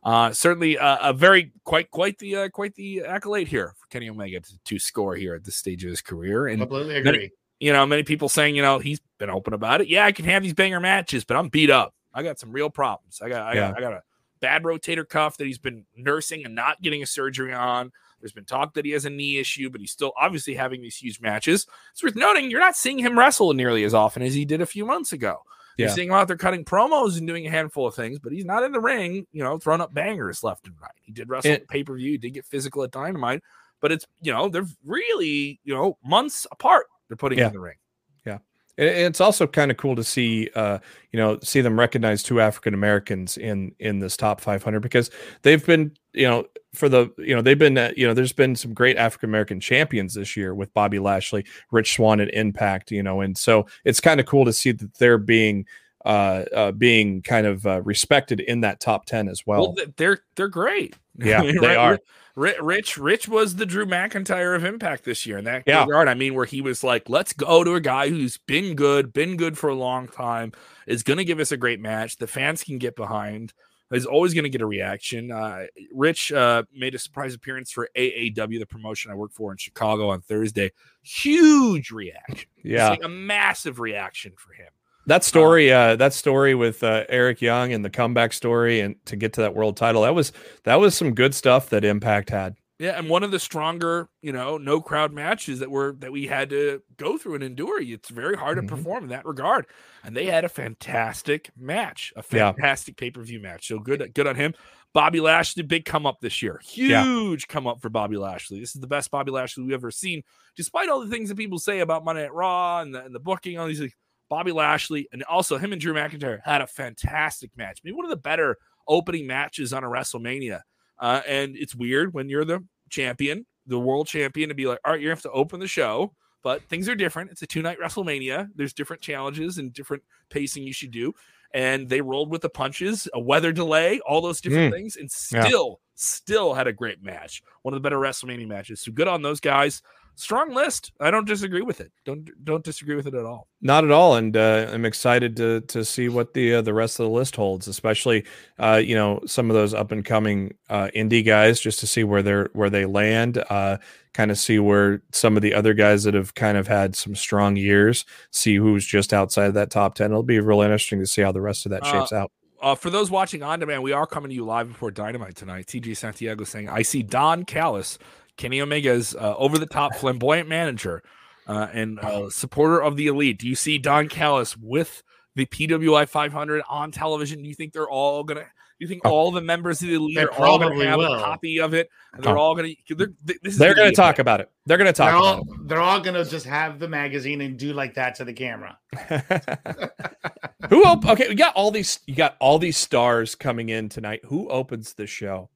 Uh, 0.04 0.32
certainly 0.32 0.78
uh, 0.78 1.10
a 1.10 1.14
very 1.14 1.52
quite 1.64 1.92
quite 1.92 2.18
the 2.20 2.36
uh, 2.36 2.50
quite 2.50 2.76
the 2.76 3.02
accolade 3.02 3.48
here 3.48 3.74
for 3.78 3.88
Kenny 3.88 4.10
Omega 4.10 4.40
to, 4.40 4.60
to, 4.64 4.80
score 4.80 5.16
here 5.16 5.36
at 5.36 5.44
this 5.44 5.56
stage 5.56 5.84
of 5.84 5.90
his 5.90 6.02
career. 6.02 6.48
And 6.48 6.60
completely 6.60 6.98
agree. 6.98 7.12
Many, 7.12 7.32
you 7.60 7.74
know, 7.74 7.86
many 7.86 8.04
people 8.04 8.30
saying, 8.30 8.56
you 8.56 8.62
know, 8.62 8.80
he's 8.80 9.00
been 9.18 9.30
open 9.30 9.54
about 9.54 9.82
it. 9.82 9.88
Yeah, 9.88 10.06
I 10.06 10.12
can 10.12 10.26
have 10.26 10.44
these 10.44 10.54
banger 10.54 10.80
matches, 10.80 11.24
but 11.24 11.38
I'm 11.38 11.50
beat 11.50 11.70
up. 11.70 11.94
I 12.14 12.24
got 12.24 12.40
some 12.40 12.52
real 12.52 12.70
problems. 12.70 13.20
I 13.22 13.30
got, 13.30 13.42
I, 13.42 13.54
yeah. 13.54 13.70
got, 13.70 13.78
I 13.78 13.82
got 13.82 13.94
a 13.94 14.04
bad 14.40 14.64
rotator 14.64 15.08
cuff 15.08 15.38
that 15.38 15.48
he's 15.48 15.58
been 15.58 15.86
nursing 15.96 16.46
and 16.46 16.56
not 16.56 16.82
getting 16.82 17.04
a 17.04 17.06
surgery 17.06 17.54
on. 17.54 17.92
There's 18.26 18.34
been 18.34 18.44
talk 18.44 18.74
that 18.74 18.86
he 18.86 18.92
has 18.94 19.06
a 19.06 19.10
knee 19.12 19.38
issue, 19.38 19.70
but 19.70 19.80
he's 19.80 19.92
still 19.92 20.12
obviously 20.20 20.56
having 20.56 20.82
these 20.82 20.98
huge 20.98 21.22
matches. 21.22 21.68
It's 21.92 22.02
worth 22.02 22.16
noting 22.16 22.50
you're 22.50 22.60
not 22.60 22.76
seeing 22.76 22.98
him 22.98 23.20
wrestle 23.20 23.54
nearly 23.54 23.84
as 23.84 23.94
often 23.94 24.24
as 24.24 24.34
he 24.34 24.46
did 24.46 24.62
a 24.62 24.66
few 24.66 24.84
months 24.84 25.14
ago. 25.14 25.44
Yeah. 25.78 25.86
You're 25.86 25.96
seeing 25.96 26.08
him 26.08 26.16
out 26.16 26.28
there 26.28 26.36
cutting 26.36 26.66
promos 26.66 27.20
and 27.20 27.28
doing 27.28 27.46
a 27.46 27.52
handful 27.52 27.86
of 27.86 27.94
things, 27.94 28.18
but 28.18 28.32
he's 28.32 28.44
not 28.44 28.64
in 28.64 28.72
the 28.72 28.80
ring, 28.80 29.28
you 29.32 29.44
know, 29.44 29.60
throwing 29.60 29.80
up 29.80 29.94
bangers 29.94 30.44
left 30.44 30.66
and 30.66 30.76
right. 30.82 30.90
He 31.04 31.12
did 31.12 31.30
wrestle 31.30 31.52
it, 31.52 31.68
pay 31.68 31.84
per 31.84 31.96
view, 31.96 32.14
he 32.14 32.18
did 32.18 32.32
get 32.32 32.48
physical 32.48 32.82
at 32.82 32.90
Dynamite, 32.90 33.44
but 33.80 33.92
it's, 33.92 34.08
you 34.22 34.32
know, 34.32 34.50
they're 34.50 34.66
really, 34.84 35.60
you 35.64 35.76
know, 35.76 36.00
months 36.04 36.48
apart. 36.52 36.88
They're 37.08 37.18
putting 37.18 37.38
yeah. 37.38 37.48
in 37.48 37.54
the 37.54 37.60
ring. 37.60 37.78
Yeah. 38.26 38.40
And 38.80 38.90
it's 38.90 39.22
also 39.22 39.46
kind 39.46 39.70
of 39.70 39.78
cool 39.78 39.96
to 39.98 40.04
see, 40.04 40.50
uh, 40.56 40.80
you 41.12 41.20
know, 41.20 41.38
see 41.44 41.62
them 41.62 41.78
recognize 41.78 42.24
two 42.24 42.42
African 42.42 42.74
Americans 42.74 43.38
in 43.38 43.76
in 43.78 44.00
this 44.00 44.18
top 44.18 44.42
500 44.42 44.80
because 44.80 45.12
they've 45.44 45.64
been, 45.64 45.96
you 46.14 46.28
know, 46.28 46.46
for 46.76 46.90
the, 46.90 47.12
you 47.18 47.36
know, 47.36 47.42
they've 47.42 47.58
been, 47.58 47.78
uh, 47.78 47.92
you 47.96 48.06
know, 48.08 48.14
there's 48.14 48.34
been 48.34 48.56
some 48.56 48.74
great 48.74 48.98
African 48.98 49.30
American 49.30 49.60
champions 49.60 50.14
this 50.14 50.36
year 50.36 50.54
with 50.54 50.74
Bobby 50.74 51.00
Lashley, 51.00 51.46
Rich 51.72 51.96
Swann 51.96 52.20
and 52.20 52.32
Impact, 52.32 52.92
you 52.92 53.04
know, 53.04 53.22
and 53.22 53.38
so 53.38 53.66
it's 53.84 54.00
kind 54.00 54.20
of 54.20 54.26
cool 54.26 54.46
to 54.46 54.54
see 54.54 54.72
that 54.72 54.94
they're 54.96 55.18
being 55.18 55.66
uh, 56.06 56.46
uh, 56.54 56.72
being 56.72 57.22
kind 57.24 57.48
of 57.48 57.66
uh, 57.66 57.82
respected 57.82 58.40
in 58.40 58.62
that 58.62 58.80
top 58.80 59.06
10 59.06 59.28
as 59.28 59.46
well. 59.48 59.74
well 59.76 59.86
they're 59.98 60.20
they're 60.36 60.48
great. 60.48 60.96
Yeah, 61.18 61.44
they 61.44 61.58
right? 61.60 61.78
are. 61.78 62.00
Rich 62.36 62.98
Rich 62.98 63.30
was 63.30 63.56
the 63.56 63.66
Drew 63.66 63.86
McIntyre 63.86 64.54
of 64.54 64.66
Impact 64.66 65.06
this 65.06 65.26
year 65.26 65.38
in 65.38 65.46
that 65.46 65.64
yeah. 65.66 65.86
regard. 65.86 66.10
I 66.10 66.14
mean, 66.14 66.34
where 66.34 66.46
he 66.46 66.60
was 66.60 66.84
like, 66.84 67.08
"Let's 67.08 67.32
go 67.32 67.64
to 67.64 67.76
a 67.76 67.80
guy 67.80 68.10
who's 68.10 68.38
been 68.38 68.76
good, 68.76 69.14
been 69.14 69.38
good 69.38 69.58
for 69.58 69.70
a 69.70 69.76
long 69.76 70.10
time, 70.10 70.52
is 70.86 71.04
going 71.04 71.16
to 71.16 71.24
give 71.24 71.40
us 71.40 71.54
a 71.54 71.58
great 71.58 71.80
match. 71.80 72.18
The 72.18 72.28
fans 72.28 72.66
can 72.66 72.78
get 72.80 72.98
behind. 72.98 73.54
Is 73.92 74.06
always 74.06 74.34
going 74.34 74.44
to 74.44 74.50
get 74.50 74.62
a 74.62 74.66
reaction." 74.66 75.32
Uh, 75.32 75.66
Rich 75.94 76.32
uh, 76.32 76.64
made 76.74 76.96
a 76.96 77.00
surprise 77.00 77.34
appearance 77.34 77.72
for 77.72 77.88
AAW, 77.96 78.60
the 78.60 78.66
promotion 78.66 79.12
I 79.12 79.16
work 79.16 79.32
for 79.32 79.52
in 79.52 79.58
Chicago 79.58 80.10
on 80.10 80.22
Thursday. 80.22 80.72
Huge 81.04 81.92
reaction. 81.92 82.50
Yeah, 82.64 82.90
like 82.90 83.04
a 83.04 83.10
massive 83.10 83.80
reaction 83.80 84.34
for 84.38 84.54
him. 84.54 84.70
That 85.08 85.24
story, 85.24 85.72
uh, 85.72 85.98
that 85.98 86.14
story 86.14 86.56
with 86.56 86.84
uh, 86.84 87.04
Eric 87.10 87.42
Young 87.42 87.74
and 87.74 87.86
the 87.86 87.92
comeback 87.92 88.34
story, 88.34 88.80
and 88.80 88.96
to 89.06 89.16
get 89.16 89.34
to 89.34 89.42
that 89.42 89.54
world 89.54 89.78
title, 89.78 90.02
that 90.02 90.16
was 90.16 90.32
that 90.64 90.76
was 90.76 90.96
some 90.96 91.14
good 91.14 91.36
stuff 91.36 91.70
that 91.70 91.86
Impact 91.86 92.32
had. 92.32 92.56
Yeah, 92.78 92.98
and 92.98 93.10
one 93.10 93.24
of 93.24 93.32
the 93.32 93.40
stronger, 93.40 94.10
you 94.22 94.34
know, 94.34 94.58
no 94.58 94.82
crowd 94.82 95.14
matches 95.14 95.60
that 95.60 95.72
were 95.72 95.96
that 96.00 96.12
we 96.12 96.28
had 96.28 96.50
to 96.50 96.82
go 96.98 97.18
through 97.18 97.36
and 97.36 97.44
endure. 97.44 97.82
It's 97.82 98.10
very 98.10 98.36
hard 98.36 98.58
mm-hmm. 98.58 98.68
to 98.68 98.76
perform 98.76 99.04
in 99.06 99.10
that 99.12 99.26
regard, 99.26 99.66
and 100.04 100.16
they 100.16 100.26
had 100.26 100.44
a 100.44 100.50
fantastic 100.50 101.52
match, 101.58 102.12
a 102.18 102.22
fantastic 102.22 103.00
yeah. 103.00 103.06
pay 103.06 103.12
per 103.12 103.22
view 103.22 103.40
match. 103.40 103.70
So 103.70 103.80
good, 103.80 104.14
good 104.14 104.28
on 104.28 104.36
him. 104.36 104.54
Bobby 104.94 105.22
Lashley, 105.22 105.64
big 105.64 105.86
come 105.86 106.06
up 106.06 106.20
this 106.20 106.42
year, 106.42 106.60
huge 106.64 107.46
yeah. 107.48 107.54
come 107.54 107.66
up 107.66 107.82
for 107.82 107.90
Bobby 107.90 108.18
Lashley. 108.18 108.60
This 108.60 108.76
is 108.76 108.82
the 108.82 108.88
best 108.88 109.10
Bobby 109.10 109.32
Lashley 109.32 109.64
we've 109.64 109.74
ever 109.74 109.92
seen, 109.92 110.24
despite 110.58 110.90
all 110.90 111.00
the 111.00 111.10
things 111.10 111.30
that 111.30 111.38
people 111.38 111.60
say 111.60 111.80
about 111.80 112.04
Monday 112.04 112.26
at 112.26 112.34
Raw 112.34 112.82
and 112.82 112.94
the, 112.94 113.06
and 113.06 113.16
the 113.16 113.20
booking. 113.20 113.58
All 113.58 113.68
these. 113.68 113.80
Like, 113.82 113.96
Bobby 114.28 114.52
Lashley, 114.52 115.08
and 115.14 115.24
also 115.24 115.60
him 115.60 115.72
and 115.72 115.80
Drew 115.80 115.94
McIntyre 115.94 116.40
had 116.44 116.62
a 116.62 116.68
fantastic 116.68 117.52
match. 117.56 117.82
Maybe 117.84 117.96
one 117.96 118.06
of 118.06 118.10
the 118.10 118.18
better 118.18 118.58
opening 118.88 119.28
matches 119.28 119.72
on 119.72 119.84
a 119.84 119.88
WrestleMania. 119.88 120.62
Uh, 121.00 121.22
and 121.28 121.56
it's 121.56 121.76
weird 121.76 122.14
when 122.14 122.30
you're 122.30 122.46
the 122.46 122.64
champion, 122.90 123.46
the 123.68 123.80
world 123.80 124.08
champion, 124.08 124.50
to 124.50 124.56
be 124.56 124.66
like, 124.66 124.80
all 124.86 124.94
right, 124.94 125.02
you 125.02 125.10
have 125.10 125.22
to 125.22 125.32
open 125.32 125.60
the 125.60 125.68
show, 125.68 126.14
but 126.44 126.62
things 126.70 126.88
are 126.88 126.96
different. 126.96 127.32
It's 127.32 127.42
a 127.42 127.48
two 127.48 127.62
night 127.62 127.80
WrestleMania. 127.80 128.50
There's 128.56 128.74
different 128.74 129.02
challenges 129.02 129.58
and 129.58 129.74
different 129.74 130.04
pacing 130.30 130.64
you 130.64 130.74
should 130.74 130.92
do. 130.92 131.14
And 131.54 131.88
they 131.88 132.02
rolled 132.02 132.32
with 132.32 132.42
the 132.42 132.50
punches, 132.50 133.08
a 133.14 133.20
weather 133.20 133.52
delay, 133.52 134.00
all 134.06 134.22
those 134.22 134.42
different 134.42 134.74
mm. 134.74 134.78
things, 134.78 134.98
and 134.98 135.10
still, 135.10 135.70
yeah. 135.70 135.76
still 135.96 136.54
had 136.54 136.68
a 136.68 136.74
great 136.74 137.02
match. 137.02 137.42
One 137.62 137.74
of 137.74 137.82
the 137.82 137.88
better 137.88 138.00
WrestleMania 138.00 138.48
matches. 138.48 138.82
So 138.82 138.92
good 138.92 139.08
on 139.08 139.22
those 139.22 139.40
guys 139.40 139.82
strong 140.16 140.54
list. 140.54 140.92
I 141.00 141.12
don't 141.12 141.28
disagree 141.28 141.62
with 141.62 141.80
it. 141.82 141.92
Don't 142.06 142.30
don't 142.44 142.64
disagree 142.64 142.96
with 142.96 143.08
it 143.08 143.14
at 143.14 143.26
all. 143.26 143.48
Not 143.62 143.84
at 143.84 143.92
all. 143.92 144.16
And 144.16 144.36
uh, 144.36 144.70
I'm 144.72 144.86
excited 144.86 145.36
to 145.38 145.62
to 145.62 145.86
see 145.86 146.10
what 146.10 146.34
the 146.34 146.56
uh, 146.56 146.62
the 146.62 146.74
rest 146.74 147.00
of 147.00 147.06
the 147.06 147.12
list 147.12 147.36
holds, 147.36 147.68
especially 147.68 148.26
uh, 148.60 148.82
you 148.84 148.96
know 148.96 149.22
some 149.26 149.50
of 149.50 149.56
those 149.56 149.74
up 149.74 149.92
and 149.92 150.04
coming 150.04 150.56
uh, 150.70 150.90
indie 150.96 151.26
guys, 151.26 151.60
just 151.60 151.80
to 151.80 151.88
see 151.88 152.04
where 152.04 152.22
they're 152.22 152.50
where 152.54 152.70
they 152.70 152.86
land. 152.86 153.44
Uh, 153.50 153.78
kind 154.14 154.32
of 154.32 154.38
see 154.38 154.60
where 154.60 155.02
some 155.12 155.36
of 155.36 155.44
the 155.44 155.54
other 155.54 155.74
guys 155.74 156.04
that 156.06 156.14
have 156.14 156.34
kind 156.36 156.58
of 156.58 156.68
had 156.68 156.96
some 156.96 157.16
strong 157.16 157.58
years, 157.58 158.06
see 158.32 158.56
who's 158.56 158.86
just 158.86 159.14
outside 159.14 159.48
of 159.48 159.54
that 159.56 159.70
top 159.70 159.96
ten. 159.96 160.12
It'll 160.12 160.24
be 160.24 160.40
real 160.40 160.62
interesting 160.62 161.00
to 161.00 161.08
see 161.08 161.22
how 161.22 161.32
the 161.32 161.42
rest 161.42 161.66
of 161.66 161.72
that 161.72 161.86
shapes 161.86 162.12
uh, 162.12 162.18
out. 162.18 162.32
Uh, 162.62 162.74
for 162.74 162.90
those 162.90 163.12
watching 163.12 163.44
on 163.44 163.60
demand, 163.60 163.84
we 163.84 163.92
are 163.92 164.08
coming 164.08 164.30
to 164.30 164.36
you 164.36 164.44
live 164.44 164.68
before 164.70 164.90
Dynamite 164.90 165.36
tonight. 165.36 165.68
TJ 165.68 165.98
Santiago 165.98 166.44
saying, 166.46 166.70
I 166.70 166.82
see 166.82 167.04
Don 167.04 167.44
Callis 167.44 168.00
Kenny 168.38 168.62
Omega's 168.62 169.16
uh, 169.16 169.36
over 169.38 169.58
the 169.58 169.66
top 169.66 169.96
flamboyant 170.00 170.50
manager 170.50 171.04
uh, 171.48 171.68
and 171.74 172.00
uh, 172.00 172.30
supporter 172.30 172.82
of 172.82 172.96
the 172.96 173.08
elite. 173.08 173.40
Do 173.40 173.48
you 173.48 173.56
see 173.56 173.78
Don 173.78 174.10
Callis 174.10 174.58
with 174.58 175.04
the 175.36 175.46
PWI 175.46 176.08
500 176.08 176.64
on 176.70 176.92
television? 176.92 177.42
Do 177.42 177.50
you 177.50 177.56
think 177.56 177.74
they're 177.74 177.90
all 177.90 178.24
going 178.24 178.40
to 178.40 178.48
You 178.80 178.88
think 178.88 179.06
all 179.06 179.32
the 179.32 179.42
members 179.42 179.82
of 179.82 179.90
the 179.90 179.96
elite 179.96 180.18
are 180.18 180.32
all 180.32 180.58
going 180.58 180.78
to 180.80 180.88
have 180.88 180.98
will. 180.98 181.14
a 181.14 181.20
copy 181.20 181.60
of 181.60 181.74
it? 181.74 181.90
And 182.14 182.24
they're 182.24 182.38
oh. 182.38 182.42
all 182.42 182.56
going 182.56 182.76
to. 182.88 182.96
They're, 182.96 183.14
they're 183.44 183.76
going 183.76 183.90
to 183.90 183.96
talk 183.96 184.20
about 184.20 184.40
it. 184.40 184.50
They're 184.66 184.78
going 184.78 184.88
to 184.88 184.94
talk. 184.94 185.12
They're 185.12 185.16
all, 185.16 185.40
it. 185.42 185.68
They're 185.68 185.82
all 185.82 186.00
going 186.00 186.16
to 186.16 186.30
just 186.30 186.46
have 186.46 186.80
the 186.80 186.88
magazine 186.88 187.42
and 187.42 187.58
do 187.58 187.74
like 187.74 187.94
that 187.96 188.16
to 188.16 188.26
the 188.26 188.34
camera. 188.34 188.78
Who? 190.70 190.84
Op- 190.86 191.06
okay, 191.06 191.28
we 191.30 191.36
got 191.36 191.56
all 191.56 191.72
these. 191.72 192.00
You 192.08 192.16
got 192.16 192.38
all 192.40 192.60
these 192.60 192.78
stars 192.78 193.36
coming 193.36 193.70
in 193.70 193.90
tonight. 193.90 194.22
Who 194.26 194.50
opens 194.50 194.94
the 194.94 195.08
show? 195.08 195.50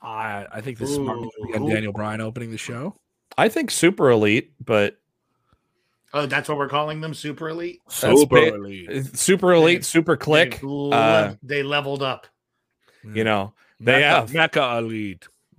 I 0.00 0.46
I 0.52 0.60
think 0.60 0.78
this 0.78 0.94
smart 0.94 1.20
Daniel 1.52 1.92
Bryan 1.92 2.20
opening 2.20 2.50
the 2.50 2.58
show. 2.58 2.96
I 3.36 3.48
think 3.48 3.70
super 3.70 4.10
elite, 4.10 4.52
but 4.64 4.98
Oh, 6.14 6.24
that's 6.24 6.48
what 6.48 6.56
we're 6.56 6.68
calling 6.68 7.02
them, 7.02 7.12
super 7.12 7.50
elite. 7.50 7.80
Super 7.88 8.38
elite, 8.38 9.14
super 9.14 9.52
elite, 9.52 9.84
super 9.84 10.16
click. 10.16 10.60
They, 10.62 10.90
uh, 10.92 11.34
they 11.42 11.62
leveled 11.62 12.02
up. 12.02 12.26
You 13.04 13.24
know, 13.24 13.52
they 13.78 13.92
Mecca, 13.92 14.06
have 14.06 14.34
Mecca 14.34 14.78
elite. 14.78 15.28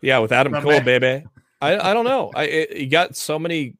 yeah, 0.00 0.18
with 0.18 0.30
Adam 0.32 0.52
Cole, 0.62 0.80
baby. 0.80 1.24
I 1.60 1.90
I 1.90 1.92
don't 1.92 2.04
know. 2.04 2.30
I 2.36 2.44
it, 2.44 2.76
you 2.76 2.86
got 2.86 3.16
so 3.16 3.38
many 3.38 3.74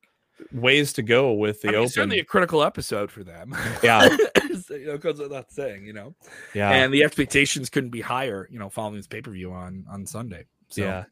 ways 0.52 0.92
to 0.94 1.02
go 1.02 1.32
with 1.32 1.62
the 1.62 1.68
I 1.68 1.72
mean, 1.72 1.80
open. 1.80 1.90
Certainly 1.90 2.18
a 2.18 2.24
critical 2.24 2.64
episode 2.64 3.10
for 3.10 3.22
them. 3.22 3.54
Yeah, 3.84 4.08
you 4.70 4.86
know, 4.86 4.92
because 4.92 5.20
of 5.20 5.30
that 5.30 5.52
saying, 5.52 5.84
you 5.84 5.92
know. 5.92 6.14
Yeah, 6.54 6.70
and 6.70 6.92
the 6.92 7.04
expectations 7.04 7.70
couldn't 7.70 7.90
be 7.90 8.00
higher, 8.00 8.48
you 8.50 8.58
know, 8.58 8.70
following 8.70 8.96
this 8.96 9.06
pay 9.06 9.22
per 9.22 9.30
view 9.30 9.52
on 9.52 9.84
on 9.90 10.06
Sunday. 10.06 10.46
So, 10.68 10.82
yeah 10.82 11.04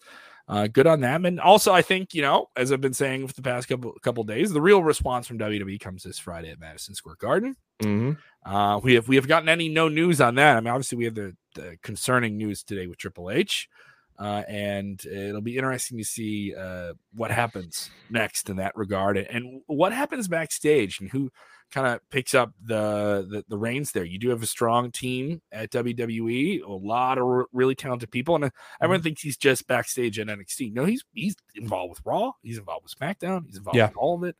uh, 0.48 0.66
good 0.66 0.86
on 0.86 1.00
them. 1.00 1.26
And 1.26 1.38
also, 1.38 1.72
I 1.72 1.82
think 1.82 2.14
you 2.14 2.22
know, 2.22 2.48
as 2.56 2.72
I've 2.72 2.80
been 2.80 2.94
saying 2.94 3.26
for 3.28 3.34
the 3.34 3.42
past 3.42 3.68
couple 3.68 3.92
couple 4.02 4.24
days, 4.24 4.50
the 4.50 4.60
real 4.60 4.82
response 4.82 5.26
from 5.26 5.38
WWE 5.38 5.78
comes 5.78 6.02
this 6.02 6.18
Friday 6.18 6.50
at 6.50 6.58
Madison 6.58 6.94
Square 6.94 7.16
Garden. 7.20 7.56
Mm-hmm. 7.82 8.50
Uh, 8.50 8.78
we 8.78 8.94
have 8.94 9.08
we 9.08 9.16
have 9.16 9.28
gotten 9.28 9.48
any 9.48 9.68
no 9.68 9.88
news 9.88 10.20
on 10.20 10.36
that. 10.36 10.56
I 10.56 10.60
mean, 10.60 10.68
obviously, 10.68 10.98
we 10.98 11.04
have 11.04 11.14
the, 11.14 11.36
the 11.54 11.76
concerning 11.82 12.36
news 12.38 12.62
today 12.62 12.86
with 12.86 12.98
Triple 12.98 13.30
H. 13.30 13.68
Uh, 14.18 14.42
and 14.48 15.04
it'll 15.06 15.40
be 15.40 15.56
interesting 15.56 15.96
to 15.96 16.04
see 16.04 16.54
uh, 16.54 16.92
what 17.14 17.30
happens 17.30 17.88
next 18.10 18.50
in 18.50 18.56
that 18.56 18.76
regard 18.76 19.16
and, 19.16 19.28
and 19.28 19.62
what 19.66 19.92
happens 19.92 20.26
backstage 20.26 20.98
and 21.00 21.08
who 21.10 21.30
kind 21.70 21.86
of 21.86 22.00
picks 22.10 22.34
up 22.34 22.52
the, 22.62 23.26
the, 23.30 23.44
the 23.48 23.58
reins 23.58 23.92
there. 23.92 24.04
You 24.04 24.18
do 24.18 24.30
have 24.30 24.42
a 24.42 24.46
strong 24.46 24.90
team 24.90 25.40
at 25.52 25.70
WWE, 25.70 26.62
a 26.62 26.70
lot 26.70 27.18
of 27.18 27.24
r- 27.24 27.46
really 27.52 27.74
talented 27.74 28.10
people, 28.10 28.34
and 28.34 28.44
uh, 28.44 28.50
everyone 28.80 29.00
mm-hmm. 29.00 29.04
thinks 29.04 29.22
he's 29.22 29.36
just 29.36 29.66
backstage 29.66 30.18
at 30.18 30.26
NXT. 30.26 30.72
No, 30.72 30.84
he's 30.84 31.04
he's 31.12 31.36
involved 31.54 31.90
with 31.90 32.00
Raw, 32.04 32.32
he's 32.42 32.58
involved 32.58 32.84
with 32.84 32.98
SmackDown, 32.98 33.44
he's 33.46 33.58
involved 33.58 33.76
yeah. 33.76 33.88
with 33.88 33.96
all 33.96 34.16
of 34.16 34.24
it. 34.24 34.36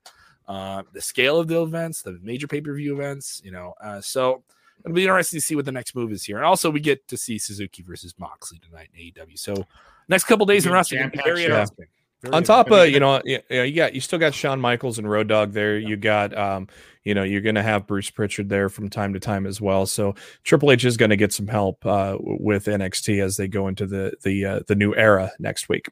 Uh, 0.46 0.82
the 0.94 1.02
scale 1.02 1.38
of 1.38 1.46
the 1.46 1.62
events, 1.62 2.02
the 2.02 2.18
major 2.22 2.48
pay 2.48 2.60
per 2.60 2.74
view 2.74 2.94
events, 2.94 3.42
you 3.44 3.52
know. 3.52 3.74
Uh, 3.82 4.00
so 4.00 4.42
it'll 4.84 4.94
be 4.94 5.02
interesting 5.02 5.40
to 5.40 5.44
see 5.44 5.56
what 5.56 5.64
the 5.64 5.72
next 5.72 5.94
move 5.94 6.12
is 6.12 6.24
here. 6.24 6.36
And 6.36 6.46
also, 6.46 6.70
we 6.70 6.80
get 6.80 7.06
to 7.08 7.16
see 7.16 7.38
Suzuki 7.38 7.82
versus 7.82 8.14
Moxley 8.18 8.58
tonight 8.58 8.90
in 8.94 9.12
AEW. 9.12 9.38
So 9.38 9.66
next 10.08 10.24
couple 10.24 10.46
days 10.46 10.66
in 10.66 10.72
wrestling, 10.72 11.10
very 11.14 11.44
interesting. 11.44 11.86
Very 12.20 12.34
On 12.34 12.42
top 12.42 12.72
of 12.72 12.88
you 12.88 12.98
know, 12.98 13.22
you, 13.24 13.38
you 13.48 13.72
got 13.72 13.94
you 13.94 14.00
still 14.00 14.18
got 14.18 14.34
Shawn 14.34 14.60
Michaels 14.60 14.98
and 14.98 15.08
Road 15.08 15.28
Dog 15.28 15.52
there. 15.52 15.78
You 15.78 15.96
got 15.96 16.36
um, 16.36 16.66
you 17.04 17.14
know, 17.14 17.22
you're 17.22 17.40
going 17.40 17.54
to 17.54 17.62
have 17.62 17.86
Bruce 17.86 18.10
Pritchard 18.10 18.48
there 18.48 18.68
from 18.68 18.90
time 18.90 19.12
to 19.12 19.20
time 19.20 19.46
as 19.46 19.60
well. 19.60 19.86
So 19.86 20.14
Triple 20.42 20.72
H 20.72 20.84
is 20.84 20.96
going 20.96 21.10
to 21.10 21.16
get 21.16 21.32
some 21.32 21.46
help 21.46 21.86
uh, 21.86 22.16
with 22.20 22.66
NXT 22.66 23.22
as 23.22 23.36
they 23.36 23.46
go 23.46 23.68
into 23.68 23.86
the 23.86 24.14
the 24.24 24.44
uh, 24.44 24.60
the 24.66 24.74
new 24.74 24.94
era 24.96 25.30
next 25.38 25.68
week. 25.68 25.90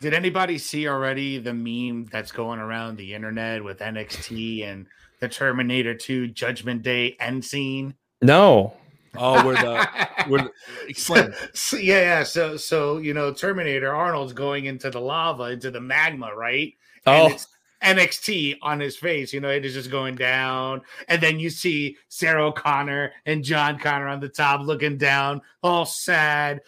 Did 0.00 0.14
anybody 0.14 0.56
see 0.58 0.88
already 0.88 1.38
the 1.38 1.52
meme 1.52 2.06
that's 2.12 2.30
going 2.30 2.60
around 2.60 2.96
the 2.96 3.14
internet 3.14 3.64
with 3.64 3.80
NXT 3.80 4.64
and 4.64 4.86
the 5.20 5.28
Terminator 5.28 5.94
2 5.94 6.28
Judgment 6.28 6.82
Day 6.82 7.16
end 7.18 7.44
scene? 7.44 7.94
No. 8.22 8.74
Oh, 9.18 9.44
we're 9.44 9.54
the 9.54 10.08
where 10.28 10.50
explain. 10.88 11.32
So, 11.32 11.46
so, 11.54 11.76
yeah, 11.76 12.00
yeah. 12.00 12.22
So 12.22 12.56
so 12.56 12.98
you 12.98 13.14
know, 13.14 13.32
Terminator 13.32 13.94
Arnold's 13.94 14.32
going 14.32 14.66
into 14.66 14.90
the 14.90 15.00
lava, 15.00 15.44
into 15.44 15.70
the 15.70 15.80
magma, 15.80 16.34
right? 16.34 16.74
And 17.06 17.32
oh. 17.32 17.34
It's 17.34 17.48
NXT 17.82 18.58
on 18.62 18.80
his 18.80 18.96
face, 18.96 19.32
you 19.32 19.40
know, 19.40 19.50
it 19.50 19.64
is 19.64 19.74
just 19.74 19.90
going 19.90 20.16
down. 20.16 20.82
And 21.08 21.22
then 21.22 21.38
you 21.38 21.50
see 21.50 21.96
Sarah 22.08 22.46
O'Connor 22.46 23.12
and 23.26 23.44
John 23.44 23.78
Connor 23.78 24.08
on 24.08 24.20
the 24.20 24.28
top 24.28 24.66
looking 24.66 24.96
down, 24.96 25.42
all 25.62 25.86
sad. 25.86 26.60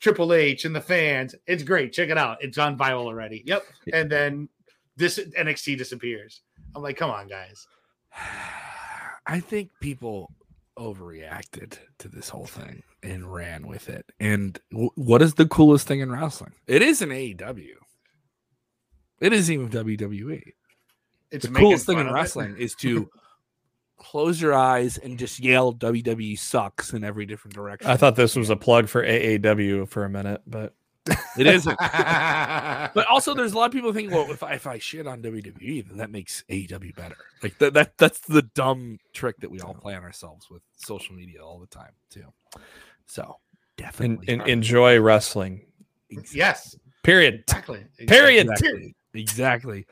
Triple 0.00 0.32
H 0.32 0.64
and 0.64 0.74
the 0.74 0.80
fans. 0.80 1.34
It's 1.46 1.62
great. 1.62 1.92
Check 1.92 2.08
it 2.08 2.16
out. 2.16 2.42
It's 2.42 2.56
on 2.56 2.78
viral 2.78 3.04
already. 3.04 3.42
Yep. 3.46 3.64
And 3.92 4.10
then 4.10 4.48
this 4.96 5.18
NXT 5.18 5.76
disappears. 5.76 6.40
I'm 6.74 6.82
like, 6.82 6.96
come 6.96 7.10
on, 7.10 7.28
guys. 7.28 7.66
I 9.26 9.40
think 9.40 9.70
people 9.80 10.30
overreacted 10.80 11.78
to 11.98 12.08
this 12.08 12.30
whole 12.30 12.46
thing 12.46 12.82
and 13.02 13.32
ran 13.32 13.66
with 13.66 13.88
it. 13.88 14.06
And 14.18 14.58
w- 14.70 14.90
what 14.94 15.20
is 15.20 15.34
the 15.34 15.46
coolest 15.46 15.86
thing 15.86 16.00
in 16.00 16.10
wrestling? 16.10 16.52
It 16.66 16.80
is 16.80 17.02
an 17.02 17.10
AEW. 17.10 17.74
It 19.20 19.32
isn't 19.34 19.52
even 19.52 19.68
WWE. 19.68 20.42
It's 21.30 21.46
the 21.46 21.52
coolest 21.52 21.86
thing 21.86 21.98
in 21.98 22.10
wrestling 22.10 22.56
is 22.58 22.74
to 22.76 23.10
close 23.98 24.40
your 24.40 24.54
eyes 24.54 24.96
and 24.96 25.18
just 25.18 25.38
yell 25.38 25.74
WWE 25.74 26.38
sucks 26.38 26.94
in 26.94 27.04
every 27.04 27.26
different 27.26 27.54
direction. 27.54 27.90
I 27.90 27.96
thought 27.96 28.16
this 28.16 28.34
was 28.34 28.48
a 28.48 28.56
plug 28.56 28.88
for 28.88 29.04
AAW 29.04 29.86
for 29.88 30.04
a 30.04 30.10
minute, 30.10 30.40
but 30.46 30.74
it 31.38 31.46
isn't. 31.46 31.78
but 31.78 33.06
also, 33.08 33.34
there's 33.34 33.52
a 33.52 33.56
lot 33.56 33.66
of 33.66 33.72
people 33.72 33.92
thinking, 33.92 34.14
well, 34.14 34.30
if 34.30 34.42
I, 34.42 34.54
if 34.54 34.66
I 34.66 34.78
shit 34.78 35.06
on 35.06 35.22
WWE, 35.22 35.88
then 35.88 35.98
that 35.98 36.10
makes 36.10 36.44
AEW 36.48 36.94
better. 36.96 37.16
Like 37.42 37.58
that, 37.58 37.74
that 37.74 37.98
that's 37.98 38.20
the 38.20 38.42
dumb 38.42 38.98
trick 39.12 39.36
that 39.40 39.50
we 39.50 39.60
all 39.60 39.74
play 39.74 39.94
on 39.94 40.02
ourselves 40.02 40.50
with 40.50 40.62
social 40.76 41.14
media 41.14 41.44
all 41.44 41.58
the 41.58 41.66
time 41.66 41.92
too. 42.10 42.26
So 43.06 43.38
definitely 43.76 44.28
in, 44.32 44.40
in, 44.42 44.48
enjoy 44.48 45.00
wrestling. 45.00 45.62
Yes. 46.32 46.76
Period. 47.02 47.44
Exactly. 47.46 47.84
Period. 48.06 48.48
Exactly. 48.48 48.94
exactly. 49.14 49.86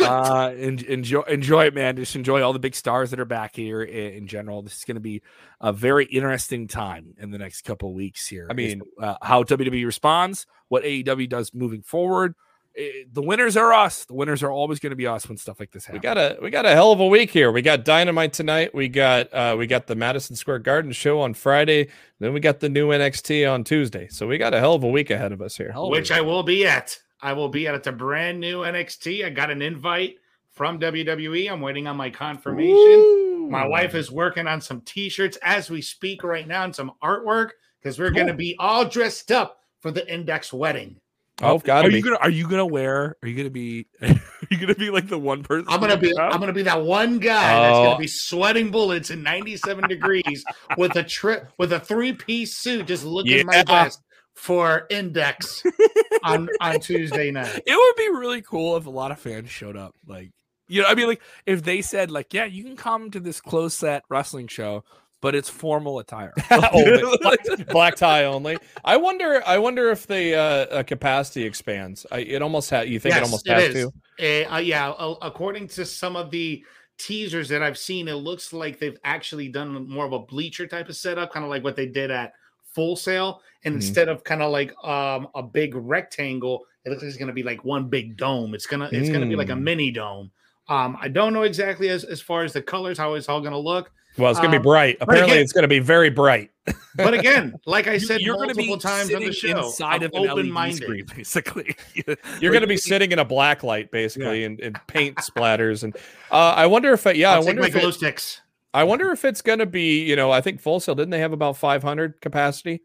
Uh, 0.00 0.52
enjoy, 0.56 1.22
enjoy 1.22 1.66
it, 1.66 1.74
man. 1.74 1.96
Just 1.96 2.16
enjoy 2.16 2.42
all 2.42 2.52
the 2.52 2.58
big 2.58 2.74
stars 2.74 3.10
that 3.10 3.20
are 3.20 3.24
back 3.24 3.54
here 3.54 3.82
in, 3.82 4.14
in 4.14 4.26
general. 4.26 4.62
This 4.62 4.76
is 4.78 4.84
going 4.84 4.96
to 4.96 5.00
be 5.00 5.22
a 5.60 5.72
very 5.72 6.04
interesting 6.06 6.66
time 6.66 7.14
in 7.18 7.30
the 7.30 7.38
next 7.38 7.62
couple 7.62 7.90
of 7.90 7.94
weeks 7.94 8.26
here. 8.26 8.46
I 8.50 8.54
mean, 8.54 8.82
uh, 9.00 9.16
how 9.22 9.42
WWE 9.44 9.84
responds, 9.86 10.46
what 10.68 10.84
AEW 10.84 11.28
does 11.28 11.54
moving 11.54 11.82
forward. 11.82 12.34
It, 12.76 13.14
the 13.14 13.22
winners 13.22 13.56
are 13.56 13.72
us. 13.72 14.04
The 14.04 14.14
winners 14.14 14.42
are 14.42 14.50
always 14.50 14.80
going 14.80 14.90
to 14.90 14.96
be 14.96 15.06
us 15.06 15.28
when 15.28 15.38
stuff 15.38 15.60
like 15.60 15.70
this 15.70 15.86
happens. 15.86 16.02
We 16.02 16.02
got 16.02 16.18
a 16.18 16.38
we 16.42 16.50
got 16.50 16.66
a 16.66 16.70
hell 16.70 16.90
of 16.90 16.98
a 16.98 17.06
week 17.06 17.30
here. 17.30 17.52
We 17.52 17.62
got 17.62 17.84
Dynamite 17.84 18.32
tonight. 18.32 18.74
We 18.74 18.88
got 18.88 19.32
uh 19.32 19.54
we 19.56 19.68
got 19.68 19.86
the 19.86 19.94
Madison 19.94 20.34
Square 20.34 20.60
Garden 20.60 20.90
show 20.90 21.20
on 21.20 21.34
Friday. 21.34 21.88
Then 22.18 22.32
we 22.32 22.40
got 22.40 22.58
the 22.58 22.68
new 22.68 22.88
NXT 22.88 23.48
on 23.48 23.62
Tuesday. 23.62 24.08
So 24.08 24.26
we 24.26 24.38
got 24.38 24.54
a 24.54 24.58
hell 24.58 24.74
of 24.74 24.82
a 24.82 24.88
week 24.88 25.10
ahead 25.10 25.30
of 25.30 25.40
us 25.40 25.56
here. 25.56 25.70
Which 25.92 26.10
I 26.10 26.20
will 26.20 26.42
be 26.42 26.66
at. 26.66 26.98
I 27.24 27.32
will 27.32 27.48
be 27.48 27.66
at 27.66 27.74
it's 27.74 27.86
a 27.86 27.92
brand 27.92 28.38
new 28.38 28.60
NXT. 28.60 29.24
I 29.24 29.30
got 29.30 29.50
an 29.50 29.62
invite 29.62 30.18
from 30.52 30.78
WWE. 30.78 31.50
I'm 31.50 31.62
waiting 31.62 31.86
on 31.86 31.96
my 31.96 32.10
confirmation. 32.10 32.74
Ooh. 32.76 33.48
My 33.50 33.66
wife 33.66 33.94
is 33.94 34.10
working 34.10 34.46
on 34.46 34.60
some 34.60 34.82
t-shirts 34.82 35.38
as 35.42 35.70
we 35.70 35.80
speak 35.80 36.22
right 36.22 36.46
now 36.46 36.64
and 36.64 36.76
some 36.76 36.92
artwork 37.02 37.52
because 37.80 37.98
we're 37.98 38.08
cool. 38.08 38.16
going 38.16 38.26
to 38.26 38.34
be 38.34 38.54
all 38.58 38.84
dressed 38.84 39.32
up 39.32 39.60
for 39.80 39.90
the 39.90 40.06
Index 40.12 40.52
wedding. 40.52 41.00
Oh, 41.42 41.58
got 41.58 41.84
are 41.84 41.88
be. 41.88 41.96
you 41.96 42.02
gonna 42.02 42.18
are 42.18 42.30
you 42.30 42.48
gonna 42.48 42.64
wear? 42.64 43.16
Are 43.20 43.28
you 43.28 43.36
gonna 43.36 43.50
be? 43.50 43.88
Are 44.00 44.14
you 44.52 44.56
gonna 44.56 44.76
be 44.76 44.88
like 44.88 45.08
the 45.08 45.18
one 45.18 45.42
person? 45.42 45.66
I'm 45.68 45.80
gonna 45.80 45.96
be. 45.96 46.16
I'm 46.16 46.38
gonna 46.38 46.52
be 46.52 46.62
that 46.62 46.80
one 46.80 47.18
guy 47.18 47.58
oh. 47.58 47.62
that's 47.62 47.88
gonna 47.88 47.98
be 47.98 48.06
sweating 48.06 48.70
bullets 48.70 49.10
in 49.10 49.24
97 49.24 49.88
degrees 49.88 50.44
with 50.78 50.94
a 50.94 51.02
trip 51.02 51.50
with 51.58 51.72
a 51.72 51.80
three 51.80 52.12
piece 52.12 52.56
suit, 52.56 52.86
just 52.86 53.04
looking 53.04 53.38
yeah. 53.38 53.42
my 53.42 53.64
best 53.64 54.00
for 54.34 54.86
Index 54.90 55.62
on 56.22 56.48
on 56.60 56.80
Tuesday 56.80 57.30
night. 57.30 57.62
It 57.66 57.76
would 57.76 57.96
be 57.96 58.18
really 58.18 58.42
cool 58.42 58.76
if 58.76 58.86
a 58.86 58.90
lot 58.90 59.10
of 59.10 59.18
fans 59.18 59.50
showed 59.50 59.76
up. 59.76 59.94
Like, 60.06 60.30
you 60.68 60.82
know, 60.82 60.88
I 60.88 60.94
mean, 60.94 61.06
like 61.06 61.22
if 61.46 61.62
they 61.62 61.82
said, 61.82 62.10
like, 62.10 62.34
yeah, 62.34 62.44
you 62.44 62.64
can 62.64 62.76
come 62.76 63.10
to 63.12 63.20
this 63.20 63.40
close 63.40 63.74
set 63.74 64.02
wrestling 64.08 64.48
show, 64.48 64.84
but 65.20 65.34
it's 65.34 65.48
formal 65.48 66.00
attire, 66.00 66.32
black, 66.48 67.40
black, 67.68 67.96
tie 67.96 68.24
only. 68.24 68.58
I 68.84 68.96
wonder. 68.96 69.42
I 69.46 69.58
wonder 69.58 69.90
if 69.90 70.06
the 70.06 70.34
uh, 70.36 70.82
capacity 70.82 71.44
expands. 71.44 72.04
I, 72.10 72.18
it 72.18 72.42
almost 72.42 72.70
has. 72.70 72.88
You 72.88 73.00
think 73.00 73.14
yes, 73.14 73.22
it 73.22 73.24
almost 73.24 73.48
it 73.48 73.52
has 73.52 73.74
is. 73.74 73.92
to? 74.18 74.54
Uh, 74.54 74.58
yeah, 74.58 74.90
uh, 74.90 75.14
according 75.22 75.68
to 75.68 75.84
some 75.84 76.16
of 76.16 76.30
the 76.30 76.62
teasers 76.98 77.48
that 77.48 77.62
I've 77.62 77.78
seen, 77.78 78.08
it 78.08 78.14
looks 78.14 78.52
like 78.52 78.78
they've 78.78 78.98
actually 79.04 79.48
done 79.48 79.88
more 79.88 80.04
of 80.04 80.12
a 80.12 80.18
bleacher 80.18 80.66
type 80.66 80.88
of 80.88 80.96
setup, 80.96 81.32
kind 81.32 81.44
of 81.44 81.50
like 81.50 81.64
what 81.64 81.76
they 81.76 81.86
did 81.86 82.10
at 82.10 82.34
Full 82.74 82.96
Sail, 82.96 83.40
and 83.64 83.72
mm-hmm. 83.72 83.86
instead 83.86 84.08
of 84.08 84.24
kind 84.24 84.42
of 84.42 84.50
like 84.52 84.72
um, 84.84 85.28
a 85.34 85.42
big 85.42 85.74
rectangle, 85.74 86.66
it 86.84 86.90
looks 86.90 87.02
like 87.02 87.08
it's 87.08 87.18
going 87.18 87.28
to 87.28 87.34
be 87.34 87.42
like 87.42 87.64
one 87.64 87.88
big 87.88 88.16
dome. 88.16 88.54
It's 88.54 88.66
gonna 88.66 88.88
it's 88.92 89.08
mm. 89.08 89.12
gonna 89.12 89.26
be 89.26 89.36
like 89.36 89.48
a 89.48 89.52
mm. 89.52 89.62
mini 89.62 89.90
dome. 89.90 90.30
Um, 90.68 90.96
I 91.00 91.08
don't 91.08 91.32
know 91.32 91.42
exactly 91.42 91.88
as 91.88 92.04
as 92.04 92.20
far 92.20 92.44
as 92.44 92.52
the 92.52 92.62
colors 92.62 92.98
how 92.98 93.14
it's 93.14 93.28
all 93.28 93.40
going 93.40 93.52
to 93.52 93.58
look. 93.58 93.90
Well, 94.16 94.30
it's 94.30 94.38
going 94.38 94.52
to 94.52 94.56
um, 94.58 94.62
be 94.62 94.64
bright. 94.64 94.96
Apparently, 95.00 95.32
again, 95.32 95.42
it's 95.42 95.52
going 95.52 95.62
to 95.62 95.68
be 95.68 95.80
very 95.80 96.08
bright. 96.08 96.50
but 96.94 97.14
again, 97.14 97.58
like 97.66 97.88
I 97.88 97.98
said, 97.98 98.20
you're 98.20 98.36
going 98.36 98.48
to 98.48 98.54
be 98.54 98.76
times 98.76 99.12
on 99.12 99.22
the 99.22 99.32
show, 99.32 99.66
inside 99.66 100.04
of 100.04 100.12
open 100.14 100.50
minded. 100.50 101.10
Basically, 101.16 101.74
you're 102.40 102.52
going 102.52 102.60
to 102.60 102.68
be 102.68 102.76
sitting 102.76 103.10
in 103.10 103.18
a 103.18 103.24
black 103.24 103.64
light, 103.64 103.90
basically, 103.90 104.40
yeah. 104.40 104.46
and, 104.46 104.60
and, 104.60 104.80
paint 104.86 105.16
splatters. 105.16 105.82
And 105.82 105.96
uh, 106.30 106.54
I 106.56 106.66
wonder 106.66 106.92
if, 106.92 107.06
uh, 107.06 107.10
yeah, 107.10 107.32
I'll 107.32 107.42
I 107.42 107.44
wonder 107.44 107.62
my 107.62 107.68
if 107.68 107.74
glow 107.74 107.88
it, 107.88 107.92
sticks. 107.94 108.40
I 108.74 108.82
wonder 108.84 109.12
if 109.12 109.24
it's 109.24 109.40
going 109.40 109.60
to 109.60 109.66
be, 109.66 110.02
you 110.02 110.16
know, 110.16 110.32
I 110.32 110.40
think 110.40 110.60
Full 110.60 110.80
Sail 110.80 110.96
didn't 110.96 111.10
they 111.10 111.20
have 111.20 111.32
about 111.32 111.56
500 111.56 112.20
capacity? 112.20 112.82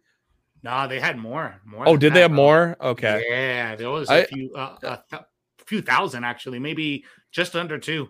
No, 0.62 0.88
they 0.88 1.00
had 1.00 1.18
more. 1.18 1.60
More. 1.66 1.88
Oh, 1.88 1.98
did 1.98 2.14
they 2.14 2.22
have 2.22 2.32
more? 2.32 2.78
Okay. 2.80 3.26
Yeah, 3.28 3.76
there 3.76 3.90
was 3.90 4.08
a 4.10 4.14
I, 4.14 4.26
few, 4.26 4.54
uh, 4.54 4.78
a 4.84 5.00
th- 5.10 5.24
few 5.66 5.82
thousand 5.82 6.26
actually, 6.26 6.60
maybe 6.60 7.06
just 7.32 7.56
under 7.56 7.80
two. 7.80 8.10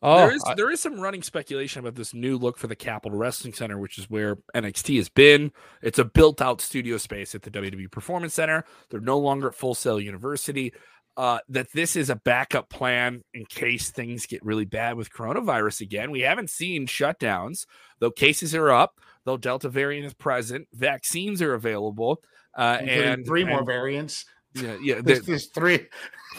Oh, 0.00 0.18
there 0.18 0.30
is 0.30 0.44
I, 0.46 0.54
there 0.54 0.70
is 0.70 0.80
some 0.80 1.00
running 1.00 1.22
speculation 1.22 1.80
about 1.80 1.96
this 1.96 2.14
new 2.14 2.38
look 2.38 2.56
for 2.56 2.68
the 2.68 2.76
Capitol 2.76 3.18
Wrestling 3.18 3.52
Center, 3.52 3.78
which 3.78 3.98
is 3.98 4.08
where 4.08 4.36
NXT 4.54 4.96
has 4.96 5.08
been. 5.08 5.50
It's 5.82 5.98
a 5.98 6.04
built 6.04 6.40
out 6.40 6.60
studio 6.60 6.98
space 6.98 7.34
at 7.34 7.42
the 7.42 7.50
WWE 7.50 7.90
Performance 7.90 8.34
Center. 8.34 8.64
They're 8.90 9.00
no 9.00 9.18
longer 9.18 9.48
at 9.48 9.56
Full 9.56 9.74
Sail 9.74 10.00
University. 10.00 10.72
Uh, 11.18 11.40
that 11.48 11.66
this 11.72 11.96
is 11.96 12.10
a 12.10 12.14
backup 12.14 12.70
plan 12.70 13.24
in 13.34 13.44
case 13.44 13.90
things 13.90 14.24
get 14.24 14.40
really 14.44 14.64
bad 14.64 14.96
with 14.96 15.10
coronavirus 15.10 15.80
again. 15.80 16.12
We 16.12 16.20
haven't 16.20 16.48
seen 16.48 16.86
shutdowns, 16.86 17.66
though 17.98 18.12
cases 18.12 18.54
are 18.54 18.70
up, 18.70 19.00
though 19.24 19.36
Delta 19.36 19.68
variant 19.68 20.06
is 20.06 20.14
present, 20.14 20.68
vaccines 20.72 21.42
are 21.42 21.54
available, 21.54 22.22
uh, 22.56 22.78
and 22.80 23.26
three 23.26 23.42
and, 23.42 23.50
more 23.50 23.64
variants. 23.64 24.26
Yeah, 24.54 24.76
yeah. 24.80 25.00
There's, 25.02 25.22
there's 25.22 25.46
three. 25.46 25.88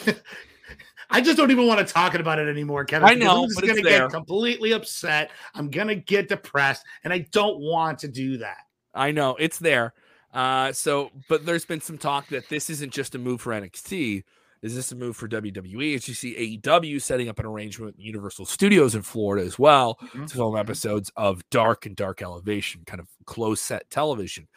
I 1.10 1.20
just 1.20 1.36
don't 1.36 1.52
even 1.52 1.68
want 1.68 1.86
to 1.86 1.94
talk 1.94 2.16
about 2.16 2.40
it 2.40 2.48
anymore, 2.48 2.86
Kevin. 2.86 3.10
I 3.10 3.16
know, 3.16 3.44
I'm 3.44 3.50
just 3.50 3.62
going 3.62 3.76
to 3.76 3.82
get 3.82 4.10
completely 4.12 4.72
upset. 4.72 5.32
I'm 5.56 5.70
going 5.70 5.90
to 5.90 5.96
get 5.96 6.30
depressed, 6.30 6.86
and 7.04 7.12
I 7.12 7.26
don't 7.32 7.60
want 7.60 8.00
to 8.00 8.08
do 8.08 8.38
that. 8.38 8.60
I 8.94 9.12
know 9.12 9.36
it's 9.38 9.60
there. 9.60 9.94
Uh, 10.34 10.72
so, 10.72 11.12
but 11.28 11.46
there's 11.46 11.66
been 11.66 11.82
some 11.82 11.98
talk 11.98 12.28
that 12.30 12.48
this 12.48 12.70
isn't 12.70 12.94
just 12.94 13.14
a 13.16 13.18
move 13.20 13.42
for 13.42 13.52
NXT. 13.52 14.24
Is 14.62 14.76
this 14.76 14.92
a 14.92 14.96
move 14.96 15.16
for 15.16 15.28
WWE? 15.28 15.96
As 15.96 16.08
you 16.08 16.14
see 16.14 16.60
AEW 16.62 17.02
setting 17.02 17.30
up 17.30 17.40
an 17.40 17.46
arrangement 17.46 17.96
with 17.96 18.06
Universal 18.06 18.46
Studios 18.46 18.94
in 18.94 19.02
Florida 19.02 19.46
as 19.46 19.58
well 19.58 19.98
mm-hmm. 20.02 20.26
to 20.26 20.36
film 20.36 20.54
mm-hmm. 20.54 20.60
episodes 20.60 21.12
of 21.16 21.48
Dark 21.50 21.86
and 21.86 21.96
Dark 21.96 22.22
Elevation, 22.22 22.84
kind 22.86 23.00
of 23.00 23.08
close 23.26 23.62
set 23.62 23.90
television. 23.90 24.48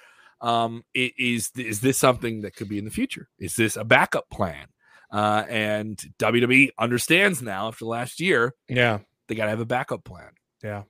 Um, 0.40 0.82
is 0.92 1.52
is 1.56 1.80
this 1.80 1.98
something 1.98 2.40
that 2.40 2.56
could 2.56 2.68
be 2.68 2.78
in 2.78 2.84
the 2.84 2.90
future? 2.90 3.28
Is 3.38 3.54
this 3.54 3.76
a 3.76 3.84
backup 3.84 4.28
plan? 4.28 4.66
Uh, 5.12 5.44
and 5.48 6.02
WWE 6.18 6.70
understands 6.78 7.42
now 7.42 7.68
after 7.68 7.84
last 7.84 8.18
year. 8.18 8.54
Yeah. 8.68 9.00
They 9.28 9.34
got 9.34 9.44
to 9.44 9.50
have 9.50 9.60
a 9.60 9.66
backup 9.66 10.04
plan. 10.04 10.30
Yeah. 10.64 10.82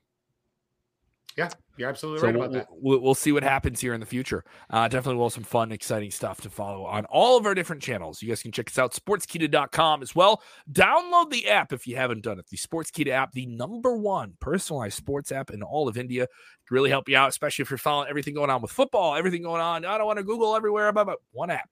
Yeah, 1.37 1.49
you're 1.77 1.89
absolutely 1.89 2.19
so 2.19 2.25
right 2.27 2.35
we'll, 2.35 2.43
about 2.43 2.53
that. 2.53 2.67
We'll, 2.71 2.99
we'll, 2.99 3.15
see 3.15 3.31
what 3.31 3.43
happens 3.43 3.81
here 3.81 3.93
in 3.93 3.99
the 3.99 4.05
future. 4.05 4.43
Uh, 4.69 4.87
definitely 4.87 5.17
will 5.17 5.25
have 5.25 5.33
some 5.33 5.43
fun, 5.43 5.71
exciting 5.71 6.11
stuff 6.11 6.41
to 6.41 6.49
follow 6.49 6.85
on 6.85 7.05
all 7.05 7.37
of 7.37 7.45
our 7.45 7.55
different 7.55 7.81
channels. 7.81 8.21
You 8.21 8.29
guys 8.29 8.41
can 8.41 8.51
check 8.51 8.69
us 8.69 8.77
out, 8.77 8.93
sportskeeda.com 8.93 10.01
as 10.01 10.15
well. 10.15 10.41
Download 10.71 11.29
the 11.29 11.49
app 11.49 11.73
if 11.73 11.87
you 11.87 11.95
haven't 11.95 12.23
done 12.23 12.39
it. 12.39 12.47
The 12.49 12.57
Sportskeeda 12.57 13.09
app, 13.09 13.31
the 13.31 13.45
number 13.45 13.95
one 13.95 14.33
personalized 14.39 14.95
sports 14.95 15.31
app 15.31 15.49
in 15.49 15.63
all 15.63 15.87
of 15.87 15.97
India. 15.97 16.27
really 16.69 16.89
help 16.89 17.09
you 17.09 17.17
out, 17.17 17.29
especially 17.29 17.63
if 17.63 17.71
you're 17.71 17.77
following 17.77 18.09
everything 18.09 18.33
going 18.33 18.49
on 18.49 18.61
with 18.61 18.71
football, 18.71 19.15
everything 19.15 19.41
going 19.41 19.61
on. 19.61 19.85
I 19.85 19.97
don't 19.97 20.07
want 20.07 20.17
to 20.17 20.23
Google 20.23 20.55
everywhere 20.55 20.87
about 20.87 21.21
one 21.31 21.49
app 21.49 21.69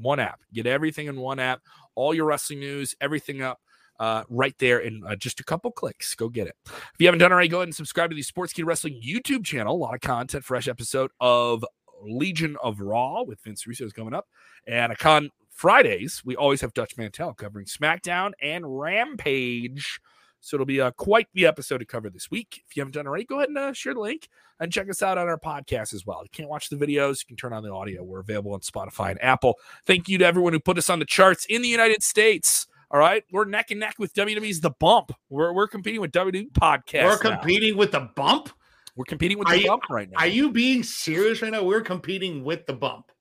one 0.00 0.20
app. 0.20 0.40
Get 0.52 0.66
everything 0.66 1.06
in 1.06 1.16
one 1.16 1.38
app, 1.38 1.60
all 1.94 2.14
your 2.14 2.26
wrestling 2.26 2.60
news, 2.60 2.94
everything 3.00 3.42
up. 3.42 3.60
Uh, 4.00 4.24
right 4.30 4.54
there 4.58 4.78
in 4.78 5.04
uh, 5.06 5.14
just 5.14 5.40
a 5.40 5.44
couple 5.44 5.70
clicks. 5.70 6.14
Go 6.14 6.30
get 6.30 6.46
it. 6.46 6.56
If 6.64 6.94
you 6.98 7.06
haven't 7.06 7.18
done 7.18 7.32
already, 7.32 7.48
go 7.48 7.58
ahead 7.58 7.68
and 7.68 7.74
subscribe 7.74 8.08
to 8.08 8.16
the 8.16 8.22
Sportskeeda 8.22 8.64
Wrestling 8.64 8.98
YouTube 9.04 9.44
channel. 9.44 9.76
A 9.76 9.76
lot 9.76 9.94
of 9.94 10.00
content, 10.00 10.42
fresh 10.42 10.68
episode 10.68 11.10
of 11.20 11.62
Legion 12.02 12.56
of 12.62 12.80
Raw 12.80 13.22
with 13.22 13.42
Vince 13.42 13.66
Russo 13.66 13.84
is 13.84 13.92
coming 13.92 14.14
up. 14.14 14.26
And 14.66 14.96
on 15.04 15.28
Fridays, 15.50 16.22
we 16.24 16.34
always 16.34 16.62
have 16.62 16.72
Dutch 16.72 16.96
Mantell 16.96 17.34
covering 17.34 17.66
SmackDown 17.66 18.32
and 18.40 18.64
Rampage. 18.66 20.00
So 20.40 20.56
it'll 20.56 20.64
be 20.64 20.80
uh, 20.80 20.92
quite 20.92 21.28
the 21.34 21.46
episode 21.46 21.78
to 21.78 21.84
cover 21.84 22.08
this 22.08 22.30
week. 22.30 22.62
If 22.66 22.74
you 22.74 22.80
haven't 22.80 22.94
done 22.94 23.06
already, 23.06 23.24
go 23.24 23.36
ahead 23.36 23.50
and 23.50 23.58
uh, 23.58 23.72
share 23.74 23.92
the 23.92 24.00
link 24.00 24.30
and 24.58 24.72
check 24.72 24.88
us 24.88 25.02
out 25.02 25.18
on 25.18 25.28
our 25.28 25.38
podcast 25.38 25.92
as 25.92 26.06
well. 26.06 26.22
You 26.22 26.30
can't 26.32 26.48
watch 26.48 26.70
the 26.70 26.76
videos, 26.76 27.20
you 27.20 27.26
can 27.28 27.36
turn 27.36 27.52
on 27.52 27.62
the 27.62 27.70
audio. 27.70 28.02
We're 28.02 28.20
available 28.20 28.54
on 28.54 28.60
Spotify 28.60 29.10
and 29.10 29.22
Apple. 29.22 29.58
Thank 29.84 30.08
you 30.08 30.16
to 30.18 30.24
everyone 30.24 30.54
who 30.54 30.60
put 30.60 30.78
us 30.78 30.88
on 30.88 30.98
the 30.98 31.04
charts 31.04 31.44
in 31.44 31.60
the 31.60 31.68
United 31.68 32.02
States. 32.02 32.66
All 32.92 32.98
right, 32.98 33.22
we're 33.30 33.44
neck 33.44 33.70
and 33.70 33.78
neck 33.78 33.94
with 34.00 34.12
WWE's 34.14 34.60
The 34.60 34.70
Bump. 34.70 35.12
We're, 35.28 35.52
we're 35.52 35.68
competing 35.68 36.00
with 36.00 36.10
WWE 36.10 36.50
Podcast. 36.50 37.04
We're 37.04 37.18
competing 37.18 37.76
with 37.76 37.92
The 37.92 38.10
Bump. 38.16 38.50
We're 38.96 39.04
competing 39.04 39.38
with 39.38 39.46
are 39.46 39.54
The 39.54 39.60
you, 39.60 39.68
Bump 39.68 39.84
right 39.88 40.10
now. 40.10 40.18
Are 40.18 40.26
you 40.26 40.50
being 40.50 40.82
serious 40.82 41.40
right 41.40 41.52
now? 41.52 41.62
We're 41.62 41.82
competing 41.82 42.42
with 42.42 42.66
The 42.66 42.72
Bump. 42.72 43.12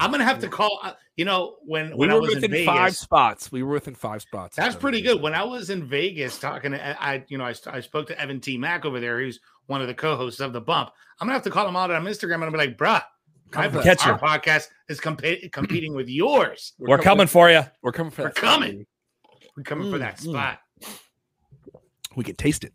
I'm 0.00 0.10
gonna 0.10 0.24
have 0.24 0.38
to 0.38 0.48
call. 0.48 0.80
Uh, 0.82 0.92
you 1.16 1.26
know, 1.26 1.56
when 1.66 1.90
we 1.90 1.96
when 1.96 2.08
were 2.08 2.16
I 2.16 2.18
was 2.18 2.34
within 2.36 2.54
in 2.54 2.64
five 2.64 2.96
spots, 2.96 3.52
we 3.52 3.62
were 3.62 3.74
within 3.74 3.94
five 3.94 4.22
spots. 4.22 4.56
That's 4.56 4.74
pretty 4.74 5.02
good. 5.02 5.20
When 5.20 5.34
I 5.34 5.44
was 5.44 5.68
in 5.68 5.86
Vegas 5.86 6.38
talking 6.38 6.72
to, 6.72 7.02
I 7.02 7.24
you 7.28 7.36
know, 7.36 7.44
I, 7.44 7.54
I 7.66 7.80
spoke 7.80 8.06
to 8.06 8.18
Evan 8.18 8.40
T. 8.40 8.56
Mack 8.56 8.86
over 8.86 9.00
there. 9.00 9.20
He's 9.20 9.38
one 9.66 9.82
of 9.82 9.86
the 9.86 9.94
co-hosts 9.94 10.40
of 10.40 10.54
the 10.54 10.62
Bump. 10.62 10.90
I'm 11.20 11.26
gonna 11.26 11.34
have 11.34 11.44
to 11.44 11.50
call 11.50 11.68
him 11.68 11.76
out 11.76 11.90
on 11.90 12.04
Instagram 12.04 12.42
and 12.42 12.50
be 12.50 12.58
like, 12.58 12.78
"Bruh, 12.78 13.02
my 13.54 13.68
catch 13.68 14.06
our 14.06 14.18
podcast 14.18 14.68
is 14.88 14.98
comp- 14.98 15.52
competing 15.52 15.94
with 15.94 16.08
yours. 16.08 16.72
We're, 16.78 16.96
we're 16.96 17.02
coming, 17.02 17.26
for 17.26 17.50
you. 17.50 17.62
We're 17.82 17.92
coming 17.92 18.10
for. 18.10 18.22
You. 18.22 18.28
We're 18.28 18.32
coming. 18.32 18.86
We're 19.56 19.62
coming 19.62 19.88
mm, 19.88 19.92
for 19.92 19.98
that 19.98 20.16
mm. 20.18 20.30
spot. 20.30 20.60
We 22.16 22.24
can 22.24 22.36
taste 22.36 22.64
it. 22.64 22.72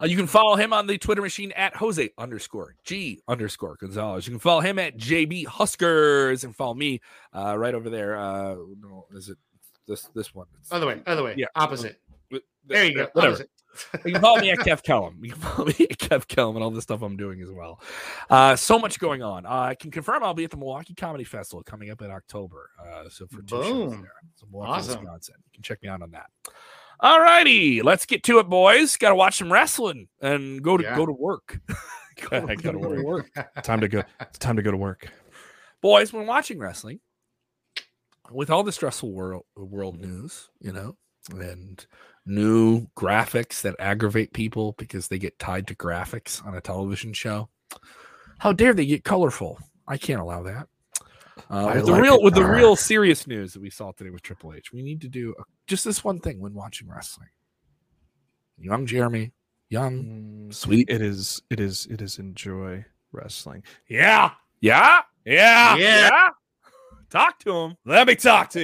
Uh, 0.00 0.06
you 0.06 0.16
can 0.16 0.26
follow 0.26 0.56
him 0.56 0.72
on 0.72 0.86
the 0.86 0.98
Twitter 0.98 1.22
machine 1.22 1.52
at 1.52 1.76
Jose 1.76 2.10
underscore 2.18 2.74
G 2.84 3.20
underscore 3.28 3.76
Gonzalez. 3.76 4.26
You 4.26 4.32
can 4.32 4.40
follow 4.40 4.60
him 4.60 4.78
at 4.78 4.96
JB 4.96 5.46
Huskers 5.46 6.44
and 6.44 6.54
follow 6.54 6.74
me 6.74 7.00
uh, 7.32 7.56
right 7.56 7.74
over 7.74 7.88
there. 7.88 8.18
Uh, 8.18 8.56
no, 8.80 9.06
is 9.12 9.28
it 9.28 9.38
this 9.86 10.08
this 10.14 10.34
one? 10.34 10.46
It's, 10.60 10.72
other 10.72 10.86
way, 10.86 11.00
other 11.06 11.22
way. 11.22 11.34
Yeah, 11.36 11.46
opposite. 11.54 12.00
There 12.66 12.84
you 12.84 12.94
go. 12.94 13.08
Whatever. 13.12 13.44
You 14.04 14.12
can 14.12 14.20
follow 14.20 14.40
me 14.40 14.50
at 14.50 14.58
Kev 14.58 14.82
Kellam. 14.82 15.16
You 15.22 15.32
can 15.32 15.40
follow 15.40 15.66
me 15.66 15.74
at 15.90 15.98
Kev 15.98 16.26
Kellam 16.26 16.54
and 16.54 16.62
all 16.62 16.70
the 16.70 16.80
stuff 16.80 17.02
I'm 17.02 17.16
doing 17.16 17.42
as 17.42 17.50
well. 17.50 17.80
Uh, 18.30 18.54
so 18.56 18.78
much 18.78 18.98
going 18.98 19.22
on. 19.22 19.46
Uh, 19.46 19.50
I 19.50 19.74
can 19.74 19.90
confirm 19.90 20.22
I'll 20.22 20.34
be 20.34 20.44
at 20.44 20.50
the 20.50 20.56
Milwaukee 20.56 20.94
Comedy 20.94 21.24
Festival 21.24 21.62
coming 21.64 21.90
up 21.90 22.00
in 22.00 22.10
October. 22.10 22.70
Uh, 22.80 23.08
so 23.08 23.26
for 23.26 23.42
two 23.42 23.56
Boom. 23.56 23.62
shows 23.64 24.00
there, 24.00 24.12
so 24.36 24.46
Milwaukee, 24.50 24.72
awesome. 24.72 25.00
Wisconsin. 25.00 25.34
You 25.38 25.50
can 25.54 25.62
check 25.62 25.82
me 25.82 25.88
out 25.88 26.02
on 26.02 26.12
that. 26.12 26.26
All 27.00 27.20
righty, 27.20 27.82
let's 27.82 28.06
get 28.06 28.22
to 28.24 28.38
it, 28.38 28.48
boys. 28.48 28.96
Got 28.96 29.08
to 29.08 29.16
watch 29.16 29.38
some 29.38 29.52
wrestling 29.52 30.08
and 30.20 30.62
go 30.62 30.76
to 30.76 30.84
yeah. 30.84 30.96
go 30.96 31.06
to 31.06 31.12
work. 31.12 31.60
go, 32.30 32.46
go 32.46 32.72
to 32.72 33.02
work. 33.02 33.30
time 33.64 33.80
to 33.80 33.88
go. 33.88 34.02
It's 34.20 34.38
time 34.38 34.56
to 34.56 34.62
go 34.62 34.70
to 34.70 34.76
work, 34.76 35.08
boys. 35.80 36.12
When 36.12 36.26
watching 36.26 36.60
wrestling, 36.60 37.00
with 38.30 38.50
all 38.50 38.62
the 38.62 38.72
stressful 38.72 39.12
world 39.12 39.44
world 39.56 39.98
news, 40.00 40.48
you 40.60 40.72
know, 40.72 40.96
and 41.32 41.84
new 42.26 42.86
graphics 42.96 43.62
that 43.62 43.76
aggravate 43.78 44.32
people 44.32 44.72
because 44.78 45.08
they 45.08 45.18
get 45.18 45.38
tied 45.38 45.66
to 45.68 45.74
graphics 45.74 46.44
on 46.46 46.54
a 46.54 46.60
television 46.60 47.12
show. 47.12 47.48
How 48.38 48.52
dare 48.52 48.74
they 48.74 48.86
get 48.86 49.04
colorful? 49.04 49.58
I 49.86 49.98
can't 49.98 50.20
allow 50.20 50.42
that. 50.44 50.68
Uh, 51.50 51.72
with 51.74 51.84
like 51.84 51.84
the 51.84 52.02
real, 52.02 52.22
with 52.22 52.34
the 52.34 52.44
real 52.44 52.76
serious 52.76 53.26
news 53.26 53.52
that 53.52 53.60
we 53.60 53.70
saw 53.70 53.92
today 53.92 54.10
with 54.10 54.22
Triple 54.22 54.54
H, 54.54 54.72
we 54.72 54.82
need 54.82 55.00
to 55.02 55.08
do 55.08 55.34
a, 55.38 55.42
just 55.66 55.84
this 55.84 56.04
one 56.04 56.20
thing 56.20 56.40
when 56.40 56.54
watching 56.54 56.88
wrestling. 56.88 57.28
Young 58.58 58.86
Jeremy, 58.86 59.32
young, 59.68 60.04
mm, 60.48 60.54
sweet. 60.54 60.88
It 60.88 61.02
is. 61.02 61.42
It 61.50 61.58
is. 61.60 61.86
It 61.90 62.00
is. 62.00 62.18
Enjoy 62.18 62.84
wrestling. 63.12 63.64
Yeah. 63.88 64.30
Yeah. 64.60 65.02
Yeah. 65.24 65.76
Yeah. 65.76 66.28
Talk 67.10 67.38
to 67.40 67.52
him. 67.52 67.76
Let 67.84 68.06
me 68.06 68.14
talk 68.14 68.50
to 68.50 68.58
you. 68.58 68.62